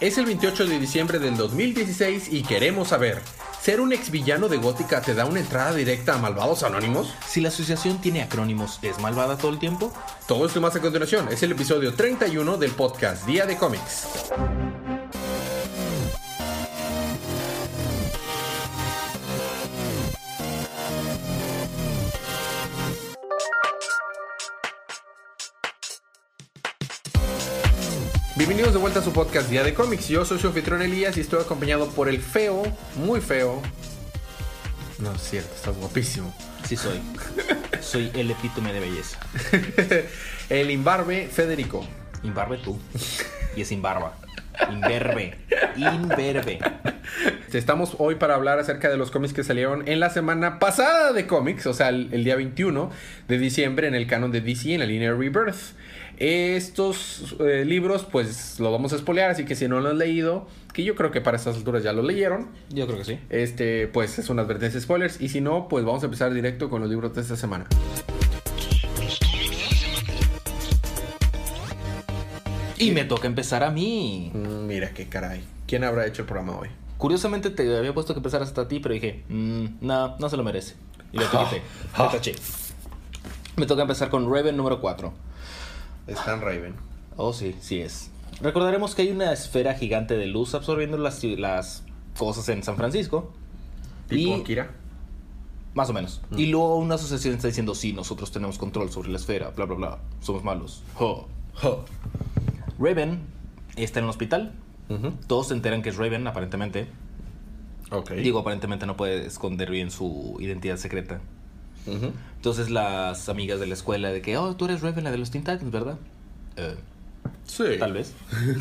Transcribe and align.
Es 0.00 0.18
el 0.18 0.26
28 0.26 0.66
de 0.66 0.80
diciembre 0.80 1.18
del 1.20 1.36
2016 1.36 2.32
y 2.32 2.42
queremos 2.42 2.88
saber, 2.88 3.22
¿ser 3.60 3.80
un 3.80 3.92
ex 3.92 4.10
villano 4.10 4.48
de 4.48 4.56
Gótica 4.56 5.00
te 5.00 5.14
da 5.14 5.24
una 5.24 5.38
entrada 5.38 5.72
directa 5.72 6.14
a 6.14 6.18
Malvados 6.18 6.64
Anónimos? 6.64 7.14
Si 7.26 7.40
la 7.40 7.48
asociación 7.48 8.00
tiene 8.00 8.22
acrónimos, 8.22 8.80
¿es 8.82 8.98
malvada 8.98 9.38
todo 9.38 9.52
el 9.52 9.60
tiempo? 9.60 9.92
Todo 10.26 10.46
esto 10.46 10.60
más 10.60 10.74
a 10.74 10.80
continuación. 10.80 11.28
Es 11.30 11.44
el 11.44 11.52
episodio 11.52 11.94
31 11.94 12.56
del 12.56 12.72
podcast 12.72 13.24
Día 13.24 13.46
de 13.46 13.56
Cómics. 13.56 14.08
Bienvenidos 28.64 28.80
de 28.80 28.82
vuelta 28.82 29.00
a 29.00 29.02
su 29.02 29.12
podcast 29.12 29.50
Día 29.50 29.62
de 29.62 29.74
Cómics. 29.74 30.08
Yo 30.08 30.24
soy 30.24 30.38
su 30.38 30.46
anfitrión 30.46 30.80
Elías 30.80 31.18
y 31.18 31.20
estoy 31.20 31.42
acompañado 31.42 31.90
por 31.90 32.08
el 32.08 32.18
feo, 32.18 32.62
muy 32.96 33.20
feo. 33.20 33.60
No 34.98 35.12
es 35.12 35.20
cierto, 35.20 35.54
estás 35.54 35.76
guapísimo. 35.76 36.34
Sí 36.66 36.74
soy. 36.74 36.98
soy 37.82 38.10
el 38.14 38.30
epítome 38.30 38.72
de 38.72 38.80
belleza. 38.80 39.18
el 40.48 40.70
imbarbe 40.70 41.28
Federico. 41.28 41.86
Imbarbe 42.22 42.56
tú. 42.56 42.80
Y 43.54 43.60
es 43.60 43.70
imbarba. 43.70 44.16
Inverbe. 44.70 45.34
Inverbe. 45.76 46.58
Estamos 47.52 47.94
hoy 47.98 48.16
para 48.16 48.34
hablar 48.34 48.58
acerca 48.58 48.88
de 48.88 48.96
los 48.96 49.10
cómics 49.10 49.32
que 49.32 49.44
salieron 49.44 49.86
en 49.86 50.00
la 50.00 50.10
semana 50.10 50.58
pasada 50.58 51.12
de 51.12 51.26
cómics, 51.26 51.66
o 51.66 51.74
sea, 51.74 51.90
el, 51.90 52.08
el 52.12 52.24
día 52.24 52.34
21 52.34 52.90
de 53.28 53.38
diciembre 53.38 53.86
en 53.86 53.94
el 53.94 54.06
canon 54.06 54.32
de 54.32 54.40
DC 54.40 54.74
en 54.74 54.80
la 54.80 54.86
línea 54.86 55.12
Rebirth. 55.12 55.74
Estos 56.16 57.36
eh, 57.40 57.64
libros, 57.64 58.06
pues 58.10 58.60
lo 58.60 58.70
vamos 58.70 58.92
a 58.92 58.96
espolear, 58.96 59.30
así 59.30 59.44
que 59.44 59.56
si 59.56 59.66
no 59.66 59.80
lo 59.80 59.90
han 59.90 59.98
leído, 59.98 60.46
que 60.72 60.84
yo 60.84 60.94
creo 60.94 61.10
que 61.10 61.20
para 61.20 61.36
estas 61.36 61.56
alturas 61.56 61.82
ya 61.82 61.92
lo 61.92 62.02
leyeron. 62.02 62.50
Yo 62.70 62.86
creo 62.86 62.98
que 62.98 63.04
sí. 63.04 63.18
Este, 63.30 63.88
pues 63.88 64.18
es 64.18 64.30
una 64.30 64.42
advertencia 64.42 64.78
de 64.78 64.84
spoilers. 64.84 65.20
Y 65.20 65.28
si 65.28 65.40
no, 65.40 65.68
pues 65.68 65.84
vamos 65.84 66.02
a 66.02 66.06
empezar 66.06 66.32
directo 66.32 66.70
con 66.70 66.80
los 66.80 66.90
libros 66.90 67.14
de 67.14 67.20
esta 67.20 67.36
semana. 67.36 67.66
Y 72.78 72.90
me 72.90 73.04
toca 73.04 73.26
empezar 73.26 73.62
a 73.62 73.70
mí. 73.70 74.30
Mm, 74.34 74.66
mira 74.66 74.92
qué 74.92 75.08
caray. 75.08 75.44
¿Quién 75.66 75.84
habrá 75.84 76.06
hecho 76.06 76.22
el 76.22 76.28
programa 76.28 76.58
hoy? 76.58 76.68
Curiosamente 76.98 77.50
te 77.50 77.76
había 77.76 77.92
puesto 77.92 78.14
que 78.14 78.18
empezaras 78.18 78.48
hasta 78.48 78.62
a 78.62 78.68
ti, 78.68 78.80
pero 78.80 78.94
dije, 78.94 79.24
mm, 79.28 79.66
no, 79.80 80.16
no 80.18 80.28
se 80.28 80.36
lo 80.36 80.44
merece. 80.44 80.74
Y 81.12 81.18
lo 81.18 81.30
quité. 81.30 81.62
Ah. 81.94 82.10
Me 83.56 83.66
toca 83.66 83.82
empezar 83.82 84.10
con 84.10 84.30
Raven 84.32 84.56
número 84.56 84.80
4. 84.80 85.12
Stan 86.08 86.40
Raven. 86.40 86.74
Oh, 87.16 87.32
sí, 87.32 87.54
sí 87.60 87.80
es. 87.80 88.10
Recordaremos 88.40 88.94
que 88.94 89.02
hay 89.02 89.10
una 89.10 89.32
esfera 89.32 89.74
gigante 89.74 90.16
de 90.16 90.26
luz 90.26 90.54
absorbiendo 90.54 90.98
las, 90.98 91.22
las 91.22 91.84
cosas 92.18 92.48
en 92.48 92.62
San 92.62 92.76
Francisco. 92.76 93.32
¿Tipo 94.08 94.36
y, 94.36 94.40
Akira? 94.40 94.70
Más 95.74 95.88
o 95.90 95.92
menos. 95.92 96.20
Mm. 96.30 96.38
Y 96.38 96.46
luego 96.46 96.76
una 96.76 96.96
asociación 96.96 97.34
está 97.34 97.48
diciendo, 97.48 97.74
sí, 97.74 97.92
nosotros 97.92 98.32
tenemos 98.32 98.58
control 98.58 98.90
sobre 98.90 99.10
la 99.10 99.18
esfera, 99.18 99.50
bla, 99.50 99.66
bla, 99.66 99.76
bla. 99.76 99.98
Somos 100.20 100.42
malos. 100.42 100.82
Jo. 100.94 101.28
Jo. 101.54 101.84
Raven 102.84 103.20
está 103.76 104.00
en 104.00 104.04
el 104.04 104.10
hospital. 104.10 104.52
Todos 105.26 105.48
se 105.48 105.54
enteran 105.54 105.82
que 105.82 105.88
es 105.88 105.96
Raven, 105.96 106.26
aparentemente. 106.26 106.86
Ok. 107.90 108.12
Digo, 108.12 108.40
aparentemente 108.40 108.86
no 108.86 108.96
puede 108.96 109.26
esconder 109.26 109.70
bien 109.70 109.90
su 109.90 110.36
identidad 110.40 110.76
secreta. 110.76 111.20
Entonces 111.86 112.70
las 112.70 113.28
amigas 113.28 113.60
de 113.60 113.66
la 113.66 113.74
escuela 113.74 114.10
de 114.10 114.22
que, 114.22 114.36
oh, 114.36 114.56
tú 114.56 114.66
eres 114.66 114.82
Raven, 114.82 115.04
la 115.04 115.10
de 115.10 115.18
los 115.18 115.30
Teen 115.30 115.44
Titans, 115.44 115.70
¿verdad? 115.70 115.98
Eh, 116.56 116.76
Sí. 117.46 117.64
Tal 117.78 117.92
vez. 117.92 118.12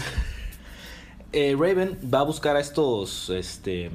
Eh, 1.36 1.56
Raven 1.58 1.98
va 2.14 2.20
a 2.20 2.24
buscar 2.24 2.56
a 2.58 2.60
estos 2.60 3.32
este, 3.32 3.90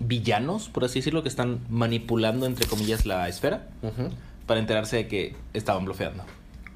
villanos, 0.00 0.68
por 0.68 0.84
así 0.84 0.98
decirlo, 0.98 1.22
que 1.22 1.28
están 1.28 1.60
manipulando, 1.70 2.44
entre 2.44 2.66
comillas, 2.66 3.06
la 3.06 3.28
esfera 3.28 3.68
para 4.46 4.58
enterarse 4.58 4.96
de 4.96 5.06
que 5.06 5.36
estaban 5.54 5.84
bloqueando. 5.84 6.24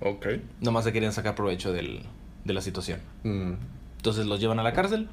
Ok. 0.01 0.27
Nomás 0.61 0.85
se 0.85 0.93
querían 0.93 1.13
sacar 1.13 1.35
provecho 1.35 1.73
del- 1.73 2.03
de 2.45 2.55
la 2.55 2.61
situación. 2.61 3.01
Mm. 3.25 3.53
Entonces 3.97 4.27
los 4.27 4.41
llevan 4.41 4.59
a 4.59 4.63
la 4.63 4.73
cárcel. 4.73 5.09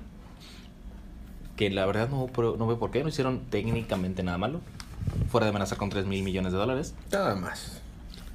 Que 1.55 1.69
la 1.69 1.85
verdad 1.85 2.09
no, 2.09 2.27
veo 2.67 2.79
por 2.79 2.91
qué. 2.91 3.01
No 3.03 3.09
hicieron 3.09 3.41
técnicamente 3.49 4.23
nada 4.23 4.37
malo. 4.37 4.61
Fuera 5.29 5.45
de 5.45 5.49
amenazar 5.49 5.77
con 5.77 5.89
3 5.89 6.05
mil 6.05 6.23
millones 6.23 6.51
de 6.51 6.57
dólares. 6.57 6.93
Nada 7.11 7.35
más. 7.35 7.81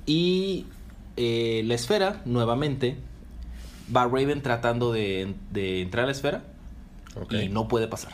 Y 0.06 0.66
eh, 1.16 1.62
la 1.64 1.74
esfera, 1.74 2.20
nuevamente, 2.24 2.96
va 3.94 4.04
Raven 4.04 4.42
tratando 4.42 4.92
de, 4.92 5.34
de 5.52 5.82
entrar 5.82 6.04
a 6.04 6.06
la 6.06 6.12
esfera 6.12 6.42
Ok. 7.14 7.32
y 7.34 7.48
no 7.48 7.68
puede 7.68 7.86
pasar. 7.86 8.12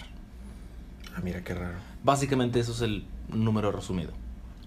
Ah, 1.16 1.20
mira 1.22 1.42
qué 1.42 1.54
raro. 1.54 1.76
Básicamente 2.04 2.60
eso 2.60 2.72
es 2.72 2.82
el 2.82 3.04
número 3.32 3.72
resumido. 3.72 4.12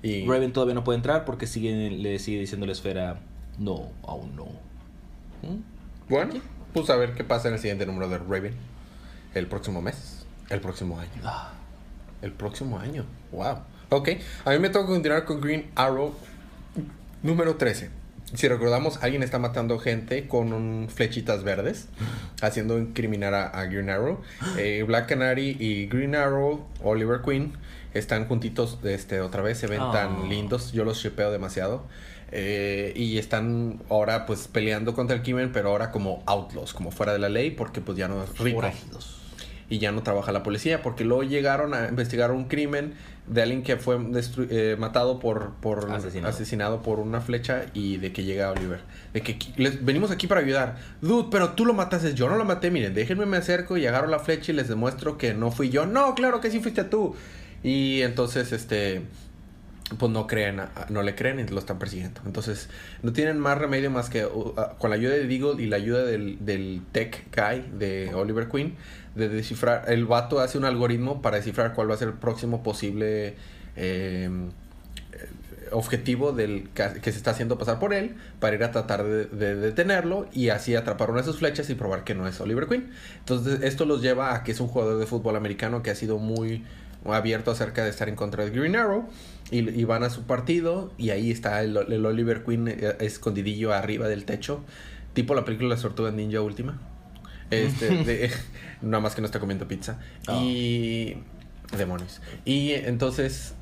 Y 0.01 0.25
Raven 0.25 0.51
todavía 0.51 0.73
no 0.73 0.83
puede 0.83 0.97
entrar 0.97 1.25
porque 1.25 1.45
sigue, 1.45 1.91
le 1.91 2.17
sigue 2.17 2.39
diciendo 2.39 2.65
la 2.65 2.71
esfera, 2.71 3.19
no, 3.59 3.89
aún 4.03 4.35
no. 4.35 4.45
¿Mm? 5.47 5.61
Bueno, 6.09 6.33
pues 6.73 6.89
a 6.89 6.95
ver 6.95 7.13
qué 7.13 7.23
pasa 7.23 7.47
en 7.47 7.55
el 7.55 7.59
siguiente 7.59 7.85
número 7.85 8.07
de 8.09 8.17
Raven. 8.17 8.53
El 9.33 9.47
próximo 9.47 9.81
mes. 9.81 10.25
El 10.49 10.59
próximo 10.61 10.99
año. 10.99 11.09
Ah, 11.23 11.51
El 12.21 12.31
próximo 12.33 12.77
año. 12.79 13.05
Wow. 13.31 13.59
Ok. 13.89 14.09
A 14.45 14.51
mí 14.51 14.59
me 14.59 14.69
toca 14.69 14.87
continuar 14.87 15.25
con 15.25 15.39
Green 15.41 15.69
Arrow 15.75 16.13
número 17.23 17.55
13. 17.55 17.89
Si 18.33 18.47
recordamos, 18.47 19.03
alguien 19.03 19.23
está 19.23 19.39
matando 19.39 19.77
gente 19.79 20.27
con 20.27 20.53
un- 20.53 20.87
flechitas 20.89 21.43
verdes, 21.43 21.87
haciendo 22.41 22.77
incriminar 22.79 23.33
a, 23.33 23.47
a 23.47 23.65
Green 23.65 23.89
Arrow. 23.89 24.21
Eh, 24.57 24.83
Black 24.87 25.07
Canary 25.09 25.57
y 25.59 25.87
Green 25.87 26.15
Arrow, 26.15 26.65
Oliver 26.83 27.21
Queen, 27.21 27.53
están 27.93 28.27
juntitos 28.27 28.79
este, 28.83 29.19
otra 29.19 29.41
vez, 29.41 29.57
se 29.57 29.67
ven 29.67 29.81
Oh. 29.81 29.91
tan 29.91 30.29
lindos, 30.29 30.71
yo 30.71 30.85
los 30.85 30.97
shipeo 30.97 31.29
demasiado. 31.31 31.83
Eh, 32.31 32.93
y 32.95 33.17
están 33.17 33.81
ahora 33.89 34.25
pues 34.25 34.47
peleando 34.47 34.93
contra 34.93 35.15
el 35.17 35.21
crimen, 35.21 35.51
pero 35.51 35.69
ahora 35.69 35.91
como 35.91 36.23
outlaws, 36.25 36.73
como 36.73 36.91
fuera 36.91 37.11
de 37.13 37.19
la 37.19 37.29
ley, 37.29 37.51
porque 37.51 37.81
pues 37.81 37.97
ya 37.97 38.07
no 38.07 38.23
es 38.23 38.37
rico. 38.39 38.57
Forajidos. 38.61 39.17
y 39.69 39.79
ya 39.79 39.91
no 39.93 40.03
trabaja 40.03 40.33
la 40.33 40.43
policía 40.43 40.81
porque 40.81 41.05
luego 41.05 41.23
llegaron 41.23 41.73
a 41.73 41.87
investigar 41.87 42.31
un 42.31 42.45
crimen 42.49 42.93
de 43.27 43.41
alguien 43.41 43.63
que 43.63 43.77
fue 43.77 43.97
eh, 44.49 44.75
matado 44.77 45.17
por, 45.19 45.53
por 45.61 45.89
Asesinado. 45.91 46.27
asesinado 46.33 46.81
por 46.81 46.99
una 46.99 47.21
flecha 47.21 47.67
y 47.73 47.95
de 47.95 48.11
que 48.11 48.23
llega 48.25 48.51
Oliver. 48.51 48.81
De 49.13 49.21
que 49.21 49.37
les- 49.55 49.83
venimos 49.85 50.11
aquí 50.11 50.27
para 50.27 50.41
ayudar. 50.41 50.75
Dude 51.01 51.29
pero 51.31 51.51
tú 51.51 51.65
lo 51.65 51.73
mataste. 51.73 52.13
Yo 52.15 52.27
no 52.29 52.35
lo 52.35 52.43
maté. 52.43 52.69
Miren 52.69 52.93
déjenme 52.93 53.25
me 53.25 53.37
acerco 53.37 53.77
y 53.77 53.85
agarro 53.85 54.07
la 54.07 54.19
flecha 54.19 54.51
y 54.51 54.55
les 54.55 54.67
demuestro 54.67 55.17
que 55.17 55.33
no 55.33 55.51
fui 55.51 55.69
yo. 55.69 55.85
No 55.85 56.15
claro 56.15 56.41
que 56.41 56.51
sí 56.51 56.59
fuiste 56.59 56.83
tú. 56.83 57.15
Y 57.63 58.01
entonces 58.01 58.51
este 58.51 59.03
pues 59.97 60.11
no 60.11 60.27
creen, 60.27 60.61
no 60.89 61.01
le 61.01 61.15
creen 61.15 61.39
y 61.39 61.47
lo 61.47 61.59
están 61.59 61.79
persiguiendo. 61.79 62.21
Entonces, 62.25 62.69
no 63.03 63.13
tienen 63.13 63.39
más 63.39 63.57
remedio 63.57 63.91
más 63.91 64.09
que 64.09 64.25
uh, 64.25 64.53
con 64.77 64.89
la 64.89 64.95
ayuda 64.95 65.13
de 65.13 65.27
Deagle 65.27 65.61
y 65.61 65.67
la 65.67 65.77
ayuda 65.77 66.03
del, 66.03 66.37
del 66.43 66.81
tech 66.91 67.25
guy 67.35 67.65
de 67.77 68.13
Oliver 68.13 68.47
Queen, 68.47 68.75
de 69.15 69.29
descifrar. 69.29 69.85
El 69.87 70.05
vato 70.05 70.39
hace 70.39 70.57
un 70.57 70.65
algoritmo 70.65 71.21
para 71.21 71.37
descifrar 71.37 71.73
cuál 71.73 71.89
va 71.89 71.95
a 71.95 71.97
ser 71.97 72.09
el 72.09 72.13
próximo 72.15 72.63
posible 72.63 73.27
eh, 73.27 73.35
eh, 73.75 74.29
objetivo 75.71 76.31
del 76.31 76.69
que 76.69 77.11
se 77.11 77.17
está 77.17 77.31
haciendo 77.31 77.57
pasar 77.57 77.79
por 77.79 77.93
él 77.93 78.15
para 78.39 78.55
ir 78.55 78.63
a 78.63 78.71
tratar 78.71 79.03
de, 79.03 79.25
de 79.25 79.55
detenerlo 79.55 80.27
y 80.33 80.49
así 80.49 80.75
atrapar 80.75 81.09
una 81.09 81.21
de 81.21 81.25
sus 81.25 81.37
flechas 81.37 81.69
y 81.69 81.75
probar 81.75 82.03
que 82.03 82.15
no 82.15 82.27
es 82.27 82.39
Oliver 82.39 82.67
Queen. 82.67 82.91
Entonces, 83.19 83.59
esto 83.63 83.85
los 83.85 84.01
lleva 84.01 84.35
a 84.35 84.43
que 84.43 84.51
es 84.51 84.59
un 84.59 84.67
jugador 84.67 84.99
de 84.99 85.05
fútbol 85.05 85.35
americano 85.35 85.83
que 85.83 85.91
ha 85.91 85.95
sido 85.95 86.17
muy 86.17 86.63
abierto 87.05 87.51
acerca 87.51 87.83
de 87.83 87.89
estar 87.89 88.09
en 88.09 88.15
contra 88.15 88.43
de 88.45 88.51
Green 88.51 88.75
Arrow 88.75 89.07
y, 89.49 89.67
y 89.69 89.83
van 89.85 90.03
a 90.03 90.09
su 90.09 90.23
partido 90.23 90.91
y 90.97 91.09
ahí 91.09 91.31
está 91.31 91.61
el, 91.61 91.75
el 91.77 92.05
Oliver 92.05 92.43
Queen 92.43 92.67
eh, 92.67 92.95
escondidillo 92.99 93.73
arriba 93.73 94.07
del 94.07 94.25
techo, 94.25 94.63
tipo 95.13 95.33
la 95.35 95.43
película 95.45 95.69
Las 95.69 95.81
Tortugas 95.81 96.13
Ninja 96.13 96.41
última. 96.41 96.79
Este, 97.49 97.89
de- 98.05 98.31
nada 98.81 99.01
más 99.01 99.15
que 99.15 99.21
no 99.21 99.25
está 99.25 99.39
comiendo 99.39 99.67
pizza. 99.67 99.99
Oh. 100.27 100.39
Y 100.41 101.17
demonios. 101.77 102.21
Y 102.45 102.71
entonces 102.71 103.53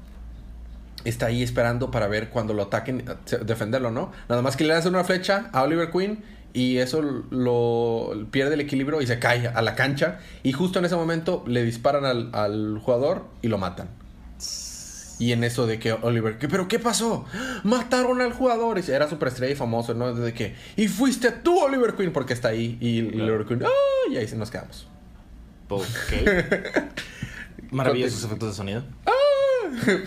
está 1.05 1.27
ahí 1.27 1.41
esperando 1.43 1.91
para 1.91 2.07
ver 2.07 2.29
cuando 2.29 2.53
lo 2.53 2.63
ataquen, 2.63 3.05
defenderlo, 3.45 3.89
¿no? 3.89 4.11
Nada 4.27 4.41
más 4.41 4.57
que 4.57 4.65
le 4.65 4.73
lanzan 4.73 4.93
una 4.93 5.03
flecha 5.05 5.49
a 5.53 5.63
Oliver 5.63 5.89
Queen 5.91 6.19
y 6.53 6.77
eso 6.77 7.01
lo 7.29 8.27
pierde 8.31 8.55
el 8.55 8.61
equilibrio 8.61 9.01
y 9.01 9.07
se 9.07 9.19
cae 9.19 9.47
a 9.47 9.61
la 9.61 9.75
cancha 9.75 10.19
y 10.43 10.51
justo 10.51 10.79
en 10.79 10.85
ese 10.85 10.95
momento 10.95 11.43
le 11.47 11.63
disparan 11.63 12.05
al, 12.05 12.29
al 12.33 12.79
jugador 12.79 13.25
y 13.41 13.47
lo 13.47 13.57
matan. 13.57 13.89
Y 15.19 15.33
en 15.33 15.43
eso 15.43 15.67
de 15.67 15.79
que 15.79 15.91
Oliver, 15.91 16.37
¿qué, 16.37 16.47
¿pero 16.47 16.69
qué 16.69 16.79
pasó? 16.79 17.25
Mataron 17.65 18.21
al 18.21 18.31
jugador. 18.31 18.79
Y 18.79 18.89
era 18.89 19.09
superestrella 19.09 19.51
y 19.51 19.55
famoso, 19.55 19.93
¿no? 19.93 20.13
Desde 20.15 20.33
que, 20.33 20.55
y 20.77 20.87
fuiste 20.87 21.31
tú, 21.31 21.59
Oliver 21.59 21.93
Queen, 21.95 22.13
porque 22.13 22.31
está 22.31 22.47
ahí. 22.47 22.77
Y 22.79 23.01
Oliver 23.19 23.45
Queen, 23.45 23.63
¡ah! 23.65 23.69
Y 24.09 24.15
ahí 24.15 24.25
nos 24.37 24.49
quedamos. 24.49 24.87
Ok. 25.67 25.83
Maravillosos 27.71 28.23
efectos 28.23 28.49
de 28.49 28.55
sonido. 28.55 28.83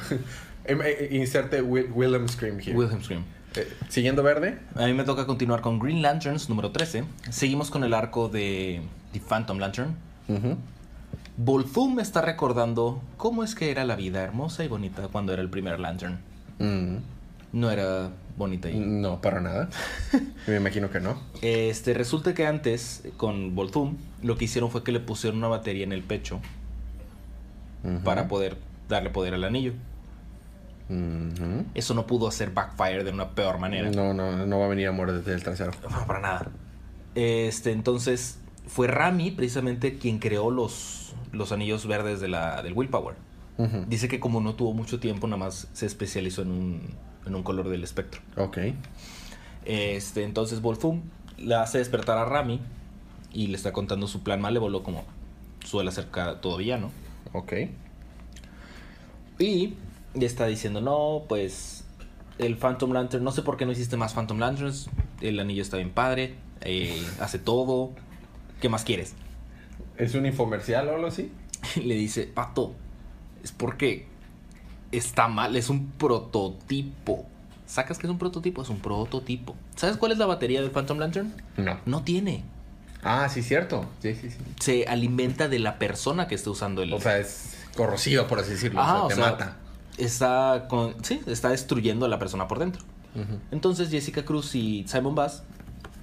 Em, 0.64 0.80
eh, 0.80 1.08
Inserte 1.10 1.60
Will- 1.60 1.90
Willem 1.92 2.28
Scream 2.28 2.58
here. 2.60 2.72
Wilhelm 2.76 3.02
Scream. 3.02 3.24
Eh, 3.56 3.68
Siguiendo 3.88 4.22
verde. 4.22 4.58
A 4.76 4.86
mí 4.86 4.94
me 4.94 5.04
toca 5.04 5.26
continuar 5.26 5.60
con 5.60 5.78
Green 5.78 6.02
Lanterns 6.02 6.48
número 6.48 6.70
13. 6.70 7.04
Seguimos 7.30 7.70
con 7.70 7.84
el 7.84 7.94
arco 7.94 8.28
de 8.28 8.80
The 9.12 9.20
Phantom 9.20 9.58
Lantern, 9.58 9.94
Ujú. 10.28 10.56
Volthum 11.36 11.98
está 12.00 12.20
recordando 12.20 13.00
cómo 13.16 13.42
es 13.42 13.54
que 13.54 13.70
era 13.70 13.84
la 13.84 13.96
vida 13.96 14.22
hermosa 14.22 14.64
y 14.64 14.68
bonita 14.68 15.08
cuando 15.08 15.32
era 15.32 15.42
el 15.42 15.48
primer 15.48 15.80
Lantern. 15.80 16.18
Mm, 16.58 16.96
No 17.52 17.70
era 17.70 18.10
bonita 18.36 18.70
y... 18.70 18.78
No, 18.78 19.20
para 19.20 19.40
nada. 19.40 19.68
Me 20.46 20.56
imagino 20.56 20.90
que 20.90 21.00
no. 21.00 21.18
Este, 21.42 21.94
resulta 21.94 22.34
que 22.34 22.46
antes, 22.46 23.02
con 23.16 23.54
Volthum, 23.54 23.96
lo 24.22 24.36
que 24.36 24.44
hicieron 24.44 24.70
fue 24.70 24.82
que 24.84 24.92
le 24.92 25.00
pusieron 25.00 25.38
una 25.38 25.48
batería 25.48 25.84
en 25.84 25.92
el 25.92 26.02
pecho 26.02 26.40
para 28.04 28.28
poder 28.28 28.56
darle 28.88 29.10
poder 29.10 29.34
al 29.34 29.42
anillo. 29.44 29.72
Eso 31.74 31.94
no 31.94 32.06
pudo 32.06 32.28
hacer 32.28 32.50
backfire 32.50 33.04
de 33.04 33.10
una 33.10 33.30
peor 33.30 33.58
manera. 33.58 33.90
No, 33.90 34.14
no, 34.14 34.46
no 34.46 34.58
va 34.58 34.66
a 34.66 34.68
venir 34.68 34.88
a 34.88 34.92
morir 34.92 35.16
desde 35.16 35.34
el 35.34 35.42
trasero. 35.42 35.72
No, 35.90 36.06
para 36.06 36.20
nada. 36.20 36.50
Este, 37.14 37.72
entonces, 37.72 38.38
fue 38.66 38.86
Rami 38.86 39.30
precisamente 39.30 39.98
quien 39.98 40.18
creó 40.18 40.50
los, 40.50 41.14
los 41.32 41.52
anillos 41.52 41.86
verdes 41.86 42.20
de 42.20 42.28
la, 42.28 42.62
del 42.62 42.72
Willpower. 42.72 43.16
Dice 43.86 44.08
que 44.08 44.18
como 44.18 44.40
no 44.40 44.54
tuvo 44.54 44.72
mucho 44.72 44.98
tiempo, 44.98 45.28
nada 45.28 45.36
más 45.36 45.68
se 45.72 45.86
especializó 45.86 46.42
en 46.42 46.50
un, 46.50 46.80
en 47.26 47.34
un 47.34 47.44
color 47.44 47.68
del 47.68 47.84
espectro. 47.84 48.20
Ok. 48.36 48.58
Este, 49.64 50.24
entonces 50.24 50.60
Volthum 50.60 51.02
la 51.38 51.62
hace 51.62 51.78
despertar 51.78 52.18
a 52.18 52.24
Rami 52.24 52.60
y 53.32 53.46
le 53.46 53.56
está 53.56 53.72
contando 53.72 54.08
su 54.08 54.24
plan 54.24 54.40
malévolo 54.40 54.82
como 54.82 55.04
suele 55.64 55.90
hacer 55.90 56.08
cada, 56.10 56.40
todo 56.40 56.56
villano. 56.56 56.90
Ok. 57.32 57.52
Y 59.38 59.74
le 60.14 60.26
está 60.26 60.46
diciendo, 60.46 60.80
no, 60.80 61.24
pues 61.28 61.84
el 62.38 62.56
Phantom 62.56 62.92
Lantern, 62.92 63.24
no 63.24 63.32
sé 63.32 63.42
por 63.42 63.56
qué 63.56 63.66
no 63.66 63.72
hiciste 63.72 63.96
más 63.96 64.14
Phantom 64.14 64.38
Lanterns, 64.38 64.88
el 65.20 65.38
anillo 65.38 65.62
está 65.62 65.76
bien 65.76 65.90
padre, 65.90 66.34
eh, 66.62 67.02
hace 67.20 67.38
todo, 67.38 67.90
¿qué 68.60 68.68
más 68.68 68.84
quieres? 68.84 69.14
¿Es 69.96 70.14
un 70.14 70.26
infomercial 70.26 70.88
o 70.88 70.94
algo 70.94 71.06
así? 71.06 71.30
le 71.82 71.94
dice, 71.94 72.24
Pato, 72.24 72.74
es 73.42 73.52
porque 73.52 74.06
está 74.90 75.28
mal, 75.28 75.56
es 75.56 75.70
un 75.70 75.90
prototipo. 75.92 77.26
¿Sacas 77.66 77.98
que 77.98 78.06
es 78.06 78.10
un 78.10 78.18
prototipo? 78.18 78.62
Es 78.62 78.68
un 78.68 78.80
prototipo. 78.80 79.56
¿Sabes 79.76 79.96
cuál 79.96 80.12
es 80.12 80.18
la 80.18 80.26
batería 80.26 80.60
del 80.60 80.70
Phantom 80.70 80.98
Lantern? 80.98 81.34
No. 81.56 81.78
No 81.86 82.02
tiene. 82.02 82.44
Ah, 83.02 83.28
sí, 83.28 83.42
cierto. 83.42 83.86
Sí, 84.00 84.14
sí, 84.14 84.30
sí. 84.30 84.36
Se 84.60 84.84
alimenta 84.86 85.48
de 85.48 85.58
la 85.58 85.78
persona 85.78 86.28
que 86.28 86.34
está 86.34 86.50
usando 86.50 86.82
el... 86.82 86.92
O 86.92 87.00
sea, 87.00 87.18
es 87.18 87.56
corrosivo, 87.74 88.26
por 88.26 88.40
así 88.40 88.50
decirlo. 88.50 88.80
Ajá, 88.80 89.04
o 89.04 89.08
sea, 89.08 89.16
te 89.16 89.22
o 89.22 89.24
sea, 89.24 89.32
mata. 89.32 89.56
Está 89.98 90.66
con, 90.68 91.02
sí, 91.04 91.20
está 91.26 91.50
destruyendo 91.50 92.06
a 92.06 92.08
la 92.08 92.18
persona 92.18 92.48
por 92.48 92.58
dentro. 92.58 92.82
Entonces 93.50 93.90
Jessica 93.90 94.24
Cruz 94.24 94.54
y 94.54 94.86
Simon 94.88 95.14
Bass 95.14 95.42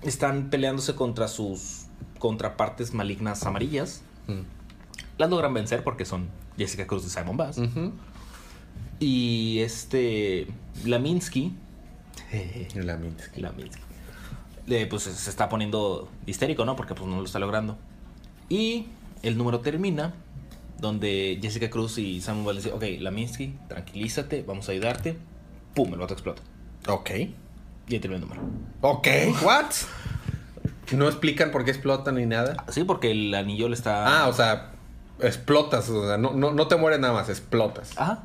están 0.03 0.51
peleándose 0.51 0.93
contra 0.93 1.27
sus 1.27 1.87
contrapartes 2.19 2.93
malignas 2.93 3.43
amarillas. 3.45 4.03
Mm. 4.27 4.41
Las 5.17 5.29
logran 5.29 5.53
vencer 5.53 5.83
porque 5.83 6.05
son 6.05 6.27
Jessica 6.55 6.85
Cruz 6.85 7.05
y 7.05 7.09
Simon 7.09 7.35
Bass. 7.35 7.59
Y 8.99 9.59
este 9.59 10.47
Laminsky, 10.85 11.55
La 12.75 12.97
Minsky. 12.97 13.41
Laminsky 13.41 13.89
eh, 14.69 14.85
pues 14.87 15.03
se 15.03 15.29
está 15.29 15.49
poniendo 15.49 16.09
histérico, 16.25 16.65
¿no? 16.65 16.75
Porque 16.75 16.93
pues 16.93 17.09
no 17.09 17.17
lo 17.17 17.25
está 17.25 17.39
logrando. 17.39 17.77
Y 18.49 18.87
el 19.23 19.37
número 19.37 19.59
termina 19.61 20.13
donde 20.81 21.39
Jessica 21.41 21.69
Cruz 21.69 21.97
y 21.97 22.19
Bass 22.19 22.45
le 22.45 22.53
dicen, 22.53 22.73
ok, 22.73 22.83
Laminsky, 22.99 23.55
tranquilízate, 23.67 24.43
vamos 24.43 24.67
a 24.69 24.71
ayudarte. 24.71 25.17
Pum, 25.73 25.93
el 25.93 25.99
vato 25.99 26.13
explota. 26.13 26.41
Ok. 26.87 27.11
Y 27.87 27.93
ahí 27.93 27.99
termina 27.99 28.15
el 28.15 28.21
número. 28.21 28.41
Ok. 28.81 29.07
¿What? 29.43 29.65
No 30.91 31.07
explican 31.07 31.51
por 31.51 31.65
qué 31.65 31.71
explotan 31.71 32.15
ni 32.15 32.25
nada. 32.25 32.65
Sí, 32.69 32.83
porque 32.83 33.11
el 33.11 33.33
anillo 33.33 33.67
le 33.67 33.75
está... 33.75 34.23
Ah, 34.23 34.27
o 34.27 34.33
sea, 34.33 34.71
explotas. 35.19 35.89
O 35.89 36.07
sea, 36.07 36.17
no, 36.17 36.33
no, 36.33 36.51
no 36.51 36.67
te 36.67 36.75
mueres 36.75 36.99
nada 36.99 37.13
más, 37.13 37.29
explotas. 37.29 37.97
Ajá. 37.97 38.23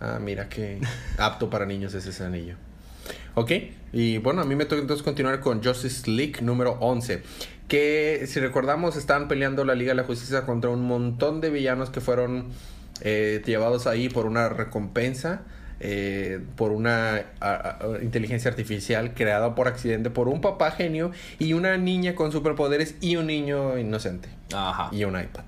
Ah, 0.00 0.18
mira 0.20 0.48
qué 0.48 0.80
apto 1.18 1.50
para 1.50 1.66
niños 1.66 1.92
es 1.94 2.06
ese 2.06 2.24
anillo. 2.24 2.56
Ok, 3.34 3.52
y 3.92 4.18
bueno, 4.18 4.40
a 4.42 4.44
mí 4.44 4.56
me 4.56 4.64
toca 4.64 4.80
entonces 4.80 5.04
continuar 5.04 5.40
con 5.40 5.62
Justice 5.62 6.10
League 6.10 6.40
número 6.40 6.78
11. 6.80 7.22
Que 7.70 8.24
si 8.26 8.40
recordamos, 8.40 8.96
estaban 8.96 9.28
peleando 9.28 9.64
la 9.64 9.76
Liga 9.76 9.92
de 9.92 9.94
la 9.96 10.02
Justicia 10.02 10.42
contra 10.44 10.70
un 10.70 10.82
montón 10.82 11.40
de 11.40 11.50
villanos 11.50 11.88
que 11.90 12.00
fueron 12.00 12.48
eh, 13.02 13.40
llevados 13.46 13.86
ahí 13.86 14.08
por 14.08 14.26
una 14.26 14.48
recompensa. 14.48 15.42
eh, 15.82 16.40
por 16.56 16.72
una 16.72 17.22
a- 17.40 17.78
a- 17.80 18.02
inteligencia 18.02 18.50
artificial 18.50 19.14
creada 19.14 19.54
por 19.54 19.66
accidente 19.66 20.10
por 20.10 20.28
un 20.28 20.42
papá 20.42 20.72
genio 20.72 21.10
y 21.38 21.54
una 21.54 21.78
niña 21.78 22.14
con 22.14 22.32
superpoderes 22.32 22.96
y 23.00 23.16
un 23.16 23.28
niño 23.28 23.78
inocente 23.78 24.28
Ajá. 24.52 24.90
y 24.92 25.04
un 25.04 25.18
iPad. 25.18 25.44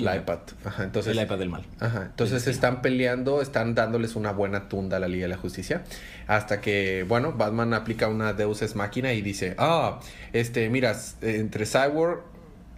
La 0.00 0.16
iPad. 0.16 0.38
Ajá, 0.64 0.84
entonces 0.84 1.16
el 1.16 1.22
iPad 1.22 1.38
del 1.38 1.48
mal. 1.50 1.66
Ajá, 1.80 2.06
entonces 2.10 2.42
Sí. 2.42 2.50
están 2.50 2.82
peleando, 2.82 3.42
están 3.42 3.74
dándoles 3.74 4.16
una 4.16 4.32
buena 4.32 4.68
tunda 4.68 4.96
a 4.98 5.00
la 5.00 5.08
Liga 5.08 5.22
de 5.24 5.28
la 5.28 5.36
Justicia. 5.36 5.82
Hasta 6.26 6.60
que, 6.60 7.04
bueno, 7.08 7.32
Batman 7.32 7.74
aplica 7.74 8.08
una 8.08 8.32
Deus 8.32 8.62
Ex 8.62 8.76
Máquina 8.76 9.12
y 9.12 9.22
dice: 9.22 9.54
Ah, 9.58 10.00
este, 10.32 10.68
mira, 10.70 10.94
entre 11.22 11.66
Cyborg. 11.66 12.20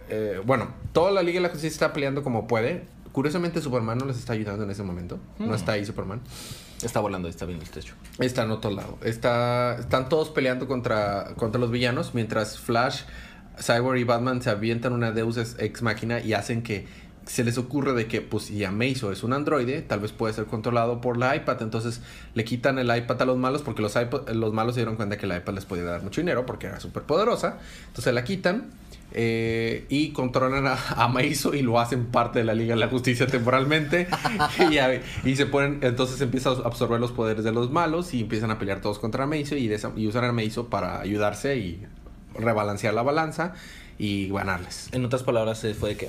eh, 0.09 0.41
bueno, 0.45 0.73
toda 0.91 1.11
la 1.11 1.23
Liga 1.23 1.35
de 1.37 1.43
la 1.43 1.49
Justicia 1.49 1.73
está 1.73 1.93
peleando 1.93 2.21
como 2.23 2.45
puede. 2.47 2.83
Curiosamente, 3.13 3.61
Superman 3.61 3.97
no 3.97 4.05
les 4.05 4.17
está 4.17 4.33
ayudando 4.33 4.63
en 4.63 4.69
ese 4.71 4.83
momento. 4.83 5.19
No 5.39 5.47
Hmm. 5.47 5.53
está 5.53 5.73
ahí 5.73 5.85
Superman. 5.85 6.21
Está 6.83 6.99
volando, 6.99 7.27
está 7.27 7.45
viendo 7.45 7.63
el 7.63 7.69
techo. 7.71 7.93
Está 8.19 8.43
en 8.43 8.51
otro 8.51 8.71
lado. 8.71 8.97
Está, 9.03 9.75
están 9.79 10.09
todos 10.09 10.29
peleando 10.29 10.67
contra, 10.67 11.29
contra 11.35 11.59
los 11.61 11.69
villanos, 11.71 12.13
mientras 12.15 12.57
Flash, 12.57 13.01
Cyborg 13.61 13.99
y 13.99 14.03
Batman 14.03 14.41
se 14.41 14.49
avientan 14.49 14.93
una 14.93 15.11
Deus 15.11 15.37
Ex 15.59 15.81
Máquina 15.81 16.19
y 16.21 16.33
hacen 16.33 16.63
que 16.63 16.87
se 17.25 17.43
les 17.43 17.57
ocurre 17.57 17.93
de 17.93 18.07
que, 18.07 18.21
pues, 18.21 18.45
si 18.45 18.63
Amazo 18.63 19.11
es 19.11 19.23
un 19.23 19.33
androide, 19.33 19.81
tal 19.81 19.99
vez 19.99 20.11
puede 20.11 20.33
ser 20.33 20.45
controlado 20.45 21.01
por 21.01 21.17
la 21.17 21.35
iPad. 21.35 21.61
Entonces 21.61 22.01
le 22.33 22.43
quitan 22.43 22.79
el 22.79 22.95
iPad 22.95 23.21
a 23.21 23.25
los 23.25 23.37
malos 23.37 23.61
porque 23.61 23.81
los, 23.81 23.95
iPod- 23.95 24.27
los 24.33 24.53
malos 24.53 24.75
se 24.75 24.81
dieron 24.81 24.95
cuenta 24.95 25.17
que 25.17 25.27
la 25.27 25.37
iPad 25.37 25.53
les 25.53 25.65
podía 25.65 25.83
dar 25.83 26.03
mucho 26.03 26.21
dinero 26.21 26.45
porque 26.45 26.67
era 26.67 26.79
súper 26.79 27.03
poderosa. 27.03 27.59
Entonces 27.87 28.13
la 28.13 28.23
quitan 28.23 28.71
eh, 29.13 29.85
y 29.89 30.11
controlan 30.11 30.67
a, 30.67 30.73
a 30.73 31.23
y 31.23 31.61
lo 31.61 31.79
hacen 31.79 32.05
parte 32.05 32.39
de 32.39 32.45
la 32.45 32.53
Liga 32.53 32.75
de 32.75 32.79
la 32.79 32.87
Justicia 32.87 33.27
temporalmente. 33.27 34.07
y, 35.23 35.35
se 35.35 35.45
ponen, 35.45 35.79
entonces 35.81 36.19
empieza 36.21 36.49
a 36.49 36.53
absorber 36.65 36.99
los 36.99 37.11
poderes 37.11 37.43
de 37.43 37.51
los 37.51 37.71
malos 37.71 38.13
y 38.13 38.21
empiezan 38.21 38.51
a 38.51 38.59
pelear 38.59 38.81
todos 38.81 38.99
contra 38.99 39.25
Amazo 39.25 39.55
y, 39.55 39.71
usan 40.07 40.23
a 40.23 40.29
Amazo 40.29 40.67
para 40.69 41.01
ayudarse 41.01 41.57
y 41.57 41.85
rebalancear 42.35 42.93
la 42.93 43.01
balanza 43.01 43.53
y 44.03 44.29
ganarles. 44.29 44.89
En 44.93 45.05
otras 45.05 45.21
palabras, 45.21 45.59
se 45.59 45.75
fue 45.75 45.89
de 45.89 45.95
que 45.95 46.07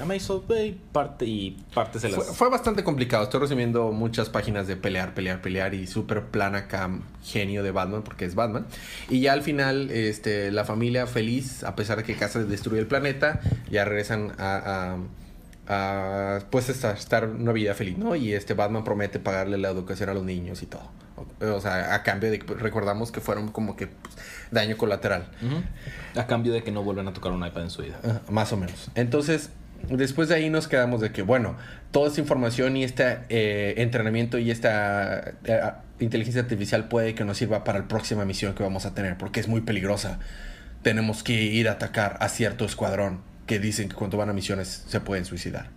ve 0.49 0.79
parte 0.93 1.27
y 1.27 1.63
parte 1.75 2.01
se 2.01 2.09
las... 2.09 2.25
Fue, 2.25 2.35
fue 2.35 2.49
bastante 2.49 2.83
complicado. 2.85 3.25
Estoy 3.25 3.41
resumiendo 3.41 3.93
muchas 3.93 4.31
páginas 4.31 4.67
de 4.67 4.77
pelear, 4.77 5.13
pelear, 5.13 5.43
pelear 5.43 5.75
y 5.75 5.87
súper 5.87 6.25
plan 6.25 6.55
acá, 6.55 6.89
genio 7.23 7.63
de 7.63 7.71
Batman, 7.71 8.03
porque 8.03 8.25
es 8.25 8.35
Batman. 8.35 8.65
Y 9.11 9.21
ya 9.21 9.35
al 9.35 9.43
final, 9.43 9.91
este, 9.91 10.51
la 10.51 10.65
familia 10.65 11.07
feliz, 11.07 11.65
a 11.65 11.77
pesar 11.77 11.99
de 11.99 12.05
que 12.05 12.17
casi 12.17 12.39
destruye 12.39 12.81
el 12.81 12.87
planeta, 12.87 13.43
ya 13.71 13.85
regresan 13.85 14.33
a, 14.39 14.97
a, 15.69 16.37
a, 16.37 16.39
pues 16.49 16.71
estar, 16.71 16.97
estar 16.97 17.29
una 17.29 17.53
vida 17.53 17.75
feliz, 17.75 17.99
¿no? 17.99 18.17
Y 18.17 18.33
este 18.33 18.55
Batman 18.55 18.85
promete 18.85 19.19
pagarle 19.19 19.59
la 19.59 19.69
educación 19.69 20.09
a 20.09 20.15
los 20.15 20.25
niños 20.25 20.63
y 20.63 20.67
todo. 20.67 20.91
O, 21.41 21.47
o 21.55 21.61
sea, 21.61 21.95
a 21.95 22.03
cambio 22.03 22.31
de 22.31 22.39
que 22.39 22.55
recordamos 22.55 23.13
que 23.13 23.21
fueron 23.21 23.49
como 23.49 23.77
que 23.77 23.87
pues, 23.89 24.17
daño 24.51 24.77
colateral. 24.77 25.27
A 26.17 26.27
cambio 26.27 26.53
de 26.53 26.63
que 26.63 26.71
no 26.73 26.83
vuelvan 26.83 27.09
a 27.09 27.13
tocar 27.13 27.33
un 27.33 27.47
iPad 27.47 27.63
en 27.63 27.71
su 27.71 27.83
vida. 27.83 27.99
Ajá, 28.05 28.21
Más 28.31 28.53
o 28.53 28.57
menos. 28.57 28.91
Entonces, 28.95 29.51
después 29.89 30.29
de 30.29 30.35
ahí 30.37 30.51
nos 30.51 30.69
quedamos 30.69 31.01
de 31.01 31.13
que, 31.13 31.23
bueno, 31.23 31.57
toda 31.91 32.09
esta 32.09 32.21
información 32.21 32.77
y 32.77 32.85
este 32.85 33.19
eh, 33.29 33.75
entrenamiento 33.79 34.39
y 34.39 34.51
esta 34.51 35.33
eh, 35.45 35.61
inteligencia 36.01 36.43
artificial 36.43 36.89
puede 36.89 37.15
que 37.15 37.25
nos 37.25 37.39
sirva 37.39 37.65
para 37.65 37.81
la 37.81 37.89
próxima 37.89 38.25
misión 38.25 38.55
que 38.55 38.63
vamos 38.63 38.87
a 38.87 38.95
tener, 38.95 39.17
porque 39.19 39.41
es 39.41 39.49
muy 39.49 39.61
peligrosa. 39.63 40.19
Tenemos 40.83 41.23
que 41.23 41.33
ir 41.43 41.69
a 41.69 41.73
atacar 41.73 42.17
a 42.21 42.29
cierto 42.29 42.65
escuadrón 42.65 43.21
que 43.47 43.59
dicen 43.59 43.89
que 43.89 43.95
cuando 43.95 44.17
van 44.17 44.29
a 44.31 44.33
misiones 44.33 44.85
se 44.89 45.01
pueden 45.01 45.25
suicidar. 45.25 45.69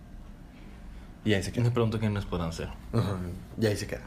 Y 1.24 1.34
ahí 1.34 1.42
se 1.42 1.50
Me 1.50 1.56
queda. 1.56 1.70
pregunto 1.72 1.98
qué 1.98 2.08
nos 2.08 2.24
podrán 2.24 2.50
hacer. 2.50 2.68
Ajá, 2.92 3.16
Y 3.60 3.66
ahí 3.66 3.76
se 3.76 3.86
queda. 3.88 4.02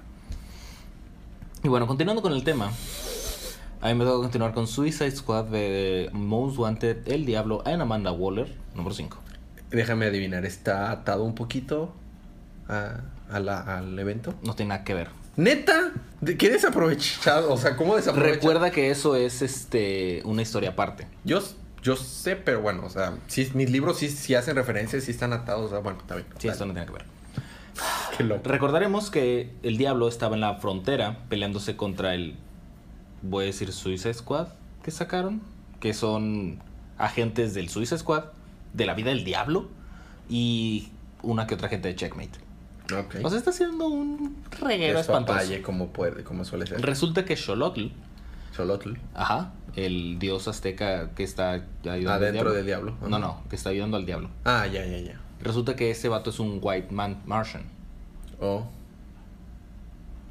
Y 1.63 1.68
bueno, 1.68 1.88
continuando 1.88 2.22
con 2.22 2.34
el 2.34 2.44
tema, 2.44 2.72
a 3.82 3.88
mí 3.89 3.94
me 3.96 4.06
toca 4.06 4.22
continuar 4.22 4.54
con 4.54 4.68
Suicide 4.68 5.12
Squad 5.12 5.46
de 5.46 6.10
Most 6.13 6.58
Wanted, 6.58 7.08
El 7.08 7.25
Diablo 7.25 7.62
and 7.66 7.82
Amanda 7.82 8.12
Waller, 8.12 8.54
número 8.75 8.96
5. 8.96 9.18
Déjame 9.70 10.06
adivinar, 10.06 10.46
¿está 10.46 10.89
atado 10.92 11.24
un 11.24 11.36
poquito 11.36 11.94
a, 12.68 13.01
a 13.30 13.39
la- 13.39 13.78
al 13.78 13.98
evento? 14.00 14.34
No 14.44 14.56
tiene 14.56 14.70
nada 14.70 14.84
que 14.84 14.94
ver. 14.94 15.10
¿Neta? 15.36 15.92
¿De 16.22 16.38
¿Qué 16.38 16.50
desaprovechado? 16.50 17.54
O 17.54 17.58
sea, 17.58 17.75
¿cómo 17.75 17.96
desaprovechado? 17.96 18.36
Recuerda 18.36 18.72
que 18.72 18.89
eso 18.92 19.16
es 19.16 19.42
este 19.42 20.22
una 20.25 20.42
historia 20.42 20.70
aparte. 20.72 21.08
Yo, 21.24 21.42
yo 21.82 21.96
sé, 21.96 22.36
pero 22.36 22.62
bueno, 22.62 22.84
o 22.86 22.89
sea, 22.89 23.18
sí, 23.28 23.50
mis 23.54 23.70
libros 23.70 23.98
sí, 23.98 24.10
sí 24.10 24.34
hacen 24.36 24.56
referencias, 24.56 25.04
sí 25.04 25.12
están 25.12 25.34
atados, 25.34 25.68
o 25.68 25.70
sea, 25.70 25.80
bueno, 25.80 26.00
está 26.00 26.16
bien. 26.16 26.28
Sí, 26.38 26.48
Dale. 26.48 26.51
esto 26.54 26.66
no 26.66 26.74
tiene 26.74 26.88
que 26.88 26.94
ver. 26.94 27.06
Qué 28.18 28.24
loco. 28.24 28.42
Recordaremos 28.44 29.10
que 29.10 29.52
el 29.64 29.78
Diablo 29.78 30.08
estaba 30.08 30.36
en 30.36 30.42
la 30.42 30.56
frontera 30.56 31.20
peleándose 31.30 31.76
contra 31.76 32.14
el, 32.16 32.36
voy 33.22 33.44
a 33.44 33.48
decir, 33.48 33.72
Suicide 33.72 34.14
Squad 34.14 34.48
que 34.84 34.92
sacaron, 34.92 35.42
que 35.80 35.94
son 35.94 36.60
agentes 36.98 37.54
del 37.54 37.70
Suicide 37.70 38.00
Squad 38.00 38.26
de 38.74 38.86
la 38.86 38.94
vida 38.94 39.10
del 39.10 39.24
diablo 39.24 39.68
y 40.30 40.90
una 41.24 41.48
que 41.48 41.56
otra 41.56 41.70
gente 41.70 41.88
de 41.88 41.96
Checkmate. 41.96 42.40
Ok. 42.98 43.18
O 43.24 43.30
sea, 43.30 43.38
está 43.38 43.52
haciendo 43.52 43.88
un 43.88 44.38
reguero 44.60 45.00
espantoso. 45.00 45.40
Como 45.64 45.90
puede, 45.90 46.24
como 46.24 46.44
suele 46.46 46.66
ser. 46.66 46.82
Resulta 46.82 47.24
que 47.26 47.36
Xolotl, 47.36 47.88
Xolotl. 48.56 48.94
ajá, 49.14 49.54
el 49.76 50.18
dios 50.18 50.48
azteca 50.48 51.12
que 51.12 51.24
está 51.24 51.64
ayudando 51.84 52.12
al 52.12 52.18
Adentro 52.24 52.32
diablo. 52.32 52.54
del 52.54 52.66
diablo. 52.66 52.98
No, 53.08 53.20
no, 53.20 53.44
que 53.50 53.56
está 53.56 53.70
ayudando 53.70 53.98
al 53.98 54.06
diablo. 54.06 54.30
Ah, 54.46 54.66
ya, 54.66 54.86
ya, 54.86 54.98
ya. 55.00 55.20
Resulta 55.41 55.75
que 55.75 55.91
ese 55.91 56.10
vato 56.10 56.29
es 56.29 56.39
un 56.39 56.60
white 56.62 56.91
man 56.91 57.22
Martian. 57.25 57.63
Oh. 58.41 58.63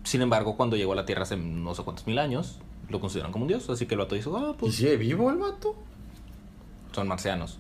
Sin 0.04 0.22
embargo, 0.22 0.56
cuando 0.56 0.76
llegó 0.76 0.92
a 0.92 0.96
la 0.96 1.06
Tierra 1.06 1.22
hace 1.22 1.36
no 1.36 1.74
sé 1.74 1.82
cuántos 1.82 2.06
mil 2.06 2.18
años, 2.18 2.58
lo 2.88 3.00
consideran 3.00 3.32
como 3.32 3.44
un 3.44 3.48
dios. 3.48 3.68
Así 3.70 3.86
que 3.86 3.94
el 3.94 4.00
vato 4.00 4.14
dijo, 4.14 4.36
ah, 4.36 4.52
¿Y 4.54 4.58
pues 4.58 4.74
sigue 4.74 4.96
vivo 4.96 5.30
el 5.30 5.36
vato? 5.36 5.76
son 6.92 7.06
marcianos. 7.08 7.58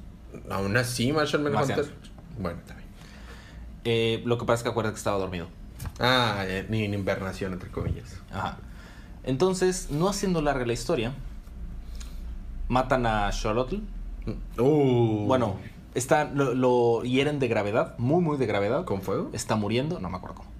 Aún 0.50 0.76
así, 0.76 1.12
Marcianos. 1.12 1.52
Manhunter. 1.52 1.94
Bueno, 2.38 2.58
está 2.58 2.74
bien. 2.74 2.88
Eh, 3.84 4.22
lo 4.24 4.36
que 4.36 4.44
pasa 4.44 4.56
es 4.56 4.62
que 4.64 4.68
acuérdate 4.70 4.94
que 4.94 4.98
estaba 4.98 5.18
dormido. 5.18 5.46
Ah, 6.00 6.44
eh, 6.46 6.66
ni 6.68 6.84
en 6.84 6.94
invernación, 6.94 7.52
entre 7.52 7.70
comillas. 7.70 8.20
Ajá. 8.32 8.58
Entonces, 9.24 9.90
no 9.90 10.08
haciendo 10.08 10.42
larga 10.42 10.66
la 10.66 10.72
historia, 10.72 11.12
matan 12.68 13.06
a 13.06 13.30
Xolotl. 13.32 13.76
Uh. 14.58 15.26
Bueno, 15.26 15.56
está, 15.94 16.24
lo, 16.24 16.54
lo 16.54 17.02
hieren 17.02 17.38
de 17.38 17.48
gravedad, 17.48 17.96
muy, 17.98 18.22
muy 18.22 18.36
de 18.36 18.46
gravedad. 18.46 18.84
¿Con 18.84 19.02
fuego? 19.02 19.30
Está 19.32 19.56
muriendo, 19.56 20.00
no 20.00 20.10
me 20.10 20.16
acuerdo 20.16 20.36
cómo. 20.36 20.50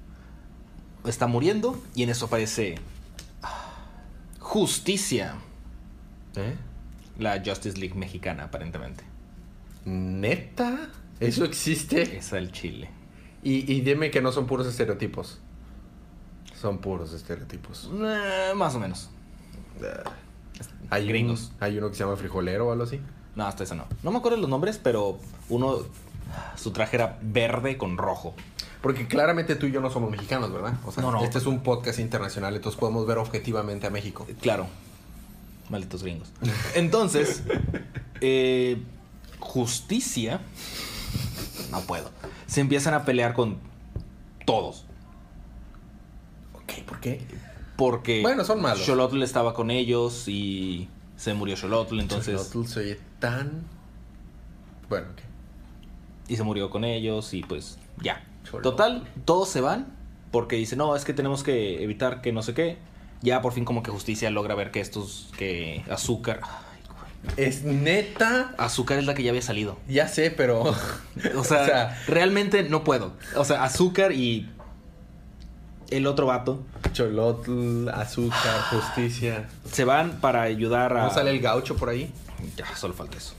Está 1.05 1.27
muriendo 1.27 1.81
y 1.95 2.03
en 2.03 2.11
eso 2.11 2.27
aparece 2.27 2.77
ah, 3.43 3.73
Justicia, 4.41 5.35
¿Eh? 6.37 6.55
la 7.19 7.43
Justice 7.45 7.79
League 7.79 7.95
mexicana, 7.95 8.45
aparentemente. 8.45 9.05
¿Neta? 9.85 10.91
¿Eso 11.21 11.45
existe? 11.45 12.19
Esa 12.19 12.39
el 12.39 12.53
Chile. 12.53 12.91
Y, 13.43 13.73
y 13.73 13.81
dime 13.81 14.11
que 14.11 14.21
no 14.21 14.33
son 14.33 14.47
puros 14.47 14.67
estereotipos. 14.67 15.41
Son 16.61 16.79
puros 16.79 17.13
estereotipos. 17.13 17.89
Eh, 17.93 18.53
más 18.55 18.75
o 18.75 18.81
menos. 18.81 19.11
Ah. 19.83 20.11
Hay 20.91 21.07
Gringos. 21.07 21.53
Un, 21.53 21.57
hay 21.61 21.79
uno 21.79 21.89
que 21.89 21.95
se 21.95 22.05
llama 22.05 22.17
frijolero 22.17 22.69
o 22.69 22.73
algo 22.73 22.85
así. 22.85 23.01
No, 23.39 23.47
hasta 23.47 23.63
eso 23.63 23.77
no. 23.77 23.85
No 24.03 24.11
me 24.11 24.19
acuerdo 24.19 24.37
los 24.37 24.51
nombres, 24.51 24.81
pero 24.83 25.17
uno, 25.49 25.79
su 26.57 26.73
traje 26.73 26.97
era 26.97 27.19
verde 27.23 27.79
con 27.79 27.97
rojo. 27.97 28.35
Porque 28.83 29.07
claramente 29.07 29.55
tú 29.55 29.67
y 29.67 29.71
yo 29.71 29.81
no 29.81 29.91
somos 29.91 30.11
mexicanos, 30.11 30.53
¿verdad? 30.53 30.75
O 30.85 30.91
sea, 30.91 31.05
No, 31.05 31.13
no. 31.13 31.23
este 31.23 31.39
es 31.39 31.47
un 31.47 31.61
podcast 31.61 32.01
internacional, 32.01 32.57
entonces 32.57 32.79
podemos 32.81 33.07
ver 33.07 33.19
objetivamente 33.19 33.87
a 33.87 33.91
México. 33.91 34.27
Claro. 34.41 34.67
Malditos 35.71 36.03
gringos. 36.03 36.33
Entonces, 36.75 37.45
eh, 38.21 38.83
justicia. 39.39 40.41
No 41.71 41.81
puedo. 41.83 42.11
Se 42.49 42.61
empiezan 42.61 42.95
a 42.95 43.05
pelear 43.05 43.35
con 43.35 43.59
todos. 44.47 44.85
Ok, 46.55 46.83
¿por 46.87 46.99
qué? 46.99 47.21
Porque. 47.77 48.21
Bueno, 48.23 48.43
son 48.45 48.61
malos. 48.61 48.85
Xolotl 48.85 49.23
estaba 49.23 49.55
con 49.55 49.71
ellos 49.71 50.27
y 50.27 50.89
se 51.19 51.35
murió 51.35 51.57
Xolotl, 51.57 52.01
entonces. 52.01 52.41
Xolotl 52.41 52.67
se 52.71 52.81
oye 52.81 53.01
tan... 53.19 53.65
Bueno, 54.89 55.09
ok. 55.13 55.21
Y 56.29 56.37
se 56.37 56.43
murió 56.45 56.71
con 56.71 56.85
ellos 56.85 57.35
y 57.35 57.43
pues 57.43 57.79
ya. 58.01 58.25
Xolotl. 58.49 58.63
Total, 58.63 59.09
todos 59.27 59.51
se 59.51 59.61
van 59.61 59.87
porque 60.31 60.57
dicen, 60.57 60.79
no, 60.79 60.95
es 60.97 61.05
que 61.05 61.13
tenemos 61.13 61.43
que 61.43 61.83
evitar 61.83 62.23
que 62.23 62.33
no 62.33 62.43
sé 62.43 62.55
qué. 62.55 62.79
Ya 63.21 63.43
por 63.43 63.53
fin 63.53 63.65
como 63.65 63.83
que 63.83 63.91
justicia 63.91 64.31
logra 64.31 64.55
ver 64.55 64.71
que 64.71 64.81
estos, 64.81 65.31
que 65.37 65.85
azúcar... 65.91 66.41
Es 67.37 67.65
neta... 67.65 68.55
Azúcar 68.59 68.99
es 68.99 69.05
la 69.05 69.15
que 69.15 69.25
ya 69.25 69.31
había 69.31 69.43
salido. 69.43 69.77
Ya 69.89 70.07
sé, 70.07 70.31
pero... 70.31 70.63
O 70.63 70.73
sea, 70.73 71.35
O 71.37 71.45
sea- 71.45 72.03
realmente 72.07 72.63
no 72.63 72.85
puedo. 72.85 73.15
O 73.35 73.45
sea, 73.45 73.65
azúcar 73.65 74.13
y 74.13 74.49
el 75.91 76.07
otro 76.07 76.27
vato 76.27 76.63
Cholotl, 76.93 77.89
azúcar, 77.91 78.61
justicia. 78.71 79.49
se 79.71 79.85
van 79.85 80.21
para 80.21 80.43
ayudar 80.43 80.97
a... 80.97 81.05
¿No 81.05 81.11
sale 81.11 81.31
el 81.31 81.41
gaucho 81.41 81.77
por 81.77 81.89
ahí? 81.89 82.13
Ya, 82.57 82.75
solo 82.77 82.95
falta 82.95 83.17
eso. 83.17 83.35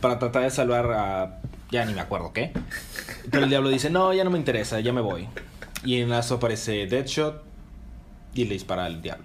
Para 0.00 0.18
tratar 0.18 0.42
de 0.42 0.50
salvar 0.50 0.92
a... 0.92 1.40
Ya 1.70 1.84
ni 1.84 1.94
me 1.94 2.00
acuerdo 2.00 2.32
qué. 2.32 2.52
Pero 3.30 3.44
el 3.44 3.50
diablo 3.50 3.70
dice, 3.70 3.88
no, 3.88 4.12
ya 4.12 4.24
no 4.24 4.30
me 4.30 4.38
interesa, 4.38 4.80
ya 4.80 4.92
me 4.92 5.00
voy. 5.00 5.28
Y 5.84 6.00
en 6.00 6.12
eso 6.12 6.34
aparece 6.34 6.86
Deadshot 6.86 7.42
y 8.34 8.44
le 8.44 8.54
dispara 8.54 8.84
al 8.84 9.00
diablo. 9.00 9.24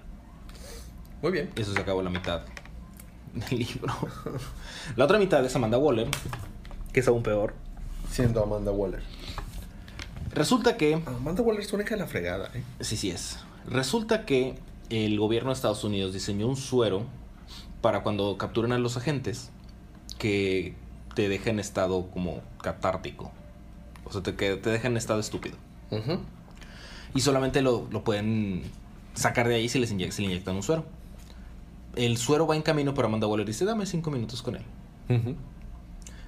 Muy 1.22 1.32
bien. 1.32 1.50
Eso 1.56 1.72
se 1.72 1.80
acabó 1.80 2.02
la 2.02 2.10
mitad 2.10 2.42
del 3.34 3.58
libro. 3.58 3.94
La 4.96 5.04
otra 5.04 5.18
mitad 5.18 5.44
es 5.44 5.54
Amanda 5.56 5.78
Waller, 5.78 6.08
que 6.92 7.00
es 7.00 7.08
aún 7.08 7.22
peor. 7.22 7.54
Siendo 8.10 8.42
Amanda 8.42 8.72
Waller. 8.72 9.02
Resulta 10.38 10.76
que... 10.76 10.94
Amanda 10.94 11.42
Waller 11.42 11.60
es 11.62 11.72
una 11.72 11.82
hija 11.82 11.96
de 11.96 12.00
la 12.00 12.06
fregada, 12.06 12.50
¿eh? 12.54 12.62
Sí, 12.80 12.96
sí 12.96 13.10
es. 13.10 13.38
Resulta 13.68 14.24
que 14.24 14.54
el 14.88 15.18
gobierno 15.18 15.50
de 15.50 15.54
Estados 15.54 15.84
Unidos 15.84 16.14
diseñó 16.14 16.46
un 16.46 16.56
suero 16.56 17.04
para 17.82 18.02
cuando 18.02 18.38
capturen 18.38 18.72
a 18.72 18.78
los 18.78 18.96
agentes 18.96 19.50
que 20.18 20.74
te 21.14 21.28
deja 21.28 21.50
en 21.50 21.58
estado 21.60 22.06
como 22.10 22.40
catártico. 22.62 23.30
O 24.04 24.12
sea, 24.12 24.22
te, 24.22 24.34
que 24.36 24.56
te 24.56 24.70
deja 24.70 24.88
en 24.88 24.96
estado 24.96 25.20
estúpido. 25.20 25.56
Y 27.14 27.20
solamente 27.20 27.60
lo, 27.62 27.86
lo 27.90 28.04
pueden 28.04 28.62
sacar 29.14 29.48
de 29.48 29.56
ahí 29.56 29.68
si 29.68 29.78
les 29.78 29.92
inyec- 29.92 30.12
si 30.12 30.22
le 30.22 30.28
inyectan 30.28 30.56
un 30.56 30.62
suero. 30.62 30.84
El 31.96 32.16
suero 32.16 32.46
va 32.46 32.54
en 32.54 32.62
camino, 32.62 32.94
pero 32.94 33.08
Amanda 33.08 33.26
Waller 33.26 33.46
dice, 33.46 33.64
dame 33.64 33.84
cinco 33.86 34.10
minutos 34.10 34.42
con 34.42 34.56
él. 34.56 34.62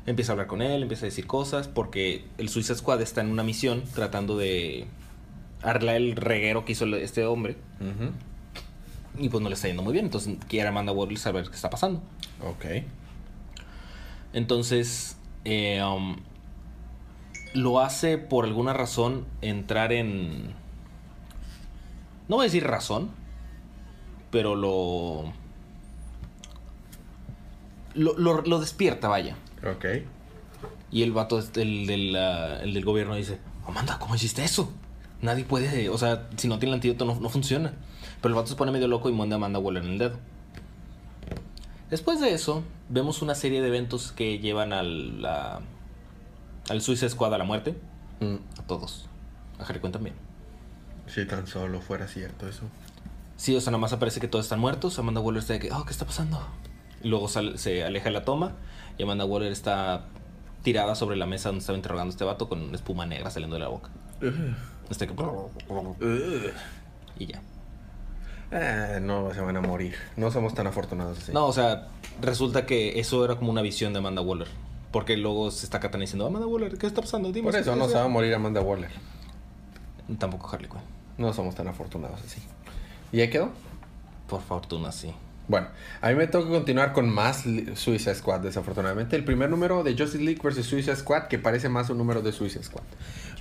Empieza 0.06 0.32
a 0.32 0.34
hablar 0.34 0.46
con 0.46 0.62
él, 0.62 0.82
empieza 0.82 1.04
a 1.04 1.08
decir 1.08 1.26
cosas, 1.26 1.68
porque 1.68 2.24
el 2.38 2.48
Suicide 2.48 2.76
Squad 2.78 3.00
está 3.02 3.20
en 3.20 3.30
una 3.30 3.42
misión 3.42 3.82
tratando 3.94 4.36
de 4.36 4.86
arreglar 5.62 5.96
el 5.96 6.16
reguero 6.16 6.64
que 6.64 6.72
hizo 6.72 6.86
este 6.96 7.24
hombre. 7.26 7.56
Y 9.18 9.28
pues 9.28 9.42
no 9.42 9.48
le 9.48 9.54
está 9.54 9.68
yendo 9.68 9.82
muy 9.82 9.92
bien. 9.92 10.06
Entonces 10.06 10.36
quiere 10.48 10.68
Amanda 10.68 10.92
Waller 10.92 11.18
saber 11.18 11.48
qué 11.48 11.54
está 11.54 11.68
pasando. 11.70 12.00
Ok. 12.42 12.64
Entonces 14.32 15.16
eh, 15.44 15.82
um, 15.82 16.16
lo 17.54 17.80
hace 17.80 18.16
por 18.18 18.44
alguna 18.44 18.72
razón 18.72 19.26
entrar 19.42 19.92
en... 19.92 20.54
No 22.28 22.36
voy 22.36 22.44
a 22.44 22.46
decir 22.46 22.64
razón, 22.66 23.10
pero 24.30 24.54
lo... 24.54 25.32
Lo, 27.94 28.16
lo- 28.16 28.42
lo 28.42 28.60
despierta, 28.60 29.08
vaya. 29.08 29.36
Ok. 29.68 29.84
Y 30.90 31.02
el 31.02 31.12
vato, 31.12 31.38
este, 31.38 31.62
el 31.62 31.86
del, 31.86 32.14
el 32.16 32.74
del 32.74 32.84
gobierno 32.84 33.14
dice, 33.14 33.38
Amanda, 33.66 33.98
¿cómo 33.98 34.14
hiciste 34.14 34.44
eso? 34.44 34.72
Nadie 35.22 35.44
puede, 35.44 35.88
o 35.88 35.98
sea, 35.98 36.28
si 36.36 36.48
no 36.48 36.58
tiene 36.58 36.70
el 36.70 36.74
antídoto 36.76 37.04
no, 37.04 37.14
no 37.20 37.28
funciona. 37.28 37.72
Pero 38.20 38.30
el 38.30 38.34
vato 38.34 38.48
se 38.48 38.56
pone 38.56 38.72
medio 38.72 38.88
loco 38.88 39.08
y 39.08 39.12
manda 39.12 39.36
a 39.36 39.38
Amanda 39.38 39.58
Waller 39.58 39.84
en 39.84 39.90
el 39.92 39.98
dedo. 39.98 40.18
Después 41.90 42.20
de 42.20 42.32
eso, 42.32 42.62
vemos 42.88 43.20
una 43.22 43.34
serie 43.34 43.60
de 43.60 43.68
eventos 43.68 44.12
que 44.12 44.38
llevan 44.38 44.72
al, 44.72 45.22
la- 45.22 45.60
al 46.68 46.80
Suicide 46.82 47.10
Squad 47.10 47.34
a 47.34 47.38
la 47.38 47.44
muerte. 47.44 47.74
Mm, 48.20 48.36
A 48.58 48.62
todos. 48.66 49.06
A 49.58 49.64
Harley 49.64 49.80
Quinn 49.80 49.92
también. 49.92 50.14
Si 51.06 51.24
tan 51.26 51.46
solo 51.46 51.80
fuera 51.80 52.06
cierto 52.06 52.48
eso. 52.48 52.62
Sí, 53.36 53.56
o 53.56 53.60
sea, 53.60 53.72
nada 53.72 53.80
más 53.80 53.92
aparece 53.92 54.20
que 54.20 54.28
todos 54.28 54.44
están 54.44 54.60
muertos. 54.60 54.98
Amanda 54.98 55.20
Waller 55.20 55.40
está 55.40 55.54
de 55.54 55.58
que, 55.60 55.72
oh, 55.72 55.84
¿qué 55.84 55.90
está 55.90 56.04
pasando? 56.06 56.40
Y 57.02 57.08
luego 57.08 57.28
sale- 57.28 57.58
se 57.58 57.82
aleja 57.84 58.10
la 58.10 58.24
toma 58.24 58.52
y 59.00 59.02
Amanda 59.02 59.24
Waller 59.24 59.50
está 59.50 60.02
tirada 60.62 60.94
sobre 60.94 61.16
la 61.16 61.24
mesa 61.24 61.48
donde 61.48 61.60
estaba 61.60 61.78
interrogando 61.78 62.10
a 62.10 62.12
este 62.12 62.24
vato 62.24 62.50
con 62.50 62.74
espuma 62.74 63.06
negra 63.06 63.30
saliendo 63.30 63.56
de 63.56 63.60
la 63.60 63.68
boca. 63.68 63.88
Que... 65.98 66.04
Ugh. 66.04 66.52
Y 67.18 67.26
ya. 67.26 67.40
Ah, 68.52 69.00
no 69.00 69.32
se 69.32 69.40
van 69.40 69.56
a 69.56 69.62
morir. 69.62 69.94
No 70.18 70.30
somos 70.30 70.52
tan 70.52 70.66
afortunados 70.66 71.16
así. 71.16 71.32
No, 71.32 71.46
o 71.46 71.52
sea, 71.54 71.88
resulta 72.20 72.66
que 72.66 73.00
eso 73.00 73.24
era 73.24 73.36
como 73.36 73.50
una 73.50 73.62
visión 73.62 73.94
de 73.94 74.00
Amanda 74.00 74.20
Waller. 74.20 74.48
Porque 74.92 75.16
luego 75.16 75.50
se 75.50 75.64
está 75.64 75.80
Katana 75.80 76.02
diciendo, 76.02 76.26
Amanda 76.26 76.46
Waller, 76.46 76.76
¿qué 76.76 76.86
está 76.86 77.00
pasando? 77.00 77.32
Dime. 77.32 77.50
Por 77.50 77.58
eso 77.58 77.74
no 77.76 77.88
se 77.88 77.94
va 77.94 78.04
a 78.04 78.08
morir 78.08 78.34
Amanda 78.34 78.60
Waller. 78.60 78.90
Tampoco 80.18 80.46
Harley 80.52 80.68
Quinn. 80.68 80.82
No 81.16 81.32
somos 81.32 81.54
tan 81.54 81.68
afortunados 81.68 82.20
así. 82.20 82.42
¿Y 83.12 83.22
ahí 83.22 83.30
quedó? 83.30 83.48
Por 84.28 84.42
fortuna, 84.42 84.92
sí. 84.92 85.14
Bueno, 85.50 85.66
a 86.00 86.10
mí 86.10 86.14
me 86.14 86.28
toca 86.28 86.48
continuar 86.48 86.92
con 86.92 87.10
más 87.10 87.42
Suicide 87.74 88.14
Squad, 88.14 88.38
desafortunadamente. 88.38 89.16
El 89.16 89.24
primer 89.24 89.50
número 89.50 89.82
de 89.82 89.98
Justice 89.98 90.22
League 90.22 90.40
versus 90.40 90.64
Suicide 90.64 90.94
Squad, 90.94 91.24
que 91.24 91.40
parece 91.40 91.68
más 91.68 91.90
un 91.90 91.98
número 91.98 92.22
de 92.22 92.30
Suicide 92.30 92.62
Squad. 92.62 92.84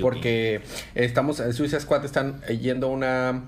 Porque 0.02 0.62
estamos, 0.96 1.40
en 1.40 1.54
Suicide 1.54 1.82
Squad 1.82 2.06
están 2.06 2.42
yendo 2.42 2.88
a 2.88 2.90
una... 2.90 3.44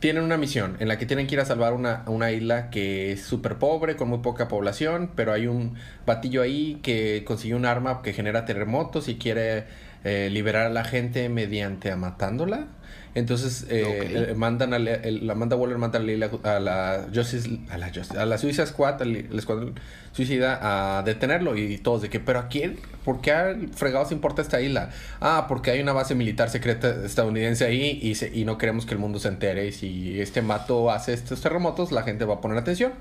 Tienen 0.00 0.22
una 0.22 0.36
misión 0.36 0.76
en 0.80 0.88
la 0.88 0.98
que 0.98 1.06
tienen 1.06 1.26
que 1.26 1.34
ir 1.34 1.40
a 1.40 1.46
salvar 1.46 1.72
una, 1.72 2.02
una 2.08 2.30
isla 2.30 2.68
que 2.68 3.12
es 3.12 3.22
súper 3.22 3.56
pobre, 3.56 3.96
con 3.96 4.06
muy 4.06 4.18
poca 4.18 4.48
población, 4.48 5.10
pero 5.16 5.32
hay 5.32 5.46
un 5.46 5.76
batillo 6.04 6.42
ahí 6.42 6.78
que 6.82 7.24
consiguió 7.26 7.56
un 7.56 7.64
arma 7.64 8.02
que 8.02 8.12
genera 8.12 8.44
terremotos 8.44 9.08
y 9.08 9.14
quiere 9.14 9.64
eh, 10.04 10.28
liberar 10.30 10.66
a 10.66 10.68
la 10.68 10.84
gente 10.84 11.30
mediante 11.30 11.96
matándola. 11.96 12.66
Entonces 13.14 13.66
eh, 13.68 14.28
eh, 14.30 14.34
mandan 14.34 14.72
a 14.72 14.78
la, 14.78 14.98
la 15.04 15.32
Amanda 15.34 15.54
Waller 15.54 15.76
manda 15.76 15.98
a 15.98 16.02
la, 16.02 16.30
a 16.44 16.60
la 16.60 17.06
Justice 17.14 17.58
a 17.70 17.76
la, 17.76 17.88
Justice- 17.92 18.18
a 18.18 18.24
la 18.24 18.38
Suicide 18.38 18.66
Squad, 18.66 19.02
al 19.02 19.14
el 19.16 19.38
escuadrón 19.38 19.74
suicida 20.12 20.58
a 20.98 21.02
detenerlo 21.02 21.54
y 21.56 21.76
todos 21.76 22.00
de 22.00 22.08
que, 22.08 22.20
pero 22.20 22.38
a 22.38 22.48
quién, 22.48 22.78
¿por 23.04 23.20
qué 23.20 23.32
al 23.32 23.68
fregado 23.68 24.06
se 24.06 24.14
importa 24.14 24.40
esta 24.40 24.62
isla? 24.62 24.90
Ah, 25.20 25.44
porque 25.46 25.70
hay 25.70 25.80
una 25.80 25.92
base 25.92 26.14
militar 26.14 26.48
secreta 26.48 27.04
estadounidense 27.04 27.66
ahí 27.66 27.98
y, 28.02 28.14
se- 28.14 28.34
y 28.34 28.46
no 28.46 28.56
queremos 28.56 28.86
que 28.86 28.94
el 28.94 28.98
mundo 29.00 29.18
se 29.18 29.28
entere. 29.28 29.66
Y 29.66 29.72
si 29.72 30.18
este 30.20 30.40
mato 30.40 30.90
hace 30.90 31.12
estos 31.12 31.40
terremotos, 31.42 31.92
la 31.92 32.04
gente 32.04 32.24
va 32.24 32.34
a 32.36 32.40
poner 32.40 32.56
atención. 32.56 32.92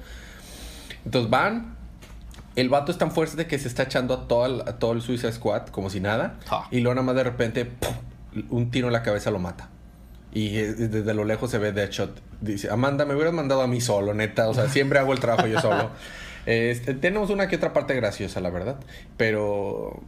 Entonces 1.05 1.29
van. 1.29 1.75
El 2.57 2.67
vato 2.67 2.91
es 2.91 2.97
tan 2.97 3.11
fuerte 3.11 3.47
que 3.47 3.57
se 3.57 3.69
está 3.69 3.83
echando 3.83 4.13
a 4.13 4.27
todo 4.27 4.45
el, 4.45 4.61
a 4.61 4.77
todo 4.77 4.91
el 4.91 5.01
Suicide 5.01 5.31
Squad 5.31 5.67
como 5.67 5.89
si 5.89 6.01
nada. 6.01 6.37
Ja. 6.47 6.67
Y 6.69 6.81
luego 6.81 6.95
nada 6.95 7.05
más 7.05 7.15
de 7.15 7.23
repente, 7.23 7.63
¡pum! 7.63 7.93
un 8.49 8.71
tiro 8.71 8.87
en 8.87 8.93
la 8.93 9.03
cabeza 9.03 9.31
lo 9.31 9.39
mata. 9.39 9.69
Y 10.33 10.57
eh, 10.57 10.73
desde 10.73 11.13
lo 11.13 11.25
lejos 11.25 11.51
se 11.51 11.57
ve 11.57 11.71
Deadshot. 11.71 12.21
Dice, 12.39 12.69
Amanda, 12.69 13.05
me 13.05 13.15
hubieras 13.15 13.33
mandado 13.33 13.61
a 13.61 13.67
mí 13.67 13.81
solo, 13.81 14.13
neta. 14.13 14.49
O 14.49 14.53
sea, 14.53 14.69
siempre 14.69 14.99
hago 14.99 15.13
el 15.13 15.19
trabajo 15.19 15.47
yo 15.47 15.59
solo. 15.59 15.91
Este, 16.47 16.95
tenemos 16.95 17.29
una 17.29 17.47
que 17.47 17.57
otra 17.57 17.71
parte 17.71 17.93
graciosa, 17.93 18.41
la 18.41 18.49
verdad. 18.49 18.77
Pero 19.15 20.01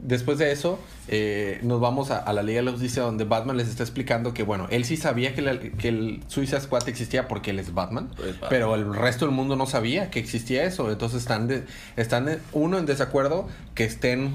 después 0.00 0.38
de 0.38 0.52
eso, 0.52 0.78
eh, 1.08 1.58
nos 1.62 1.80
vamos 1.80 2.10
a, 2.10 2.18
a 2.18 2.32
la 2.32 2.42
Liga 2.42 2.58
de 2.60 2.64
la 2.64 2.70
Justicia 2.72 3.02
donde 3.02 3.24
Batman 3.24 3.56
les 3.56 3.68
está 3.68 3.82
explicando 3.82 4.32
que, 4.34 4.42
bueno, 4.42 4.66
él 4.70 4.84
sí 4.84 4.96
sabía 4.96 5.34
que, 5.34 5.42
la- 5.42 5.58
que 5.58 5.88
el 5.88 6.20
Suicide 6.28 6.60
Squad 6.60 6.88
existía 6.88 7.28
porque 7.28 7.50
él 7.50 7.58
es 7.58 7.74
Batman. 7.74 8.10
Pero 8.48 8.74
el 8.74 8.94
resto 8.94 9.26
del 9.26 9.34
mundo 9.34 9.56
no 9.56 9.66
sabía 9.66 10.10
que 10.10 10.18
existía 10.20 10.64
eso. 10.64 10.90
Entonces 10.90 11.20
están, 11.22 11.48
de- 11.48 11.64
están 11.96 12.26
de- 12.26 12.38
uno 12.52 12.78
en 12.78 12.86
desacuerdo 12.86 13.48
que 13.74 13.84
estén 13.84 14.34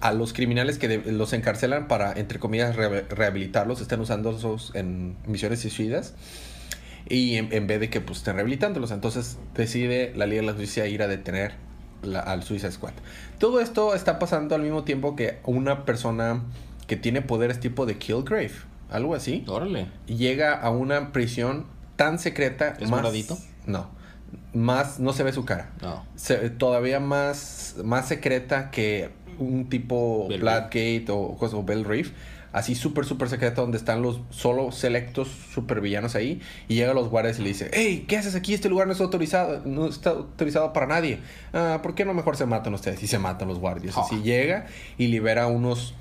a 0.00 0.12
los 0.12 0.32
criminales 0.32 0.78
que 0.78 0.88
de- 0.88 1.12
los 1.12 1.32
encarcelan 1.32 1.88
para, 1.88 2.12
entre 2.12 2.38
comillas, 2.38 2.76
re- 2.76 3.02
rehabilitarlos, 3.02 3.80
estén 3.80 4.00
usando 4.00 4.30
esos 4.36 4.72
en 4.74 5.16
misiones 5.26 5.60
suicidas. 5.60 6.14
Y 7.08 7.34
en, 7.36 7.52
en 7.52 7.66
vez 7.66 7.80
de 7.80 7.90
que 7.90 8.00
pues 8.00 8.18
estén 8.18 8.34
rehabilitándolos. 8.36 8.90
Entonces 8.92 9.36
decide 9.54 10.12
la 10.16 10.24
Liga 10.26 10.40
de 10.42 10.46
la 10.46 10.52
Justicia 10.52 10.86
ir 10.86 11.02
a 11.02 11.08
detener 11.08 11.52
la- 12.02 12.20
al 12.20 12.42
Suicide 12.42 12.72
Squad. 12.72 12.92
Todo 13.38 13.60
esto 13.60 13.94
está 13.94 14.18
pasando 14.18 14.54
al 14.54 14.62
mismo 14.62 14.84
tiempo 14.84 15.16
que 15.16 15.38
una 15.44 15.84
persona 15.84 16.42
que 16.86 16.96
tiene 16.96 17.22
poderes 17.22 17.60
tipo 17.60 17.86
de 17.86 17.96
Killgrave. 17.98 18.52
Algo 18.90 19.14
así 19.14 19.44
Órale. 19.48 19.86
llega 20.06 20.52
a 20.54 20.70
una 20.70 21.12
prisión 21.12 21.66
tan 21.96 22.18
secreta. 22.18 22.74
¿Es 22.78 22.90
más, 22.90 23.00
moradito? 23.00 23.38
No. 23.66 23.88
Más, 24.52 24.98
no 25.00 25.12
se 25.12 25.22
ve 25.22 25.32
su 25.32 25.44
cara. 25.44 25.70
No. 25.80 26.04
Se- 26.14 26.50
todavía 26.50 27.00
más, 27.00 27.76
más 27.84 28.08
secreta 28.08 28.70
que 28.70 29.10
un 29.38 29.68
tipo 29.70 30.28
Blackgate 30.28 31.06
o, 31.08 31.36
o 31.40 31.62
Bell 31.64 31.84
Reef. 31.84 32.12
Así 32.52 32.74
súper, 32.74 33.04
súper 33.04 33.28
secreta 33.28 33.62
donde 33.62 33.78
están 33.78 34.02
los 34.02 34.20
solo 34.30 34.72
selectos 34.72 35.28
supervillanos 35.54 36.14
ahí. 36.14 36.40
Y 36.68 36.74
llega 36.74 36.90
a 36.90 36.94
los 36.94 37.08
guardias 37.08 37.38
y 37.38 37.42
le 37.42 37.48
dice, 37.48 37.70
hey, 37.72 38.04
¿qué 38.06 38.18
haces 38.18 38.34
aquí? 38.34 38.52
Este 38.52 38.68
lugar 38.68 38.86
no 38.86 38.92
está 38.92 39.04
autorizado, 39.04 39.62
no 39.64 39.86
está 39.86 40.10
autorizado 40.10 40.72
para 40.72 40.86
nadie. 40.86 41.20
Ah, 41.52 41.80
¿Por 41.82 41.94
qué 41.94 42.04
no 42.04 42.12
mejor 42.14 42.36
se 42.36 42.44
matan 42.46 42.74
ustedes? 42.74 43.02
Y 43.02 43.06
se 43.06 43.18
matan 43.18 43.48
los 43.48 43.58
guardias. 43.58 43.96
Ah. 43.96 44.02
Así 44.04 44.22
llega 44.22 44.66
y 44.98 45.06
libera 45.08 45.44
a 45.44 45.46
unos 45.46 45.94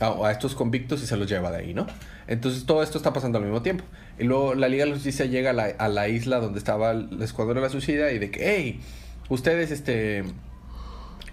a, 0.00 0.26
a 0.26 0.32
estos 0.32 0.54
convictos 0.54 1.02
y 1.02 1.06
se 1.06 1.16
los 1.16 1.28
lleva 1.28 1.50
de 1.50 1.58
ahí, 1.58 1.74
¿no? 1.74 1.86
Entonces 2.26 2.66
todo 2.66 2.82
esto 2.82 2.98
está 2.98 3.12
pasando 3.12 3.38
al 3.38 3.44
mismo 3.44 3.62
tiempo. 3.62 3.84
Y 4.18 4.24
luego 4.24 4.54
la 4.54 4.68
Liga 4.68 4.84
de 4.84 4.90
la 4.90 4.96
Justicia 4.96 5.26
llega 5.26 5.50
a 5.50 5.52
la, 5.52 5.64
a 5.64 5.88
la 5.88 6.08
isla 6.08 6.40
donde 6.40 6.58
estaba 6.58 6.92
el 6.92 7.22
escuadrón 7.22 7.56
de 7.56 7.62
la 7.62 7.68
suicida 7.68 8.12
y 8.12 8.18
de 8.18 8.30
que, 8.30 8.56
hey, 8.56 8.80
ustedes, 9.28 9.70
este, 9.70 10.24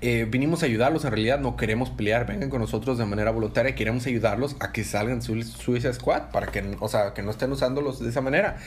eh, 0.01 0.25
vinimos 0.29 0.63
a 0.63 0.65
ayudarlos, 0.65 1.03
en 1.05 1.11
realidad 1.11 1.39
no 1.39 1.57
queremos 1.57 1.89
pelear, 1.89 2.25
vengan 2.25 2.49
con 2.49 2.61
nosotros 2.61 2.97
de 2.97 3.05
manera 3.05 3.31
voluntaria, 3.31 3.75
queremos 3.75 4.05
ayudarlos 4.07 4.55
a 4.59 4.71
que 4.71 4.83
salgan 4.83 5.21
su 5.21 5.41
Suicide 5.43 5.93
Squad, 5.93 6.31
para 6.31 6.47
que, 6.47 6.75
o 6.79 6.87
sea, 6.87 7.13
que 7.13 7.21
no 7.23 7.31
estén 7.31 7.51
usándolos 7.51 7.99
de 7.99 8.09
esa 8.09 8.21
manera. 8.21 8.57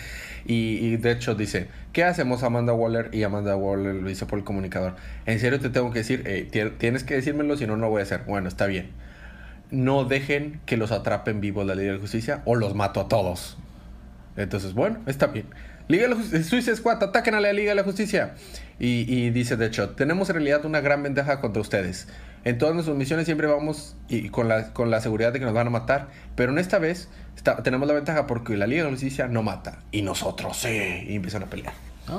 Y, 0.44 0.96
de 0.96 1.12
hecho 1.12 1.34
dice, 1.34 1.68
¿qué 1.92 2.04
hacemos 2.04 2.42
Amanda 2.42 2.72
Waller? 2.72 3.10
Y 3.12 3.22
Amanda 3.22 3.56
Waller 3.56 3.94
lo 3.94 4.08
dice 4.08 4.26
por 4.26 4.38
el 4.38 4.44
comunicador, 4.44 4.96
en 5.26 5.38
serio 5.38 5.60
te 5.60 5.70
tengo 5.70 5.90
que 5.92 6.00
decir, 6.00 6.26
"Ey, 6.26 6.44
ti- 6.44 6.70
tienes 6.78 7.04
que 7.04 7.14
decírmelo, 7.14 7.56
si 7.56 7.66
no, 7.66 7.76
no 7.76 7.88
voy 7.90 8.00
a 8.00 8.02
hacer. 8.02 8.22
Bueno, 8.26 8.48
está 8.48 8.66
bien. 8.66 8.90
No 9.70 10.04
dejen 10.04 10.60
que 10.66 10.76
los 10.76 10.92
atrapen 10.92 11.40
vivos 11.40 11.64
la 11.66 11.74
Liga 11.74 11.92
de 11.92 11.98
Justicia 11.98 12.42
o 12.44 12.56
los 12.56 12.74
mato 12.74 13.00
a 13.00 13.08
todos. 13.08 13.56
Entonces, 14.36 14.74
bueno, 14.74 14.98
está 15.06 15.28
bien. 15.28 15.46
Liga 15.92 16.08
de 16.08 16.14
la 16.16 16.42
Suicide 16.44 16.74
Squad, 16.76 17.02
ataquen 17.02 17.34
a 17.34 17.40
la 17.40 17.52
Liga 17.52 17.70
de 17.70 17.76
la 17.76 17.84
Justicia. 17.84 18.34
Y, 18.80 19.04
y 19.12 19.30
dice 19.30 19.56
de 19.56 19.66
hecho, 19.66 19.90
tenemos 19.90 20.28
en 20.30 20.34
realidad 20.36 20.64
una 20.64 20.80
gran 20.80 21.02
ventaja 21.02 21.40
contra 21.40 21.60
ustedes. 21.62 22.08
En 22.44 22.58
todas 22.58 22.74
nuestras 22.74 22.96
misiones 22.96 23.26
siempre 23.26 23.46
vamos 23.46 23.94
y 24.08 24.28
con 24.30 24.48
la, 24.48 24.72
con 24.72 24.90
la 24.90 25.00
seguridad 25.00 25.32
de 25.32 25.38
que 25.38 25.44
nos 25.44 25.54
van 25.54 25.68
a 25.68 25.70
matar. 25.70 26.08
Pero 26.34 26.50
en 26.50 26.58
esta 26.58 26.78
vez 26.80 27.08
está- 27.36 27.62
tenemos 27.62 27.86
la 27.86 27.94
ventaja 27.94 28.26
porque 28.26 28.56
la 28.56 28.66
Liga 28.66 28.82
de 28.82 28.88
la 28.88 28.94
Justicia 28.94 29.28
no 29.28 29.44
mata. 29.44 29.78
Y 29.92 30.02
nosotros 30.02 30.56
sí. 30.56 31.04
Y 31.06 31.14
empiezan 31.14 31.44
a 31.44 31.46
pelear. 31.46 31.74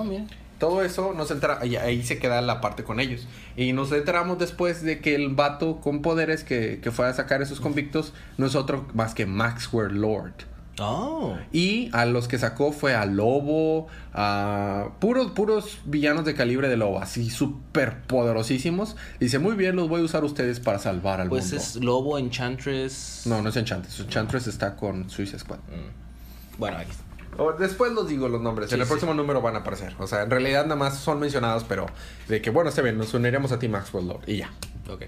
Mira. 0.05 0.23
Todo 0.59 0.81
eso 0.81 1.11
nos 1.13 1.29
entera, 1.29 1.57
ahí, 1.59 1.75
ahí 1.75 2.03
se 2.03 2.19
queda 2.19 2.39
la 2.41 2.61
parte 2.61 2.85
con 2.85 3.01
ellos. 3.01 3.27
Y 3.57 3.73
nos 3.73 3.91
enteramos 3.91 4.39
después 4.39 4.81
de 4.81 4.99
que 4.99 5.13
el 5.15 5.29
vato 5.35 5.81
con 5.81 6.01
poderes 6.01 6.45
que, 6.45 6.79
que 6.81 6.91
fue 6.91 7.05
a 7.05 7.13
sacar 7.13 7.41
esos 7.41 7.59
convictos 7.59 8.13
no 8.37 8.45
es 8.45 8.55
otro 8.55 8.87
más 8.93 9.13
que 9.13 9.25
Maxwell 9.25 9.99
Lord. 9.99 10.31
Oh. 10.79 11.35
Y 11.51 11.89
a 11.93 12.05
los 12.05 12.27
que 12.27 12.39
sacó 12.39 12.71
fue 12.71 12.95
a 12.95 13.05
Lobo, 13.05 13.87
a 14.13 14.89
puros, 14.99 15.31
puros 15.31 15.79
villanos 15.85 16.25
de 16.25 16.33
calibre 16.33 16.67
de 16.67 16.77
Lobo, 16.77 16.99
así 16.99 17.29
súper 17.29 18.01
poderosísimos. 18.01 18.95
Dice, 19.19 19.37
muy 19.39 19.55
bien, 19.55 19.75
los 19.75 19.87
voy 19.87 20.01
a 20.01 20.03
usar 20.03 20.23
ustedes 20.23 20.59
para 20.59 20.79
salvar 20.79 21.21
al 21.21 21.29
Pues 21.29 21.45
mundo. 21.45 21.57
es 21.57 21.75
Lobo, 21.75 22.17
Enchantress. 22.17 23.23
No, 23.25 23.41
no 23.41 23.49
es 23.49 23.55
Enchantress. 23.55 23.99
Enchantress 23.99 24.47
está 24.47 24.75
con 24.75 25.09
Suicide 25.09 25.39
Squad. 25.39 25.59
Mm. 25.59 26.59
Bueno, 26.59 26.77
aquí 26.77 26.91
está. 26.91 27.03
O 27.37 27.51
después 27.53 27.91
los 27.93 28.07
digo 28.07 28.27
los 28.29 28.41
nombres. 28.41 28.69
Sí, 28.69 28.75
en 28.75 28.81
el 28.81 28.87
sí. 28.87 28.91
próximo 28.91 29.13
número 29.13 29.41
van 29.41 29.55
a 29.55 29.59
aparecer. 29.59 29.95
O 29.99 30.05
sea, 30.07 30.21
en 30.21 30.29
realidad 30.29 30.63
nada 30.63 30.75
más 30.75 30.97
son 30.97 31.19
mencionados, 31.19 31.63
pero 31.67 31.87
de 32.27 32.41
que, 32.41 32.49
bueno, 32.51 32.69
está 32.69 32.81
bien, 32.83 32.97
nos 32.97 33.13
uniremos 33.13 33.51
a 33.51 33.59
ti, 33.59 33.67
Maxwell 33.67 34.07
Lord. 34.07 34.21
Y 34.27 34.37
ya. 34.37 34.51
Ok. 34.89 35.03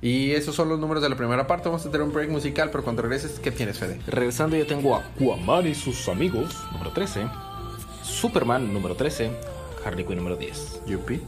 Y 0.00 0.30
esos 0.32 0.54
son 0.54 0.68
los 0.68 0.78
números 0.78 1.02
de 1.02 1.08
la 1.08 1.16
primera 1.16 1.46
parte. 1.46 1.68
Vamos 1.68 1.84
a 1.84 1.90
tener 1.90 2.06
un 2.06 2.12
break 2.12 2.30
musical, 2.30 2.70
pero 2.70 2.84
cuando 2.84 3.02
regreses, 3.02 3.40
¿qué 3.40 3.50
tienes, 3.50 3.78
Fede? 3.78 4.00
Regresando, 4.06 4.56
yo 4.56 4.66
tengo 4.66 4.94
a 4.96 5.00
Aquaman 5.00 5.66
y 5.66 5.74
sus 5.74 6.08
amigos, 6.08 6.54
número 6.72 6.92
13. 6.92 7.26
Superman, 8.02 8.72
número 8.72 8.94
13. 8.94 9.30
Harley 9.84 10.04
Quinn, 10.04 10.18
número 10.18 10.36
10. 10.36 10.82
Yupi. 10.86 11.20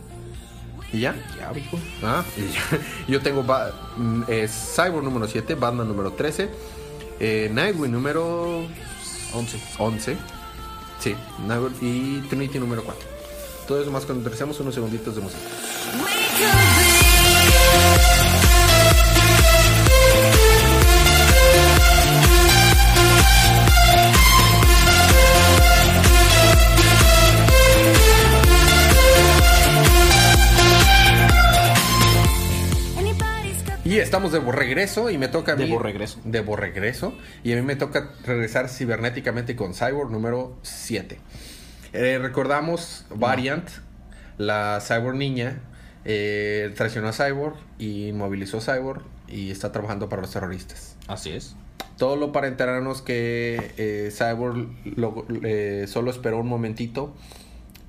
¿Y 0.93 1.01
ya? 1.01 1.15
Ya, 1.39 1.51
viejo. 1.53 1.79
Ah, 2.03 2.25
y 2.37 2.43
ya. 2.53 2.61
yo 3.09 3.21
tengo 3.21 3.43
Ba- 3.43 3.73
mm, 3.97 4.23
eh, 4.29 4.49
Cyborg 4.49 5.05
número 5.05 5.27
7, 5.29 5.55
Batman 5.55 5.89
número 5.89 6.13
13, 6.13 6.49
eh, 7.21 7.49
Nightwing 7.53 7.93
número 7.93 8.67
11. 9.33 9.59
11, 9.79 10.17
sí, 10.99 11.15
Nightwing 11.47 11.75
y 11.81 12.21
Trinity 12.29 12.59
número 12.59 12.83
4. 12.85 13.03
Todo 13.69 13.81
eso 13.83 13.91
más 13.93 14.05
cuando 14.05 14.25
regresemos 14.25 14.59
unos 14.61 14.75
segunditos 14.75 15.15
de 15.15 15.21
música. 15.23 15.41
Y 33.91 33.99
estamos 33.99 34.31
de 34.31 34.39
regreso 34.39 35.11
y 35.11 35.19
me 35.19 35.27
toca 35.29 35.53
a 35.53 35.57
mí. 35.57 35.69
De 35.69 35.79
regreso. 35.79 36.21
De 36.25 36.43
regreso. 36.43 37.15
Y 37.43 37.53
a 37.53 37.57
mí 37.57 37.63
me 37.63 37.75
toca 37.75 38.13
regresar 38.25 38.69
cibernéticamente 38.69 39.57
con 39.57 39.75
Cyborg 39.75 40.11
número 40.11 40.57
7. 40.63 41.19
Eh, 41.93 42.19
recordamos 42.23 43.05
Variant, 43.13 43.69
la 44.39 44.81
Cyborg 44.81 45.17
niña, 45.17 45.59
eh, 46.05 46.73
traicionó 46.77 47.09
a 47.09 47.13
Cyborg 47.13 47.57
y 47.79 48.09
inmovilizó 48.09 48.59
a 48.59 48.61
Cyborg 48.61 49.03
y 49.27 49.51
está 49.51 49.73
trabajando 49.73 50.09
para 50.09 50.23
los 50.23 50.33
terroristas. 50.33 50.97
Así 51.09 51.31
es. 51.31 51.57
Todo 51.97 52.15
lo 52.15 52.31
para 52.31 52.47
enterarnos 52.47 53.03
que 53.03 53.73
eh, 53.77 54.11
Cyborg 54.17 54.69
lo- 54.97 55.27
solo 55.89 56.11
esperó 56.13 56.39
un 56.39 56.47
momentito 56.49 57.13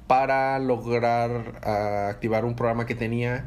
para 0.07 0.57
lograr 0.59 1.59
ah, 1.63 2.07
activar 2.09 2.43
un 2.43 2.55
programa 2.55 2.85
que 2.85 2.95
tenía 2.95 3.45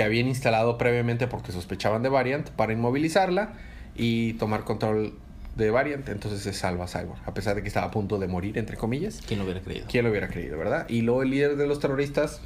que 0.00 0.04
habían 0.04 0.28
instalado 0.28 0.78
previamente 0.78 1.26
porque 1.26 1.52
sospechaban 1.52 2.02
de 2.02 2.08
Variant 2.08 2.48
para 2.48 2.72
inmovilizarla 2.72 3.52
y 3.94 4.32
tomar 4.34 4.64
control 4.64 5.12
de 5.56 5.70
Variant. 5.70 6.08
Entonces 6.08 6.40
se 6.40 6.54
salva 6.54 6.86
Cyborg, 6.86 7.20
a 7.26 7.34
pesar 7.34 7.54
de 7.54 7.60
que 7.60 7.68
estaba 7.68 7.88
a 7.88 7.90
punto 7.90 8.18
de 8.18 8.26
morir, 8.26 8.56
entre 8.56 8.78
comillas. 8.78 9.20
¿Quién 9.26 9.40
lo 9.40 9.44
hubiera 9.44 9.60
creído? 9.60 9.84
¿Quién 9.90 10.04
lo 10.04 10.10
hubiera 10.10 10.28
creído, 10.28 10.56
verdad? 10.56 10.88
Y 10.88 11.02
luego 11.02 11.22
el 11.22 11.28
líder 11.28 11.56
de 11.56 11.66
los 11.66 11.80
terroristas 11.80 12.40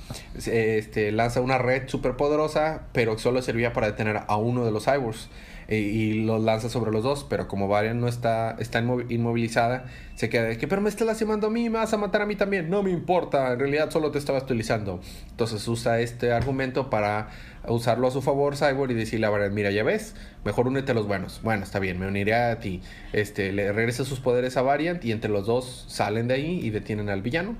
este, 0.47 1.13
lanza 1.13 1.43
una 1.43 1.59
red 1.59 1.87
súper 1.87 2.17
poderosa, 2.17 2.89
pero 2.93 3.17
solo 3.19 3.41
servía 3.41 3.73
para 3.73 3.87
detener 3.87 4.23
a 4.27 4.37
uno 4.37 4.65
de 4.65 4.73
los 4.73 4.87
cyborgs. 4.87 5.29
Eh, 5.69 5.77
y 5.79 6.25
los 6.25 6.43
lanza 6.43 6.69
sobre 6.69 6.91
los 6.91 7.03
dos, 7.03 7.27
pero 7.29 7.49
como 7.49 7.69
Varian 7.69 8.01
no 8.01 8.09
está, 8.09 8.57
está 8.59 8.81
inmo- 8.83 9.05
inmovilizada, 9.11 9.85
se 10.15 10.29
queda 10.29 10.45
de 10.45 10.59
que, 10.59 10.69
pero 10.69 10.81
me 10.83 10.89
estás 10.89 11.07
lastimando 11.07 11.47
a 11.49 11.51
mí, 11.51 11.71
me 11.71 11.79
vas 11.79 11.93
a 11.93 11.97
matar 11.97 12.23
a 12.23 12.27
mí 12.27 12.37
también, 12.37 12.71
no 12.71 12.83
me 12.83 12.91
importa, 12.91 13.53
en 13.53 13.59
realidad 13.59 13.91
solo 13.91 14.11
te 14.11 14.19
estaba 14.19 14.39
utilizando. 14.39 15.01
Entonces 15.31 15.67
usa 15.69 16.01
este 16.01 16.33
argumento 16.33 16.91
para 16.91 17.29
usarlo 17.67 18.09
a 18.09 18.11
su 18.11 18.21
favor 18.23 18.57
Cyborg 18.57 18.91
y 18.93 18.95
decirle 18.95 19.27
a 19.27 19.31
Varian, 19.31 19.55
mira, 19.55 19.71
ya 19.71 19.83
ves, 19.83 20.15
mejor 20.45 20.67
únete 20.69 20.93
a 20.93 20.95
los 20.95 21.07
buenos. 21.07 21.41
Bueno, 21.43 21.65
está 21.65 21.79
bien, 21.79 21.99
me 21.99 22.07
uniré 22.07 22.35
a 22.35 22.61
ti. 22.61 22.83
Este, 23.13 23.53
le 23.53 23.73
regresa 23.73 24.05
sus 24.05 24.21
poderes 24.21 24.57
a 24.57 24.63
Variant 24.63 25.05
y 25.05 25.13
entre 25.13 25.31
los 25.31 25.47
dos 25.47 25.87
salen 25.89 26.29
de 26.29 26.35
ahí 26.35 26.61
y 26.63 26.71
detienen 26.71 27.09
al 27.09 27.23
villano. 27.23 27.57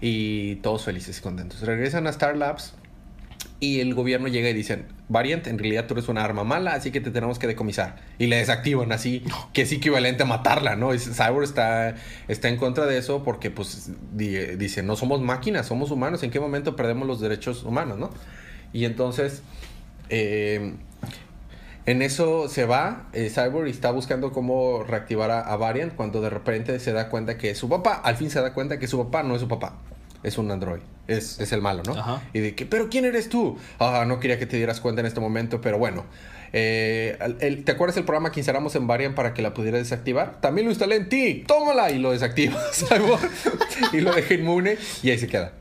Y 0.00 0.56
todos 0.56 0.84
felices 0.84 1.18
y 1.18 1.22
contentos. 1.22 1.62
Regresan 1.62 2.06
a 2.06 2.10
Star 2.10 2.36
Labs 2.36 2.74
y 3.58 3.80
el 3.80 3.94
gobierno 3.94 4.28
llega 4.28 4.50
y 4.50 4.52
dicen, 4.52 4.86
Variant, 5.08 5.46
en 5.46 5.58
realidad 5.58 5.86
tú 5.86 5.94
eres 5.94 6.08
una 6.08 6.22
arma 6.22 6.44
mala, 6.44 6.74
así 6.74 6.90
que 6.90 7.00
te 7.00 7.10
tenemos 7.10 7.38
que 7.38 7.46
decomisar. 7.46 7.96
Y 8.18 8.26
le 8.26 8.36
desactivan 8.36 8.92
así, 8.92 9.22
que 9.52 9.62
es 9.62 9.72
equivalente 9.72 10.24
a 10.24 10.26
matarla, 10.26 10.76
¿no? 10.76 10.92
Y 10.92 10.98
Cyborg 10.98 11.44
está, 11.44 11.94
está 12.28 12.48
en 12.48 12.56
contra 12.56 12.84
de 12.86 12.98
eso 12.98 13.22
porque, 13.22 13.50
pues, 13.50 13.90
di- 14.12 14.56
dice, 14.56 14.82
no 14.82 14.94
somos 14.96 15.20
máquinas, 15.22 15.66
somos 15.66 15.90
humanos. 15.90 16.22
¿En 16.22 16.30
qué 16.30 16.38
momento 16.40 16.76
perdemos 16.76 17.06
los 17.08 17.20
derechos 17.20 17.62
humanos, 17.64 17.98
no? 17.98 18.10
Y 18.72 18.84
entonces, 18.84 19.42
eh, 20.10 20.74
en 21.86 22.02
eso 22.02 22.48
se 22.48 22.64
va, 22.66 23.08
eh, 23.12 23.30
Cyborg 23.32 23.68
está 23.68 23.90
buscando 23.92 24.32
cómo 24.32 24.82
reactivar 24.82 25.30
a, 25.30 25.40
a 25.40 25.56
Variant 25.56 25.94
cuando 25.94 26.20
de 26.20 26.30
repente 26.30 26.78
se 26.80 26.92
da 26.92 27.08
cuenta 27.08 27.38
que 27.38 27.54
su 27.54 27.68
papá, 27.68 27.94
al 27.94 28.16
fin 28.16 28.28
se 28.28 28.40
da 28.40 28.52
cuenta 28.52 28.78
que 28.78 28.88
su 28.88 28.98
papá 28.98 29.22
no 29.22 29.34
es 29.36 29.40
su 29.40 29.48
papá, 29.48 29.78
es 30.26 30.36
un 30.38 30.50
android, 30.50 30.80
es, 31.06 31.40
es 31.40 31.52
el 31.52 31.62
malo, 31.62 31.82
¿no? 31.86 31.92
Ajá. 31.94 32.22
Y 32.34 32.40
de 32.40 32.54
que, 32.54 32.66
pero 32.66 32.88
¿quién 32.90 33.04
eres 33.06 33.28
tú? 33.28 33.56
Ah, 33.78 34.04
no 34.06 34.20
quería 34.20 34.38
que 34.38 34.46
te 34.46 34.56
dieras 34.56 34.80
cuenta 34.80 35.00
en 35.00 35.06
este 35.06 35.20
momento, 35.20 35.60
pero 35.60 35.78
bueno. 35.78 36.04
Eh, 36.52 37.18
el- 37.40 37.64
¿Te 37.64 37.72
acuerdas 37.72 37.96
el 37.96 38.04
programa 38.04 38.30
que 38.32 38.40
instalamos 38.40 38.74
en 38.76 38.86
Variant 38.86 39.14
para 39.14 39.34
que 39.34 39.42
la 39.42 39.52
pudieras 39.54 39.80
desactivar? 39.80 40.40
También 40.40 40.66
lo 40.66 40.70
instalé 40.70 40.96
en 40.96 41.08
ti, 41.08 41.44
tómala 41.46 41.90
y 41.90 41.98
lo 41.98 42.12
desactiva 42.12 42.58
Cyborg 42.72 43.20
y 43.92 44.00
lo 44.00 44.12
deja 44.14 44.34
inmune 44.34 44.78
y 45.02 45.10
ahí 45.10 45.18
se 45.18 45.26
queda. 45.26 45.52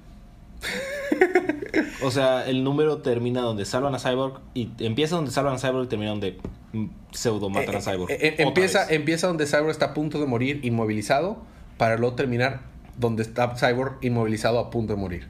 O 2.03 2.11
sea, 2.11 2.47
el 2.47 2.63
número 2.63 2.99
termina 2.99 3.41
donde 3.41 3.65
salvan 3.65 3.93
a 3.95 3.99
Cyborg 3.99 4.39
y 4.53 4.69
empieza 4.79 5.15
donde 5.15 5.31
salvan 5.31 5.55
a 5.55 5.57
Cyborg 5.59 5.85
y 5.85 5.87
termina 5.87 6.11
donde 6.11 6.37
mm, 6.73 6.85
pseudo 7.11 7.49
matan 7.49 7.75
a 7.75 7.81
Cyborg. 7.81 8.11
Eh, 8.11 8.17
eh, 8.21 8.31
Otra 8.33 8.45
empieza, 8.47 8.79
vez. 8.85 8.91
empieza 8.91 9.27
donde 9.27 9.45
Cyborg 9.47 9.69
está 9.71 9.85
a 9.87 9.93
punto 9.93 10.19
de 10.19 10.25
morir, 10.27 10.59
inmovilizado, 10.63 11.37
para 11.77 11.97
luego 11.97 12.15
terminar 12.15 12.61
donde 12.97 13.23
está 13.23 13.55
Cyborg 13.55 13.97
inmovilizado 14.01 14.59
a 14.59 14.69
punto 14.69 14.93
de 14.93 14.99
morir. 14.99 15.27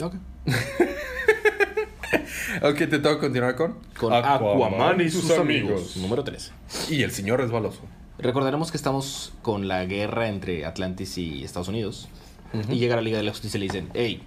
Ok. 0.00 0.14
Ok, 2.62 2.76
te 2.76 2.86
tengo 2.86 3.16
que 3.16 3.20
continuar 3.20 3.56
con... 3.56 3.76
Con 3.98 4.12
Aquaman, 4.12 5.00
y 5.00 5.10
sus, 5.10 5.30
amigos. 5.32 5.96
Número 5.96 6.22
13. 6.22 6.52
Y 6.90 7.02
el 7.02 7.10
señor 7.10 7.40
resbaloso. 7.40 7.80
Recordaremos 8.18 8.70
que 8.70 8.76
estamos 8.76 9.32
con 9.42 9.66
la 9.66 9.84
guerra 9.84 10.28
entre 10.28 10.64
Atlantis 10.64 11.18
y 11.18 11.44
Estados 11.44 11.68
Unidos. 11.68 12.08
Y 12.70 12.78
llega 12.78 12.94
la 12.96 13.02
Liga 13.02 13.18
de 13.18 13.24
la 13.24 13.32
Justicia 13.32 13.58
y 13.58 13.60
le 13.60 13.66
dicen, 13.66 13.90
hey, 13.94 14.22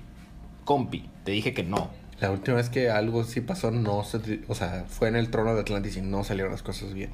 compi, 0.65 1.09
te 1.23 1.31
dije 1.31 1.53
que 1.53 1.63
no. 1.63 1.89
La 2.19 2.31
última 2.31 2.57
vez 2.57 2.69
que 2.69 2.89
algo 2.89 3.23
sí 3.23 3.41
pasó, 3.41 3.71
no 3.71 4.03
se... 4.03 4.41
O 4.49 4.55
sea, 4.55 4.85
fue 4.89 5.07
en 5.07 5.15
el 5.15 5.29
trono 5.29 5.55
de 5.55 5.61
Atlantis 5.61 5.95
y 5.95 6.01
no 6.01 6.23
salieron 6.23 6.51
las 6.51 6.63
cosas 6.63 6.93
bien. 6.93 7.11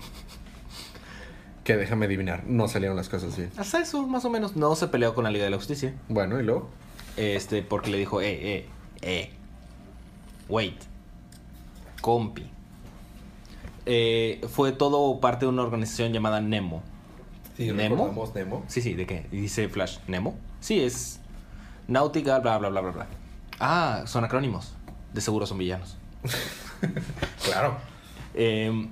Que 1.64 1.78
déjame 1.78 2.08
adivinar, 2.08 2.44
no 2.46 2.68
salieron 2.68 2.98
las 2.98 3.08
cosas 3.10 3.38
bien. 3.38 3.52
Hasta 3.58 3.80
eso, 3.80 4.06
más 4.08 4.26
o 4.26 4.30
menos. 4.30 4.56
No 4.56 4.76
se 4.76 4.88
peleó 4.88 5.16
con 5.16 5.24
la 5.24 5.32
Liga 5.32 5.46
de 5.46 5.52
la 5.52 5.58
Justicia. 5.58 5.94
Bueno, 6.10 6.40
y 6.40 6.44
luego... 6.44 6.70
Este, 7.16 7.62
porque 7.62 7.92
le 7.92 7.98
dijo, 7.98 8.22
eh, 8.22 8.56
eh, 8.58 8.70
eh. 9.02 9.32
Wait. 10.50 10.76
Compi. 12.02 12.50
Eh, 13.86 14.42
fue 14.50 14.72
todo 14.72 15.20
parte 15.20 15.46
de 15.46 15.50
una 15.50 15.62
organización 15.62 16.12
llamada 16.12 16.42
Nemo. 16.42 16.82
Sí, 17.56 17.72
¿Nemo? 17.72 18.32
Nemo. 18.34 18.64
Sí, 18.68 18.82
sí, 18.82 18.94
¿de 18.94 19.06
qué? 19.06 19.28
Dice 19.32 19.70
Flash, 19.70 20.00
¿Nemo? 20.08 20.36
Sí, 20.60 20.82
es 20.82 21.20
Náutica, 21.88 22.40
bla, 22.40 22.58
bla, 22.58 22.70
bla, 22.70 22.82
bla, 22.82 22.92
bla. 22.92 23.08
Ah, 23.60 24.04
son 24.06 24.24
acrónimos. 24.24 24.74
De 25.14 25.22
seguro 25.22 25.46
son 25.46 25.58
villanos. 25.58 25.98
Claro. 27.46 27.78
Eh, 28.34 28.90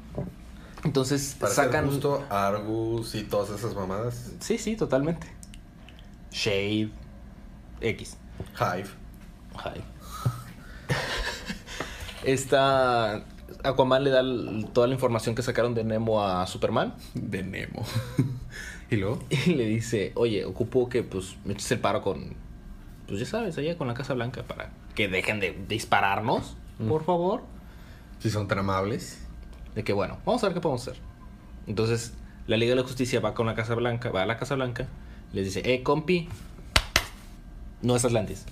entonces 0.83 1.35
Para 1.39 1.53
sacan... 1.53 1.89
Argus 2.29 3.15
y 3.15 3.23
todas 3.23 3.49
esas 3.49 3.75
mamadas. 3.75 4.31
Sí, 4.39 4.57
sí, 4.57 4.75
totalmente. 4.75 5.27
Shade. 6.31 6.89
X. 7.81 8.17
Hive. 8.59 8.89
Hi. 9.55 9.81
Esta. 12.23 13.23
Aquaman 13.63 14.03
le 14.03 14.09
da 14.09 14.23
toda 14.73 14.87
la 14.87 14.93
información 14.93 15.35
que 15.35 15.43
sacaron 15.43 15.73
de 15.73 15.83
Nemo 15.83 16.23
a 16.23 16.47
Superman. 16.47 16.95
De 17.13 17.43
Nemo. 17.43 17.85
y 18.89 18.95
luego... 18.95 19.19
Y 19.45 19.53
le 19.53 19.65
dice, 19.65 20.11
oye, 20.15 20.45
ocupo 20.45 20.89
que 20.89 21.03
pues 21.03 21.35
me 21.45 21.53
eches 21.53 21.71
el 21.71 21.79
paro 21.79 22.01
con. 22.01 22.33
Pues 23.07 23.19
ya 23.19 23.25
sabes, 23.25 23.57
allá 23.57 23.77
con 23.77 23.87
la 23.87 23.93
Casa 23.93 24.13
Blanca 24.13 24.43
para 24.43 24.71
que 24.95 25.07
dejen 25.07 25.39
de 25.39 25.57
dispararnos, 25.67 26.55
por 26.87 27.03
favor. 27.03 27.41
Si 28.19 28.29
son 28.29 28.47
tan 28.47 28.59
amables. 28.59 29.20
De 29.75 29.83
que 29.83 29.93
bueno, 29.93 30.17
vamos 30.25 30.43
a 30.43 30.47
ver 30.47 30.53
qué 30.53 30.61
podemos 30.61 30.81
hacer. 30.87 31.01
Entonces, 31.67 32.13
la 32.47 32.57
Liga 32.57 32.71
de 32.71 32.81
la 32.81 32.83
Justicia 32.83 33.19
va 33.19 33.33
con 33.33 33.45
la 33.45 33.55
Casa 33.55 33.75
Blanca, 33.75 34.09
va 34.09 34.23
a 34.23 34.25
la 34.25 34.37
Casa 34.37 34.55
Blanca, 34.55 34.87
les 35.33 35.45
dice, 35.45 35.61
eh, 35.73 35.83
compi, 35.83 36.27
no 37.81 37.95
es 37.95 38.05
Atlantis. 38.05 38.45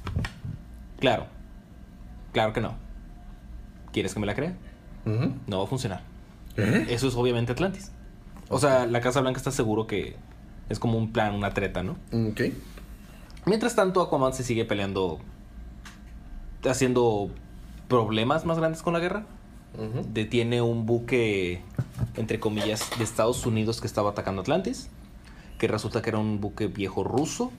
Claro, 1.00 1.26
claro 2.32 2.54
que 2.54 2.62
no. 2.62 2.76
¿Quieres 3.92 4.14
que 4.14 4.20
me 4.20 4.26
la 4.26 4.36
crea? 4.36 4.56
No 5.48 5.58
va 5.58 5.64
a 5.64 5.68
funcionar. 5.68 6.02
¿Eh? 6.56 6.88
Eso 6.90 7.08
es 7.08 7.16
obviamente 7.16 7.52
Atlantis. 7.52 7.92
O 8.50 8.60
sea, 8.60 8.86
la 8.86 9.02
Casa 9.02 9.22
Blanca 9.22 9.38
está 9.38 9.52
seguro 9.52 9.88
que 9.88 10.16
es 10.70 10.80
como 10.80 10.98
un 10.98 11.12
plan, 11.12 11.34
una 11.34 11.54
treta, 11.54 11.84
¿no? 11.84 11.94
Ok. 12.12 12.42
Mientras 13.46 13.76
tanto, 13.76 14.02
Aquaman 14.02 14.34
se 14.34 14.44
sigue 14.44 14.66
peleando, 14.66 15.20
haciendo 16.70 17.30
problemas 17.88 18.46
más 18.46 18.58
grandes 18.58 18.82
con 18.82 18.94
la 18.94 19.00
guerra. 19.00 19.26
Detiene 20.14 20.62
un 20.62 20.86
buque, 20.86 21.62
entre 22.16 22.40
comillas, 22.40 22.90
de 22.98 23.04
Estados 23.04 23.46
Unidos 23.46 23.80
que 23.80 23.88
estaba 23.88 24.12
atacando 24.12 24.42
Atlantis. 24.42 24.90
Que 25.58 25.68
resulta 25.68 26.02
que 26.02 26.10
era 26.10 26.18
un 26.18 26.42
buque 26.42 26.68
viejo 26.68 27.04
ruso, 27.04 27.52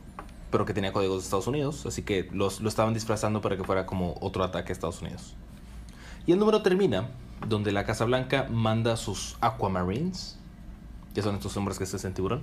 pero 0.51 0.65
que 0.65 0.75
tenía 0.75 0.93
códigos 0.93 1.19
de 1.19 1.25
Estados 1.25 1.47
Unidos. 1.47 1.87
Así 1.87 2.03
que 2.03 2.29
los, 2.33 2.61
lo 2.61 2.69
estaban 2.69 2.95
disfrazando 2.95 3.41
para 3.41 3.57
que 3.57 3.65
fuera 3.65 3.87
como 3.87 4.17
otro 4.21 4.45
ataque 4.45 4.73
a 4.73 4.75
Estados 4.75 5.01
Unidos. 5.03 5.35
Y 6.27 6.33
el 6.33 6.39
número 6.39 6.63
termina 6.63 7.09
donde 7.49 7.73
la 7.73 7.85
Casa 7.85 8.05
Blanca 8.05 8.47
manda 8.51 8.93
a 8.93 8.97
sus 8.97 9.37
Aquamarines, 9.41 10.39
que 11.15 11.23
son 11.23 11.37
estos 11.37 11.57
hombres 11.57 11.79
que 11.79 11.87
se 11.87 11.97
hacen 11.97 12.13
tiburón, 12.13 12.43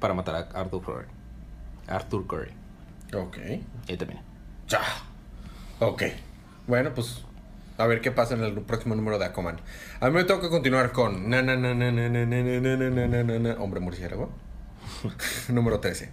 para 0.00 0.14
matar 0.14 0.34
a 0.34 0.60
Arthur 0.60 0.82
Curry. 0.82 1.06
Arthur 1.86 2.26
Curry. 2.26 2.52
Ok. 3.14 3.38
Y 3.86 3.92
ahí 3.92 3.96
termina. 3.96 4.22
Ya. 4.68 4.80
Ok. 5.80 6.02
Bueno, 6.66 6.92
pues 6.94 7.22
a 7.78 7.86
ver 7.86 8.00
qué 8.02 8.10
pasa 8.10 8.34
en 8.34 8.42
el 8.42 8.52
próximo 8.62 8.94
número 8.94 9.18
de 9.18 9.24
Aquaman. 9.26 9.60
A 10.00 10.08
mí 10.08 10.14
me 10.14 10.24
toca 10.24 10.50
continuar 10.50 10.92
con 10.92 11.30
na 11.30 11.40
na 11.42 11.56
na 11.56 11.74
na 11.74 11.90
na 11.90 12.08
na 12.08 12.24
na 12.26 13.22
na 13.22 13.38
na 13.38 13.54
Hombre 13.58 13.80
murciélago. 13.80 14.30
número 15.48 15.80
13. 15.80 16.10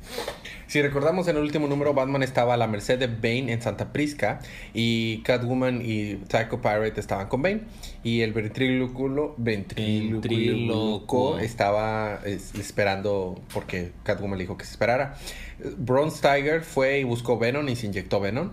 Si 0.68 0.82
recordamos 0.82 1.28
en 1.28 1.38
el 1.38 1.44
último 1.44 1.68
número, 1.68 1.94
Batman 1.94 2.24
estaba 2.24 2.56
a 2.56 2.58
la 2.58 2.68
merced 2.68 3.00
de 3.00 3.08
Bane 3.08 3.52
en 3.54 3.62
Santa 3.62 3.92
Prisca 3.94 4.40
y 4.74 5.22
Catwoman 5.24 5.82
y 5.82 6.16
Psycho 6.30 6.62
Pirate 6.62 7.00
estaban 7.00 7.28
con 7.28 7.42
Bane 7.42 7.62
y 8.04 8.22
el 8.22 8.34
ventríloculo, 8.34 9.36
Ventrílocuo. 9.38 11.40
estaba 11.40 12.20
es- 12.26 12.54
esperando 12.56 13.42
porque 13.54 13.92
Catwoman 14.04 14.38
le 14.38 14.44
dijo 14.44 14.58
que 14.58 14.66
se 14.66 14.72
esperara. 14.72 15.16
Bronze 15.78 16.22
Tiger 16.22 16.62
fue 16.62 17.00
y 17.00 17.04
buscó 17.04 17.38
Venom 17.40 17.68
y 17.70 17.76
se 17.76 17.88
inyectó 17.88 18.20
Venom 18.20 18.52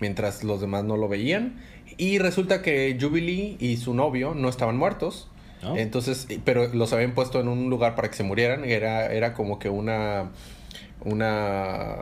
mientras 0.00 0.44
los 0.44 0.60
demás 0.60 0.84
no 0.84 0.96
lo 0.96 1.08
veían. 1.08 1.60
Y 1.98 2.18
resulta 2.18 2.62
que 2.62 2.96
Jubilee 3.00 3.56
y 3.60 3.76
su 3.78 3.94
novio 3.94 4.34
no 4.34 4.48
estaban 4.48 4.76
muertos. 4.76 5.28
¿No? 5.62 5.76
Entonces, 5.76 6.26
pero 6.44 6.68
los 6.74 6.92
habían 6.92 7.12
puesto 7.14 7.40
en 7.40 7.48
un 7.48 7.70
lugar 7.70 7.94
para 7.94 8.08
que 8.10 8.16
se 8.16 8.22
murieran. 8.22 8.64
Era, 8.64 9.12
era 9.12 9.32
como 9.32 9.58
que 9.58 9.68
una, 9.70 10.30
una 11.04 11.96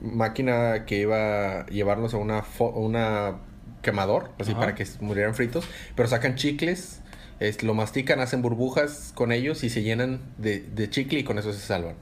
máquina 0.00 0.84
que 0.86 1.00
iba 1.00 1.60
a 1.60 1.66
llevarlos 1.66 2.14
a 2.14 2.18
una, 2.18 2.42
fo- 2.44 2.72
una 2.74 3.38
quemador, 3.82 4.30
así 4.38 4.52
Ajá. 4.52 4.60
para 4.60 4.74
que 4.74 4.86
murieran 5.00 5.34
fritos. 5.34 5.64
Pero 5.96 6.08
sacan 6.08 6.36
chicles, 6.36 7.00
es- 7.40 7.62
lo 7.64 7.74
mastican, 7.74 8.20
hacen 8.20 8.42
burbujas 8.42 9.12
con 9.14 9.32
ellos 9.32 9.64
y 9.64 9.70
se 9.70 9.82
llenan 9.82 10.20
de, 10.38 10.60
de 10.60 10.88
chicle 10.88 11.18
y 11.18 11.24
con 11.24 11.38
eso 11.38 11.52
se 11.52 11.60
salvan. 11.60 11.96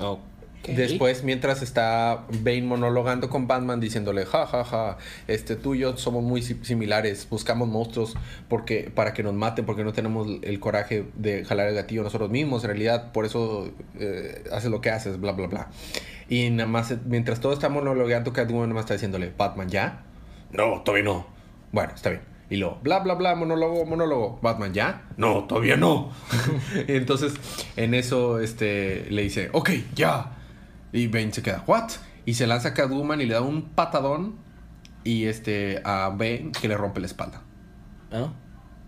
Ok. 0.00 0.20
Después, 0.76 1.24
mientras 1.24 1.62
está 1.62 2.24
Bane 2.42 2.62
monologando 2.62 3.28
con 3.28 3.46
Batman, 3.46 3.80
diciéndole, 3.80 4.26
ja, 4.26 4.46
ja, 4.46 4.64
ja, 4.64 4.98
este, 5.26 5.56
tú 5.56 5.74
y 5.74 5.80
yo 5.80 5.96
somos 5.96 6.22
muy 6.22 6.42
si- 6.42 6.58
similares, 6.62 7.26
buscamos 7.30 7.68
monstruos 7.68 8.14
porque, 8.48 8.90
para 8.94 9.12
que 9.14 9.22
nos 9.22 9.34
maten, 9.34 9.64
porque 9.66 9.84
no 9.84 9.92
tenemos 9.92 10.28
el 10.42 10.60
coraje 10.60 11.06
de 11.14 11.44
jalar 11.44 11.68
el 11.68 11.74
gatillo 11.74 12.02
nosotros 12.02 12.30
mismos, 12.30 12.64
en 12.64 12.68
realidad, 12.70 13.12
por 13.12 13.24
eso 13.24 13.70
eh, 13.98 14.44
haces 14.52 14.70
lo 14.70 14.80
que 14.80 14.90
haces, 14.90 15.20
bla, 15.20 15.32
bla, 15.32 15.46
bla. 15.46 15.68
Y 16.28 16.50
nada 16.50 16.68
más, 16.68 16.94
mientras 17.06 17.40
todo 17.40 17.52
está 17.52 17.68
monologando, 17.68 18.32
Catwoman 18.32 18.68
nada 18.68 18.74
más 18.74 18.82
está 18.84 18.94
diciéndole, 18.94 19.32
Batman, 19.36 19.68
¿ya? 19.68 20.02
No, 20.52 20.82
todavía 20.82 21.04
no. 21.04 21.26
Bueno, 21.72 21.92
está 21.94 22.10
bien. 22.10 22.22
Y 22.50 22.56
luego, 22.56 22.78
bla, 22.82 23.00
bla, 23.00 23.12
bla, 23.14 23.34
monólogo, 23.34 23.84
monólogo. 23.84 24.38
Batman, 24.40 24.72
¿ya? 24.72 25.02
No, 25.18 25.44
todavía 25.44 25.76
no. 25.76 26.10
Entonces, 26.88 27.34
en 27.76 27.92
eso, 27.92 28.40
este, 28.40 29.06
le 29.10 29.22
dice, 29.22 29.50
ok, 29.52 29.70
ya. 29.94 30.37
Y 30.92 31.06
Bane 31.08 31.32
se 31.32 31.42
queda, 31.42 31.62
¿what? 31.66 31.90
Y 32.24 32.34
se 32.34 32.46
lanza 32.46 32.68
a 32.70 32.74
Catwoman 32.74 33.20
y 33.20 33.26
le 33.26 33.34
da 33.34 33.40
un 33.42 33.62
patadón. 33.70 34.36
Y 35.04 35.24
este, 35.26 35.80
a 35.84 36.08
Bane 36.10 36.50
que 36.60 36.68
le 36.68 36.76
rompe 36.76 37.00
la 37.00 37.06
espalda. 37.06 37.42
¿Ah? 38.12 38.32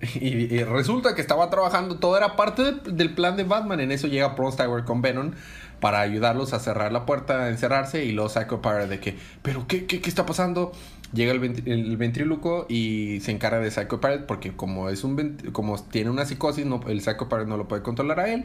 Y, 0.14 0.28
y 0.54 0.64
resulta 0.64 1.14
que 1.14 1.20
estaba 1.20 1.50
trabajando, 1.50 1.98
todo 1.98 2.16
era 2.16 2.34
parte 2.34 2.62
de- 2.72 2.92
del 2.92 3.14
plan 3.14 3.36
de 3.36 3.44
Batman. 3.44 3.80
En 3.80 3.92
eso 3.92 4.06
llega 4.06 4.28
Bronze 4.28 4.56
Tower 4.56 4.84
con 4.84 5.02
Venom 5.02 5.32
para 5.78 6.00
ayudarlos 6.00 6.54
a 6.54 6.58
cerrar 6.58 6.90
la 6.90 7.04
puerta, 7.04 7.44
a 7.44 7.48
encerrarse. 7.50 8.04
Y 8.06 8.12
luego 8.12 8.30
Psycho 8.30 8.62
Pirate 8.62 8.86
de 8.88 8.98
que, 9.00 9.18
¿pero 9.42 9.66
qué, 9.68 9.84
qué, 9.86 10.00
qué 10.00 10.08
está 10.08 10.24
pasando? 10.24 10.72
Llega 11.12 11.32
el, 11.32 11.40
ventri- 11.40 11.66
el 11.70 11.96
ventríloco 11.98 12.64
y 12.68 13.20
se 13.20 13.30
encarga 13.32 13.60
de 13.60 13.70
Psycho 13.70 14.00
Pirate 14.00 14.20
porque 14.24 14.52
como 14.56 14.88
es 14.88 15.04
un 15.04 15.36
como 15.52 15.78
tiene 15.82 16.08
una 16.08 16.24
psicosis, 16.24 16.64
no, 16.64 16.80
el 16.88 17.02
Psycho 17.02 17.28
Pirate 17.28 17.46
no 17.48 17.58
lo 17.58 17.68
puede 17.68 17.82
controlar 17.82 18.20
a 18.20 18.32
él. 18.32 18.44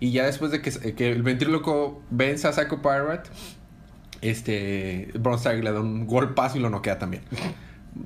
Y 0.00 0.12
ya 0.12 0.24
después 0.24 0.50
de 0.50 0.62
que, 0.62 0.94
que 0.94 1.12
el 1.12 1.22
ventríloco 1.22 2.02
vence 2.10 2.48
a 2.48 2.52
Psycho 2.52 2.80
Pirate, 2.80 3.30
este 4.22 5.10
Bronze 5.18 5.48
Tiger 5.48 5.64
le 5.64 5.72
da 5.72 5.80
un 5.80 6.06
golpazo 6.06 6.58
y 6.58 6.60
lo 6.60 6.70
noquea 6.70 6.98
también. 6.98 7.22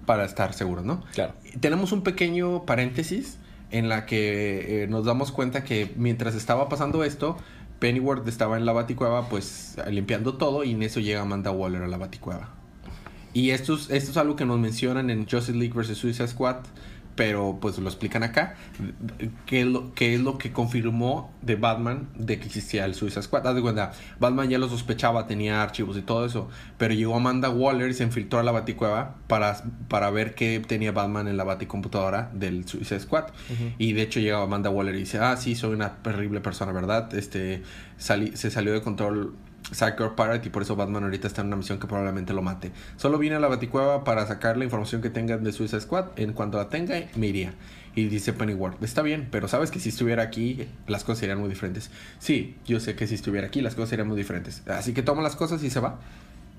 Para 0.07 0.25
estar 0.25 0.55
seguros, 0.55 0.85
¿no? 0.85 1.05
Claro. 1.13 1.35
Tenemos 1.61 1.93
un 1.93 2.03
pequeño 2.03 2.65
paréntesis 2.65 3.39
en 3.71 3.89
la 3.89 4.07
que 4.07 4.85
eh, 4.85 4.87
nos 4.89 5.05
damos 5.05 5.31
cuenta 5.31 5.65
que 5.65 5.93
mientras 5.97 6.35
estaba 6.35 6.69
pasando 6.69 7.05
esto, 7.05 7.37
Pennyworth 7.81 8.27
estaba 8.29 8.57
en 8.57 8.67
la 8.67 8.73
baticueva 8.73 9.29
pues 9.29 9.77
limpiando 9.91 10.35
todo 10.35 10.65
y 10.65 10.73
en 10.73 10.83
eso 10.83 11.01
llega 11.01 11.21
Amanda 11.21 11.51
Waller 11.51 11.83
a 11.83 11.89
la 11.89 11.99
baticueva. 11.99 12.51
Y 13.33 13.51
esto 13.51 13.75
es, 13.75 13.91
esto 13.91 14.13
es 14.13 14.17
algo 14.17 14.37
que 14.37 14.45
nos 14.45 14.59
mencionan 14.61 15.11
en 15.11 15.29
Justice 15.29 15.59
League 15.59 15.75
vs. 15.75 15.99
Suicide 15.99 16.29
Squad, 16.29 16.59
pero 17.17 17.59
pues 17.61 17.79
lo 17.79 17.89
explican 17.89 18.23
acá, 18.23 18.55
que 19.47 19.61
es 19.61 19.67
lo, 19.67 19.95
que 19.95 20.15
es 20.15 20.21
lo 20.21 20.37
que 20.39 20.53
confirmó 20.53 21.33
de 21.43 21.57
Batman 21.57 22.09
de 22.17 22.39
que 22.39 22.47
existía 22.47 22.85
el 22.85 22.95
Suicide 22.95 23.23
Squad. 23.23 23.47
Haz 23.47 23.55
de 23.55 23.63
cuenta, 23.63 23.93
Batman 24.19 24.49
ya 24.49 24.59
lo 24.59 24.69
sospechaba, 24.69 25.27
tenía 25.27 25.63
archivos 25.63 25.97
y 25.97 26.03
todo 26.03 26.27
eso, 26.27 26.49
pero 26.79 26.93
llegó 26.95 27.15
Amanda 27.17 27.51
Waller 27.51 27.89
y 27.91 27.95
se 27.95 28.03
infiltró 28.05 28.39
a 28.39 28.43
la 28.43 28.53
baticueva 28.53 29.17
para, 29.29 29.63
para 29.89 30.11
ver 30.11 30.35
qué 30.35 30.61
tenía 30.67 30.93
Batman 30.93 31.29
en 31.29 31.37
la 31.37 31.45
baticomputadora 31.45 32.31
del 32.35 32.67
Suicide 32.67 33.01
Squad. 33.01 33.27
Y 33.79 33.93
de 33.93 34.03
hecho 34.03 34.21
llega 34.21 34.43
Amanda 34.43 34.71
Waller 34.71 34.95
y 34.97 35.01
dice, 35.01 35.19
ah, 35.19 35.37
sí, 35.37 35.55
soy 35.55 35.75
una 35.75 35.97
terrible 36.03 36.41
persona, 36.41 36.73
¿verdad? 36.73 37.15
Este, 37.15 37.63
salí- 37.99 38.35
se 38.35 38.51
salió 38.51 38.73
de 38.73 38.81
control 38.83 39.35
Psycho 39.75 40.15
Pirate 40.17 40.47
y 40.49 40.51
por 40.51 40.63
eso 40.63 40.77
Batman 40.77 41.05
ahorita 41.05 41.27
está 41.27 41.41
en 41.43 41.49
una 41.49 41.57
misión 41.57 41.79
que 41.79 41.87
probablemente 41.87 42.33
lo 42.33 42.43
mate. 42.43 42.71
Solo 42.97 43.19
vine 43.19 43.35
a 43.35 43.41
la 43.41 43.49
Baticueva 43.49 44.05
para 44.05 44.27
sacar 44.27 44.57
la 44.57 44.65
información 44.65 45.03
que 45.03 45.11
tengan 45.11 45.43
de 45.45 45.53
Suicide 45.53 45.81
Squad. 45.81 46.07
En 46.17 46.33
cuanto 46.33 46.59
la 46.59 46.69
tenga, 46.69 46.95
me 47.17 47.27
iría. 47.27 47.53
Y 47.97 48.07
dice 48.07 48.33
Pennyworth, 48.33 48.83
está 48.83 49.03
bien, 49.03 49.29
pero 49.31 49.47
sabes 49.47 49.71
que 49.71 49.79
si 49.79 49.91
estuviera 49.91 50.23
aquí, 50.25 50.67
las 50.89 51.05
cosas 51.05 51.19
serían 51.21 51.39
muy 51.39 51.49
diferentes. 51.49 51.91
Sí, 52.19 52.57
yo 52.67 52.81
sé 52.81 52.97
que 52.97 53.07
si 53.07 53.15
estuviera 53.15 53.47
aquí, 53.47 53.61
las 53.61 53.75
cosas 53.77 53.91
serían 53.91 54.09
muy 54.09 54.17
diferentes. 54.17 54.63
Así 54.69 54.93
que 54.95 55.03
toma 55.03 55.23
las 55.23 55.37
cosas 55.37 55.63
y 55.63 55.71
se 55.71 55.79
va. 55.79 55.99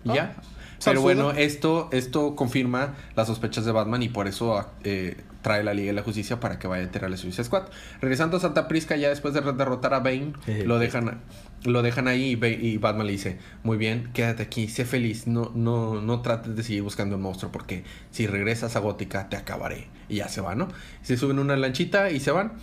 Y 0.05 0.11
Ah, 0.11 0.15
ya. 0.15 0.33
salsudo. 0.79 0.83
Pero 0.85 1.01
bueno, 1.01 1.31
esto, 1.31 1.89
esto 1.91 2.35
confirma 2.37 2.93
las 3.17 3.27
sospechas 3.27 3.65
de 3.65 3.71
Batman 3.73 4.01
y 4.03 4.07
por 4.09 4.27
eso 4.27 4.65
eh, 4.85 5.17
trae 5.41 5.61
la 5.63 5.73
Liga 5.73 5.87
de 5.87 5.93
la 5.93 6.03
Justicia 6.03 6.39
para 6.39 6.57
que 6.57 6.67
vaya 6.67 6.83
a 6.83 6.85
enterarle 6.85 7.15
a 7.15 7.19
Suicide 7.19 7.43
Squad. 7.43 7.63
Regresando 7.99 8.37
a 8.37 8.39
Santa 8.39 8.67
Prisca, 8.69 8.95
ya 8.95 9.09
después 9.09 9.33
de 9.33 9.41
derrotar 9.41 9.93
a 9.93 9.99
Bane, 9.99 10.31
lo 10.65 10.79
dejan, 10.79 11.19
lo 11.65 11.81
dejan 11.81 12.07
ahí 12.07 12.37
y, 12.41 12.45
y 12.45 12.77
Batman 12.77 13.05
le 13.07 13.11
dice, 13.13 13.37
muy 13.63 13.77
bien, 13.77 14.09
quédate 14.13 14.43
aquí, 14.43 14.67
sé 14.67 14.85
feliz, 14.85 15.27
no, 15.27 15.51
no, 15.55 16.01
no 16.01 16.21
trates 16.21 16.55
de 16.55 16.63
seguir 16.63 16.83
buscando 16.83 17.15
un 17.15 17.21
monstruo 17.21 17.51
porque 17.51 17.83
si 18.11 18.27
regresas 18.27 18.75
a 18.75 18.79
Gótica 18.79 19.29
te 19.29 19.35
acabaré. 19.37 19.87
Y 20.07 20.17
ya 20.17 20.27
se 20.29 20.41
va, 20.41 20.55
¿no? 20.55 20.67
Se 21.01 21.17
suben 21.17 21.39
una 21.39 21.55
lanchita 21.57 22.11
y 22.11 22.19
se 22.19 22.31
van. 22.31 22.53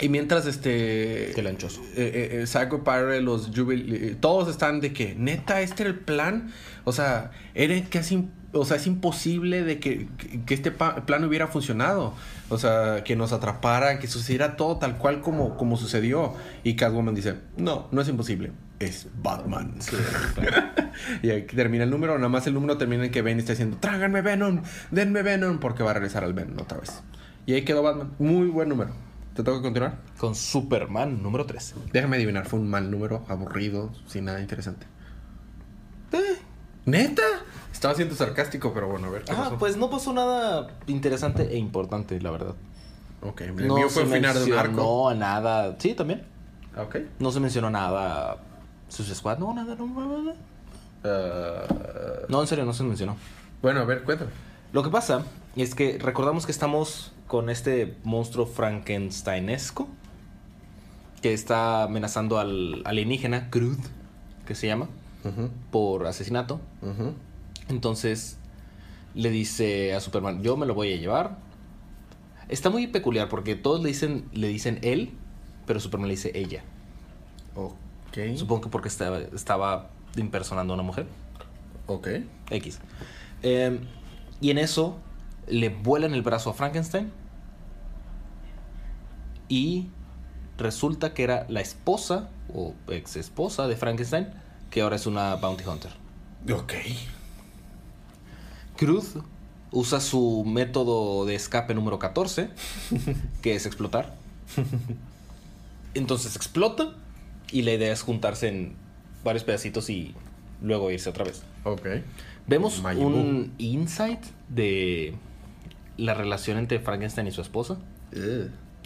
Y 0.00 0.08
mientras 0.10 0.44
este... 0.46 1.32
Qué 1.34 1.42
lanchoso. 1.42 1.80
eh, 1.94 2.10
eh, 2.34 2.40
eh, 2.42 2.46
Psycho 2.46 2.84
Pirate, 2.84 3.22
los 3.22 3.50
Jubil... 3.54 3.94
eh, 3.94 4.16
todos 4.20 4.48
están 4.48 4.80
de 4.80 4.92
que, 4.92 5.14
neta, 5.14 5.62
este 5.62 5.84
era 5.84 5.90
el 5.90 5.98
plan. 5.98 6.52
O 6.84 6.92
sea, 6.92 7.30
era 7.54 7.80
casi... 7.88 8.28
O 8.52 8.64
sea, 8.66 8.76
es 8.76 8.86
imposible 8.86 9.64
de 9.64 9.78
que, 9.80 10.08
que- 10.46 10.54
este 10.54 10.70
plan 10.70 11.24
hubiera 11.24 11.46
funcionado. 11.46 12.14
O 12.48 12.58
sea, 12.58 13.02
que 13.02 13.16
nos 13.16 13.32
atrapara, 13.32 13.98
que 13.98 14.06
sucediera 14.06 14.56
todo 14.56 14.76
tal 14.76 14.98
cual 14.98 15.20
como, 15.20 15.56
como 15.56 15.76
sucedió. 15.76 16.34
Y 16.62 16.76
Catwoman 16.76 17.14
dice, 17.14 17.36
no, 17.56 17.88
no 17.90 18.00
es 18.00 18.08
imposible. 18.08 18.52
Es 18.78 19.08
Batman. 19.22 19.74
y 21.22 21.30
aquí 21.30 21.56
termina 21.56 21.84
el 21.84 21.90
número. 21.90 22.16
Nada 22.16 22.28
más 22.28 22.46
el 22.46 22.54
número 22.54 22.78
termina 22.78 23.04
en 23.06 23.10
que 23.10 23.22
Bane 23.22 23.38
está 23.38 23.52
diciendo, 23.52 23.78
tráganme 23.80 24.22
Venom, 24.22 24.62
denme 24.90 25.22
Venom, 25.22 25.58
porque 25.58 25.82
va 25.82 25.90
a 25.90 25.94
regresar 25.94 26.24
al 26.24 26.34
Venom 26.34 26.58
otra 26.60 26.78
vez. 26.78 27.02
Y 27.46 27.54
ahí 27.54 27.62
quedó 27.62 27.82
Batman. 27.82 28.12
Muy 28.18 28.48
buen 28.48 28.68
número. 28.68 28.90
¿Te 29.34 29.42
tengo 29.42 29.58
que 29.58 29.64
continuar? 29.64 29.98
Con 30.18 30.34
Superman 30.34 31.22
número 31.22 31.44
3. 31.44 31.74
Déjame 31.92 32.16
adivinar, 32.16 32.46
fue 32.46 32.58
un 32.58 32.70
mal 32.70 32.90
número, 32.90 33.24
aburrido, 33.28 33.92
sin 34.06 34.24
nada 34.24 34.40
interesante. 34.40 34.86
¿Neta? 36.86 37.22
Estaba 37.76 37.94
siendo 37.94 38.14
sarcástico, 38.14 38.72
pero 38.72 38.88
bueno, 38.88 39.08
a 39.08 39.10
ver 39.10 39.22
qué 39.24 39.32
Ah, 39.32 39.36
pasó. 39.36 39.58
pues 39.58 39.76
no 39.76 39.90
pasó 39.90 40.14
nada 40.14 40.68
interesante 40.86 41.42
e 41.52 41.58
importante, 41.58 42.18
la 42.22 42.30
verdad. 42.30 42.54
Ok, 43.20 43.42
el 43.42 43.68
no 43.68 43.74
mío 43.76 43.90
fue 43.90 44.06
se 44.06 44.08
el 44.08 44.14
final 44.14 44.34
de 44.34 44.44
un 44.52 44.58
arco. 44.58 44.72
mencionó 44.72 45.14
nada. 45.14 45.76
Sí, 45.78 45.92
también. 45.92 46.22
Ah, 46.74 46.82
Ok. 46.84 46.96
No 47.18 47.30
se 47.30 47.38
mencionó 47.40 47.68
nada. 47.68 48.38
Suicide 48.88 49.14
Squad, 49.16 49.38
no, 49.38 49.52
nada, 49.52 49.74
no, 49.74 49.86
no, 49.86 50.22
no. 50.22 50.32
Ah, 51.04 51.66
No, 52.30 52.40
en 52.40 52.46
serio, 52.46 52.64
no 52.64 52.72
se 52.72 52.82
mencionó. 52.82 53.14
bueno, 53.60 53.80
a 53.80 53.84
ver, 53.84 54.04
cuéntame. 54.04 54.30
Lo 54.72 54.82
que 54.82 54.88
pasa 54.88 55.24
es 55.54 55.74
que 55.74 55.98
recordamos 55.98 56.46
que 56.46 56.52
estamos 56.52 57.12
con 57.26 57.50
este 57.50 57.94
monstruo 58.04 58.46
frankensteinesco 58.46 59.86
que 61.20 61.34
está 61.34 61.82
amenazando 61.82 62.38
al 62.38 62.80
alienígena 62.86 63.50
Crud, 63.50 63.78
que 64.46 64.54
se 64.54 64.66
llama, 64.66 64.88
por 65.70 66.06
asesinato. 66.06 66.58
ujú. 66.80 67.12
Entonces 67.68 68.38
le 69.14 69.30
dice 69.30 69.94
a 69.94 70.00
Superman, 70.00 70.42
yo 70.42 70.56
me 70.56 70.66
lo 70.66 70.74
voy 70.74 70.92
a 70.92 70.96
llevar. 70.96 71.38
Está 72.48 72.70
muy 72.70 72.86
peculiar 72.86 73.28
porque 73.28 73.56
todos 73.56 73.82
le 73.82 73.88
dicen, 73.88 74.28
le 74.32 74.48
dicen 74.48 74.78
él, 74.82 75.12
pero 75.66 75.80
Superman 75.80 76.08
le 76.08 76.14
dice 76.14 76.32
ella. 76.34 76.62
Ok. 77.54 78.36
Supongo 78.36 78.62
que 78.62 78.68
porque 78.68 78.88
estaba, 78.88 79.18
estaba 79.18 79.90
impersonando 80.16 80.72
a 80.72 80.76
una 80.76 80.82
mujer. 80.82 81.06
Ok. 81.86 82.08
X. 82.50 82.80
Eh, 83.42 83.80
y 84.40 84.50
en 84.50 84.58
eso 84.58 84.98
le 85.48 85.70
vuelan 85.70 86.14
el 86.14 86.22
brazo 86.22 86.50
a 86.50 86.54
Frankenstein. 86.54 87.10
Y 89.48 89.88
resulta 90.58 91.14
que 91.14 91.24
era 91.24 91.46
la 91.48 91.60
esposa 91.60 92.28
o 92.52 92.74
ex 92.88 93.16
esposa 93.16 93.68
de 93.68 93.76
Frankenstein, 93.76 94.28
que 94.70 94.82
ahora 94.82 94.96
es 94.96 95.06
una 95.06 95.36
bounty 95.36 95.64
hunter. 95.64 95.92
Ok. 96.52 96.74
Cruz 98.76 99.14
usa 99.72 100.00
su 100.00 100.44
método 100.46 101.26
de 101.26 101.34
escape 101.34 101.74
número 101.74 101.98
14, 101.98 102.50
que 103.42 103.54
es 103.54 103.66
explotar. 103.66 104.14
Entonces 105.94 106.36
explota 106.36 106.94
y 107.50 107.62
la 107.62 107.72
idea 107.72 107.92
es 107.92 108.02
juntarse 108.02 108.48
en 108.48 108.74
varios 109.24 109.44
pedacitos 109.44 109.90
y 109.90 110.14
luego 110.62 110.90
irse 110.90 111.10
otra 111.10 111.24
vez. 111.24 111.42
Ok. 111.64 111.86
Vemos 112.46 112.80
un 113.04 113.52
insight 113.58 114.20
de 114.48 115.14
la 115.96 116.14
relación 116.14 116.58
entre 116.58 116.78
Frankenstein 116.78 117.26
y 117.26 117.32
su 117.32 117.40
esposa. 117.40 117.78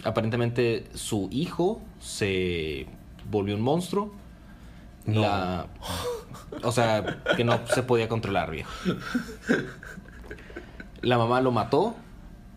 Aparentemente 0.03 0.85
su 0.95 1.27
hijo 1.31 1.81
se 1.99 2.87
volvió 3.29 3.55
un 3.55 3.61
monstruo. 3.61 4.13
No. 5.05 5.21
La- 5.21 5.67
o 6.63 6.71
sea, 6.71 7.21
que 7.35 7.43
no 7.43 7.59
se 7.67 7.83
podía 7.83 8.07
controlar, 8.07 8.51
viejo. 8.51 8.71
La 11.01 11.17
mamá 11.17 11.41
lo 11.41 11.51
mató 11.51 11.95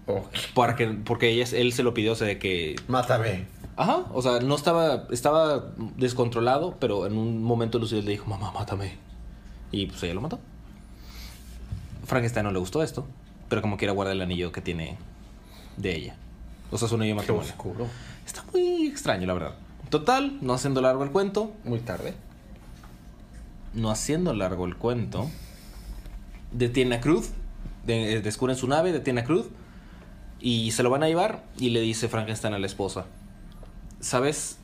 Ok. 0.06 0.26
para 0.54 0.76
que, 0.76 0.87
porque 0.88 1.30
ella, 1.30 1.46
él 1.56 1.72
se 1.72 1.82
lo 1.82 1.94
pidió, 1.94 2.12
o 2.12 2.14
sea, 2.14 2.26
de 2.26 2.38
que... 2.38 2.76
Mátame. 2.88 3.46
Ajá, 3.76 4.04
o 4.12 4.22
sea, 4.22 4.38
no 4.40 4.54
estaba, 4.54 5.04
estaba 5.10 5.72
descontrolado, 5.96 6.76
pero 6.78 7.06
en 7.06 7.16
un 7.18 7.42
momento 7.42 7.78
Lucille 7.78 8.02
le 8.02 8.12
dijo, 8.12 8.26
mamá, 8.26 8.52
mátame. 8.52 8.96
Y 9.72 9.87
pues 9.87 10.02
ella 10.04 10.14
lo 10.14 10.20
mató. 10.20 10.38
Frankenstein 12.04 12.44
no 12.44 12.52
le 12.52 12.58
gustó 12.58 12.82
esto, 12.82 13.06
pero 13.48 13.62
como 13.62 13.76
quiera 13.76 13.92
guarda 13.92 14.12
el 14.12 14.20
anillo 14.20 14.52
que 14.52 14.60
tiene 14.60 14.96
de 15.76 15.96
ella. 15.96 16.16
O 16.70 16.78
sea, 16.78 16.87
es 16.87 16.92
un 16.92 17.00
anillo 17.00 17.16
matrimonio. 17.16 17.48
oscuro. 17.50 17.87
Está 18.26 18.44
muy 18.52 18.87
extraño, 18.87 19.26
la 19.26 19.34
verdad. 19.34 19.54
Total, 19.90 20.38
no 20.40 20.52
haciendo 20.54 20.80
largo 20.80 21.02
el 21.02 21.10
cuento, 21.10 21.52
Muy 21.64 21.78
tarde. 21.80 22.14
No 23.74 23.90
haciendo 23.90 24.32
largo 24.34 24.66
el 24.66 24.76
cuento, 24.76 25.30
detiene 26.52 26.96
a 26.96 27.00
Cruz, 27.00 27.30
de- 27.87 28.20
descubren 28.20 28.56
su 28.56 28.66
nave, 28.68 28.92
detiene 28.92 29.22
a 29.22 29.24
Cruz 29.24 29.46
y 30.40 30.70
se 30.72 30.82
lo 30.82 30.90
van 30.90 31.02
a 31.02 31.08
llevar 31.08 31.44
y 31.58 31.70
le 31.70 31.80
dice 31.80 32.08
Frankenstein 32.08 32.54
a 32.54 32.58
la 32.58 32.66
esposa, 32.66 33.06
¿sabes? 34.00 34.58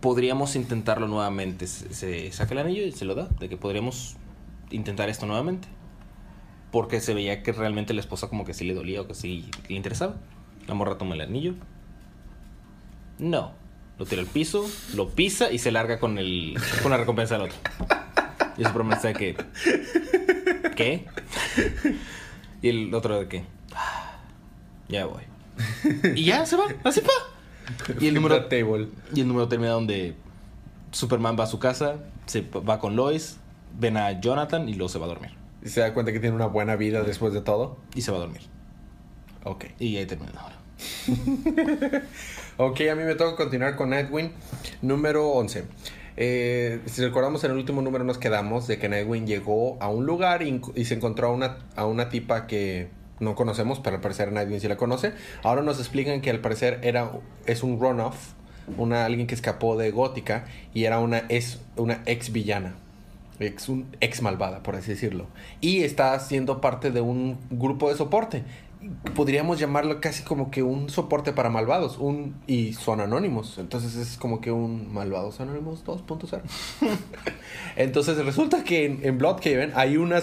Podríamos 0.00 0.56
intentarlo 0.56 1.08
nuevamente. 1.08 1.66
Se, 1.66 1.92
se 1.94 2.32
saca 2.32 2.52
el 2.52 2.58
anillo 2.58 2.82
y 2.84 2.92
se 2.92 3.04
lo 3.04 3.14
da, 3.14 3.28
de 3.38 3.48
que 3.48 3.56
podríamos 3.56 4.16
intentar 4.70 5.08
esto 5.08 5.26
nuevamente. 5.26 5.68
Porque 6.70 7.00
se 7.00 7.14
veía 7.14 7.42
que 7.42 7.52
realmente 7.52 7.92
la 7.94 8.00
esposa 8.00 8.28
como 8.28 8.44
que 8.44 8.54
sí 8.54 8.64
le 8.64 8.74
dolía 8.74 9.00
o 9.00 9.06
que 9.08 9.14
sí 9.14 9.50
le 9.68 9.74
interesaba. 9.76 10.14
La 10.68 10.74
morra 10.74 10.96
toma 10.98 11.14
el 11.16 11.20
anillo. 11.22 11.54
No. 13.18 13.52
Lo 13.98 14.06
tira 14.06 14.22
al 14.22 14.28
piso, 14.28 14.64
lo 14.94 15.10
pisa 15.10 15.50
y 15.50 15.58
se 15.58 15.72
larga 15.72 15.98
con 15.98 16.16
el 16.18 16.54
con 16.82 16.90
la 16.90 16.96
recompensa 16.96 17.34
del 17.36 17.48
otro. 17.48 17.58
Y 18.60 18.64
su 18.64 18.72
promesa 18.72 19.08
de 19.08 19.14
que. 19.14 19.36
¿Qué? 20.76 21.06
Y 22.62 22.68
el 22.68 22.94
otro 22.94 23.18
de 23.18 23.26
que. 23.28 23.44
"Ah, 23.74 24.18
Ya 24.88 25.06
voy. 25.06 25.22
Y 26.14 26.24
ya 26.24 26.46
se 26.46 26.56
va, 26.56 26.64
así 26.84 27.00
va. 27.00 27.94
Y 28.00 28.08
el 28.08 28.14
número, 28.14 28.44
table. 28.46 28.88
y 29.14 29.20
el 29.20 29.28
número 29.28 29.48
termina 29.48 29.72
donde 29.72 30.14
Superman 30.90 31.36
va 31.38 31.44
a 31.44 31.46
su 31.46 31.58
casa, 31.58 31.96
se 32.26 32.42
va 32.42 32.78
con 32.78 32.96
Lois, 32.96 33.36
ven 33.78 33.96
a 33.96 34.20
Jonathan 34.20 34.68
y 34.68 34.74
luego 34.74 34.88
se 34.88 34.98
va 34.98 35.06
a 35.06 35.08
dormir. 35.08 35.30
Y 35.62 35.68
se 35.68 35.80
da 35.80 35.92
cuenta 35.94 36.12
que 36.12 36.20
tiene 36.20 36.34
una 36.34 36.46
buena 36.46 36.76
vida 36.76 37.02
después 37.02 37.32
de 37.32 37.40
todo. 37.42 37.78
Y 37.94 38.02
se 38.02 38.10
va 38.10 38.16
a 38.16 38.20
dormir. 38.20 38.42
Ok. 39.44 39.66
Y 39.78 39.96
ahí 39.96 40.06
termina 40.06 40.32
la 40.32 40.44
hora. 40.46 40.56
Ok, 42.56 42.80
a 42.90 42.94
mí 42.94 43.04
me 43.04 43.14
toca 43.14 43.36
continuar 43.36 43.74
con 43.76 43.88
Nightwing. 43.90 44.32
Número 44.82 45.28
11. 45.30 45.64
Eh, 46.16 46.80
si 46.86 47.02
recordamos 47.02 47.44
en 47.44 47.52
el 47.52 47.56
último 47.56 47.82
número 47.82 48.04
nos 48.04 48.18
quedamos 48.18 48.66
de 48.66 48.78
que 48.78 48.88
Nightwing 48.88 49.26
llegó 49.26 49.76
a 49.80 49.88
un 49.88 50.06
lugar 50.06 50.42
y, 50.42 50.60
se 50.84 50.94
encontró 50.94 51.28
a 51.28 51.32
una, 51.32 51.58
a 51.76 51.86
una 51.86 52.08
tipa 52.08 52.46
que 52.46 52.88
no 53.20 53.34
conocemos, 53.34 53.80
pero 53.80 53.96
al 53.96 54.02
parecer 54.02 54.32
Nightwing 54.32 54.60
sí 54.60 54.68
la 54.68 54.76
conoce. 54.76 55.12
Ahora 55.42 55.62
nos 55.62 55.78
explican 55.78 56.20
que 56.20 56.30
al 56.30 56.40
parecer 56.40 56.80
era, 56.82 57.12
es 57.46 57.62
un 57.62 57.80
runoff, 57.80 58.32
una, 58.76 59.04
alguien 59.04 59.26
que 59.26 59.34
escapó 59.34 59.76
de 59.76 59.90
Gótica 59.90 60.46
y 60.74 60.84
era 60.84 60.98
una, 60.98 61.18
es 61.28 61.60
una 61.76 62.02
ex 62.06 62.32
villana. 62.32 62.74
Ex, 63.38 63.70
un 63.70 63.86
ex 64.00 64.20
malvada, 64.20 64.62
por 64.62 64.76
así 64.76 64.90
decirlo. 64.90 65.26
Y 65.62 65.82
está 65.82 66.18
siendo 66.20 66.60
parte 66.60 66.90
de 66.90 67.00
un 67.00 67.38
grupo 67.50 67.88
de 67.88 67.96
soporte. 67.96 68.42
Podríamos 69.14 69.58
llamarlo 69.58 70.00
casi 70.00 70.22
como 70.22 70.50
que 70.50 70.62
un 70.62 70.88
soporte 70.88 71.32
para 71.32 71.50
malvados. 71.50 71.98
Un, 71.98 72.34
y 72.46 72.72
son 72.72 73.00
anónimos. 73.00 73.58
Entonces 73.58 73.94
es 73.96 74.16
como 74.16 74.40
que 74.40 74.50
un 74.50 74.92
malvados 74.92 75.40
anónimos 75.40 75.84
2.0. 75.84 76.40
Entonces 77.76 78.24
resulta 78.24 78.64
que 78.64 78.86
en, 78.86 79.00
en 79.02 79.18
Bloodhaven 79.18 79.72
hay, 79.74 79.96
una, 79.96 80.20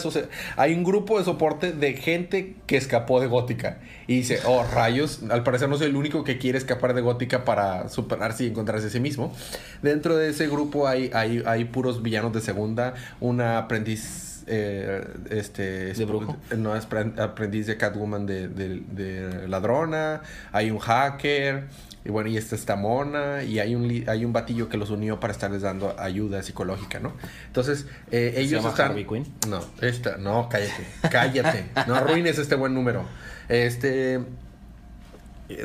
hay 0.56 0.74
un 0.74 0.84
grupo 0.84 1.20
de 1.20 1.26
soporte 1.26 1.72
de 1.72 1.94
gente 1.94 2.56
que 2.66 2.78
escapó 2.78 3.20
de 3.20 3.28
Gótica. 3.28 3.80
Y 4.08 4.18
dice, 4.18 4.40
oh 4.46 4.64
rayos, 4.64 5.22
al 5.30 5.44
parecer 5.44 5.70
no 5.70 5.78
soy 5.78 5.88
el 5.88 5.96
único 5.96 6.24
que 6.24 6.38
quiere 6.38 6.58
escapar 6.58 6.94
de 6.94 7.02
Gótica 7.02 7.46
para 7.46 7.90
superarse 7.90 8.46
y 8.46 8.48
encontrarse 8.48 8.88
a 8.88 8.90
sí 8.90 9.00
mismo. 9.00 9.34
Dentro 9.82 10.18
de 10.18 10.30
ese 10.30 10.48
grupo 10.48 10.88
hay, 10.88 11.12
hay, 11.14 11.44
hay 11.46 11.66
puros 11.66 12.02
villanos 12.02 12.34
de 12.34 12.42
segunda, 12.42 12.96
una 13.20 13.58
aprendiz... 13.58 14.37
eh, 14.48 15.06
este 15.30 15.94
¿De 15.94 16.06
brujo? 16.06 16.38
no 16.58 16.76
es 16.76 16.88
apren- 16.90 17.20
aprendiz 17.20 17.68
de 17.68 17.78
Catwoman 17.78 18.26
de, 18.26 18.48
de- 18.48 18.82
de 18.92 19.48
ladrona 19.48 20.22
hay 20.52 20.72
un 20.72 20.80
hacker 20.80 21.66
y 22.06 22.10
bueno 22.10 22.30
y 22.30 22.38
está 22.38 22.56
esta 22.56 22.76
mona 22.76 23.44
y 23.44 23.60
hay 23.60 23.76
un 23.76 24.06
hay 24.08 24.24
un 24.24 24.32
batillo 24.34 24.70
que 24.70 24.78
los 24.78 24.90
unió 24.90 25.20
para 25.20 25.34
estarles 25.34 25.62
dando 25.64 26.00
ayuda 26.00 26.42
psicológica 26.44 27.00
no 27.00 27.14
entonces 27.48 27.86
eh, 28.12 28.34
ellos 28.38 28.62
llama 28.62 28.70
están 28.70 28.92
Harley 28.92 29.06
Quinn? 29.06 29.26
no 29.50 29.60
esta 29.82 30.18
no 30.18 30.48
cállate 30.50 30.88
cállate 31.12 31.66
no 31.88 31.96
arruines 31.96 32.38
este 32.38 32.56
buen 32.56 32.74
número 32.74 33.04
este 33.50 34.20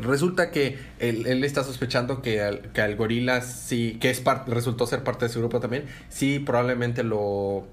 Resulta 0.01 0.53
que 0.53 0.79
él, 1.01 1.27
él 1.27 1.43
está 1.43 1.65
sospechando 1.65 2.23
que 2.23 2.41
al, 2.41 2.61
que 2.73 2.83
al 2.83 2.95
gorila 2.95 3.41
sí, 3.41 3.99
que 4.01 4.11
es 4.11 4.21
parte, 4.21 4.53
resultó 4.55 4.87
ser 4.87 5.03
parte 5.03 5.25
de 5.25 5.29
su 5.33 5.41
grupo 5.41 5.59
también, 5.59 5.87
sí 6.09 6.39
probablemente 6.39 7.03
lo, 7.03 7.67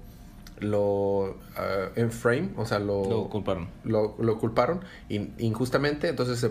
lo 0.60 1.38
ah, 1.56 1.88
enframe, 1.96 2.50
o 2.56 2.64
sea, 2.66 2.78
lo, 2.78 3.04
Lo 3.08 3.28
culparon. 3.28 3.68
lo, 3.84 4.16
lo 4.20 4.38
culparon 4.38 4.80
in- 5.08 5.34
injustamente, 5.38 6.08
entonces 6.08 6.38
se 6.38 6.50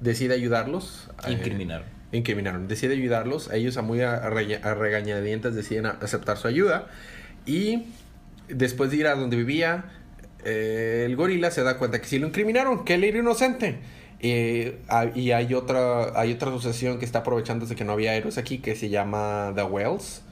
decide 0.00 0.34
ayudarlos. 0.34 1.10
eh, 1.26 1.32
Incriminaron. 1.32 1.86
incriminaron. 2.12 2.68
Decide 2.68 2.94
ayudarlos. 2.94 3.50
Ellos 3.52 3.76
a 3.76 3.82
muy 3.82 4.00
a, 4.02 4.28
regañadientes 4.30 5.54
deciden 5.54 5.86
a- 5.86 5.90
aceptar 6.02 6.36
su 6.36 6.48
ayuda. 6.48 6.88
Y 7.46 7.84
después 8.48 8.90
de 8.90 8.96
ir 8.98 9.06
a 9.06 9.14
donde 9.14 9.36
vivía, 9.36 9.84
eh, 10.44 11.04
el 11.06 11.14
gorila 11.16 11.50
se 11.50 11.62
da 11.62 11.78
cuenta 11.78 12.00
que 12.00 12.06
sí 12.06 12.18
lo 12.18 12.26
incriminaron, 12.26 12.84
que 12.84 12.94
él 12.94 13.04
era 13.04 13.18
inocente. 13.18 13.78
Eh, 14.22 14.78
y 15.14 15.30
hay 15.30 15.54
otra, 15.54 16.18
hay 16.20 16.32
otra 16.32 16.50
asociación 16.50 16.98
que 16.98 17.04
está 17.06 17.20
aprovechándose 17.20 17.74
que 17.76 17.84
no 17.84 17.92
había 17.92 18.14
héroes 18.16 18.36
aquí 18.38 18.58
que 18.58 18.74
se 18.74 18.88
llama 18.90 19.52
The 19.54 19.62
Wells. 19.62 20.22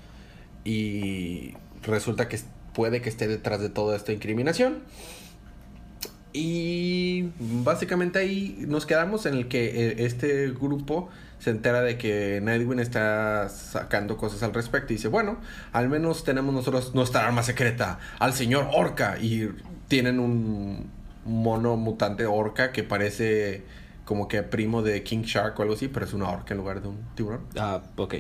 Y 0.65 1.55
resulta 1.83 2.29
que 2.29 2.39
puede 2.75 3.01
que 3.01 3.09
esté 3.09 3.29
detrás 3.29 3.61
de 3.61 3.69
toda 3.69 3.97
esta 3.97 4.13
incriminación. 4.13 4.79
Y 6.33 7.31
básicamente 7.39 8.19
ahí 8.19 8.65
nos 8.69 8.87
quedamos 8.87 9.27
en 9.27 9.35
el 9.35 9.49
que 9.49 9.89
eh, 9.89 9.95
este 10.05 10.51
grupo 10.51 11.09
se 11.39 11.51
entera 11.51 11.81
de 11.81 11.97
que 11.97 12.41
Nightwing 12.43 12.81
está 12.81 13.49
sacando 13.49 14.17
cosas 14.17 14.43
al 14.43 14.53
respecto 14.53 14.93
y 14.93 14.97
dice, 14.97 15.09
bueno, 15.09 15.39
al 15.73 15.89
menos 15.89 16.25
tenemos 16.25 16.53
nosotros 16.55 16.95
nuestra 16.95 17.27
arma 17.27 17.43
secreta, 17.43 17.99
al 18.19 18.35
señor 18.35 18.69
Orca. 18.73 19.19
Y 19.21 19.49
tienen 19.89 20.21
un 20.21 20.91
mono 21.25 21.77
mutante 21.77 22.27
Orca 22.27 22.73
que 22.73 22.83
parece 22.83 23.65
como 24.05 24.29
que 24.29 24.43
primo 24.43 24.83
de 24.83 25.03
King 25.03 25.23
Shark 25.23 25.59
o 25.59 25.63
algo 25.63 25.75
así, 25.75 25.89
pero 25.89 26.07
es 26.07 26.15
una 26.15 26.31
orca 26.31 26.55
en 26.55 26.59
lugar 26.59 26.81
de 26.81 26.89
un 26.89 26.99
tiburón. 27.15 27.41
Ah, 27.59 27.83
ok. 27.97 28.15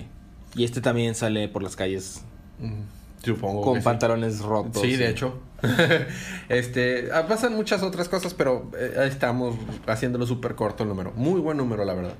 Y 0.54 0.64
este 0.64 0.80
también 0.80 1.14
sale 1.14 1.48
por 1.48 1.62
las 1.62 1.76
calles 1.76 2.24
Mm, 2.58 2.82
Supongo 3.22 3.62
con 3.62 3.74
que 3.74 3.80
sí. 3.80 3.84
pantalones 3.84 4.40
rotos. 4.40 4.82
Sí, 4.82 4.96
de 4.96 5.10
hecho. 5.10 5.38
este, 6.48 7.10
ah, 7.12 7.26
pasan 7.26 7.54
muchas 7.54 7.82
otras 7.82 8.08
cosas, 8.08 8.34
pero 8.34 8.70
eh, 8.78 9.06
estamos 9.08 9.56
haciéndolo 9.86 10.26
súper 10.26 10.54
corto 10.54 10.84
el 10.84 10.88
número. 10.88 11.12
Muy 11.16 11.40
buen 11.40 11.56
número, 11.56 11.84
la 11.84 11.94
verdad. 11.94 12.14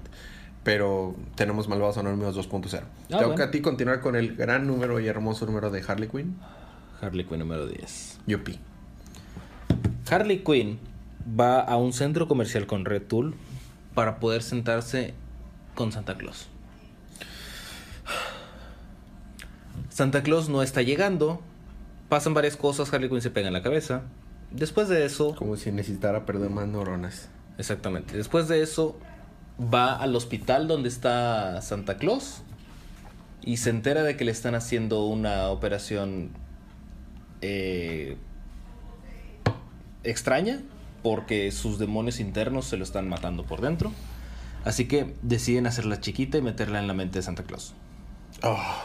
Pero 0.64 1.14
tenemos 1.36 1.68
Malvados 1.68 1.98
Anónimos 1.98 2.36
2.0. 2.36 2.68
Tengo 2.70 2.84
bueno. 3.08 3.34
que 3.36 3.42
a 3.42 3.50
ti 3.50 3.60
continuar 3.60 4.00
con 4.00 4.16
el 4.16 4.34
gran 4.34 4.66
número 4.66 4.98
y 5.00 5.06
hermoso 5.06 5.46
número 5.46 5.70
de 5.70 5.82
Harley 5.86 6.08
Quinn. 6.08 6.36
Harley 7.00 7.24
Quinn 7.24 7.38
número 7.38 7.66
10. 7.66 8.18
Yupi. 8.26 8.58
Harley 10.10 10.42
Quinn 10.42 10.78
va 11.38 11.60
a 11.60 11.76
un 11.76 11.92
centro 11.92 12.26
comercial 12.26 12.66
con 12.66 12.84
Red 12.84 13.02
Tool 13.02 13.34
para 13.94 14.18
poder 14.18 14.42
sentarse 14.42 15.14
con 15.74 15.92
Santa 15.92 16.16
Claus. 16.16 16.48
Santa 19.98 20.22
Claus 20.22 20.48
no 20.48 20.62
está 20.62 20.82
llegando. 20.82 21.40
Pasan 22.08 22.32
varias 22.32 22.56
cosas, 22.56 22.94
Harley 22.94 23.08
Quinn 23.08 23.20
se 23.20 23.30
pega 23.30 23.48
en 23.48 23.52
la 23.52 23.64
cabeza. 23.64 24.02
Después 24.52 24.88
de 24.88 25.04
eso, 25.04 25.34
Como 25.34 25.56
si 25.56 25.72
necesitara 25.72 26.24
perder 26.24 26.50
más 26.50 26.68
neuronas. 26.68 27.28
exactamente, 27.58 28.16
después 28.16 28.46
de 28.46 28.62
eso 28.62 28.96
va 29.60 29.96
al 29.96 30.14
hospital 30.14 30.68
donde 30.68 30.88
está 30.88 31.60
Santa 31.62 31.96
Claus 31.96 32.42
y 33.42 33.56
se 33.56 33.70
entera 33.70 34.04
de 34.04 34.16
que 34.16 34.24
le 34.24 34.30
están 34.30 34.54
haciendo 34.54 35.04
una 35.04 35.48
operación 35.48 36.30
eh, 37.40 38.16
extraña 40.04 40.60
porque 41.02 41.50
sus 41.50 41.80
demonios 41.80 42.20
internos 42.20 42.66
se 42.66 42.76
lo 42.76 42.84
están 42.84 43.08
matando 43.08 43.42
por 43.42 43.60
dentro. 43.60 43.90
Así 44.64 44.86
que 44.86 45.16
deciden 45.22 45.66
hacerla 45.66 46.00
chiquita 46.00 46.38
y 46.38 46.42
meterla 46.42 46.78
en 46.78 46.86
la 46.86 46.94
mente 46.94 47.18
de 47.18 47.24
Santa 47.24 47.42
Claus. 47.42 47.74
Ah, 48.44 48.84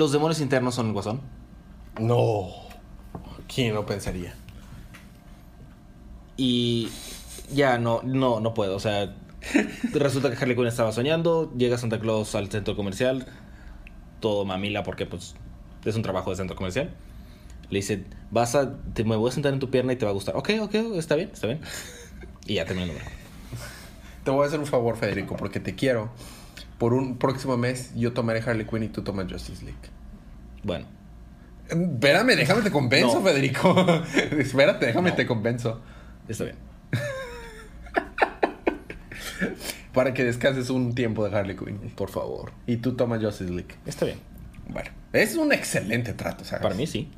Los 0.00 0.12
demonios 0.12 0.40
internos 0.40 0.76
son 0.76 0.86
el 0.86 0.92
guasón. 0.94 1.20
no. 1.98 2.48
¿Quién 3.54 3.74
lo 3.74 3.84
pensaría? 3.84 4.32
Y 6.38 6.88
ya 7.52 7.76
no, 7.76 8.00
no, 8.02 8.40
no 8.40 8.54
puedo. 8.54 8.76
O 8.76 8.80
sea, 8.80 9.14
resulta 9.92 10.30
que 10.30 10.36
Harley 10.36 10.56
Quinn 10.56 10.68
estaba 10.68 10.90
soñando. 10.92 11.52
Llega 11.54 11.76
Santa 11.76 12.00
Claus 12.00 12.34
al 12.34 12.50
centro 12.50 12.76
comercial. 12.76 13.26
Todo 14.20 14.46
mamila 14.46 14.84
porque 14.84 15.04
pues 15.04 15.34
es 15.84 15.94
un 15.96 16.00
trabajo 16.00 16.30
de 16.30 16.36
centro 16.36 16.56
comercial. 16.56 16.94
Le 17.68 17.80
dice, 17.80 18.06
vas 18.30 18.54
a, 18.54 18.78
te 18.94 19.04
me 19.04 19.16
voy 19.16 19.28
a 19.28 19.32
sentar 19.32 19.52
en 19.52 19.58
tu 19.58 19.68
pierna 19.68 19.92
y 19.92 19.96
te 19.96 20.06
va 20.06 20.12
a 20.12 20.14
gustar. 20.14 20.34
Ok, 20.34 20.48
ok, 20.62 20.74
está 20.96 21.14
bien, 21.14 21.28
está 21.30 21.46
bien. 21.46 21.60
Y 22.46 22.54
ya 22.54 22.64
terminó 22.64 22.86
el 22.86 22.92
número. 22.94 23.10
Te 24.24 24.30
voy 24.30 24.44
a 24.44 24.46
hacer 24.46 24.60
un 24.60 24.66
favor, 24.66 24.96
Federico, 24.96 25.36
porque 25.36 25.60
te 25.60 25.74
quiero. 25.74 26.10
Por 26.80 26.94
un 26.94 27.18
próximo 27.18 27.58
mes, 27.58 27.92
yo 27.94 28.14
tomaré 28.14 28.40
Harley 28.40 28.64
Quinn 28.66 28.84
y 28.84 28.88
tú 28.88 29.02
tomas 29.02 29.30
Justice 29.30 29.62
League. 29.62 29.78
Bueno, 30.64 30.86
Espérame, 31.68 32.34
déjame 32.36 32.62
te 32.62 32.70
convenzo, 32.70 33.16
No. 33.16 33.20
Federico. 33.22 33.74
Espérate, 34.38 34.86
déjame 34.86 35.10
No. 35.10 35.16
te 35.16 35.26
convenzo. 35.26 35.82
está 36.26 36.44
bien. 36.44 36.56
Para 39.92 40.14
que 40.14 40.24
descanses 40.24 40.70
un 40.70 40.94
tiempo 40.94 41.28
de 41.28 41.36
Harley 41.36 41.54
Quinn. 41.54 41.92
Por 41.94 42.08
favor. 42.10 42.52
Y 42.66 42.78
tú 42.78 42.96
tomas 42.96 43.22
Justice 43.22 43.52
League. 43.52 43.74
Está 43.84 44.06
bien. 44.06 44.18
Bueno, 44.68 44.88
es 45.12 45.36
un 45.36 45.52
excelente 45.52 46.14
trato, 46.14 46.44
¿sabes? 46.44 46.62
Para 46.62 46.74
mí 46.74 46.86
sí. 46.86 47.10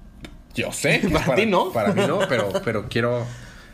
Yo 0.54 0.72
sé. 0.72 1.02
Para 1.12 1.36
ti 1.36 1.46
no. 1.46 1.70
Para 1.72 1.92
mí 1.92 2.02
no, 2.06 2.18
pero, 2.28 2.50
pero 2.64 2.88
quiero... 2.88 3.24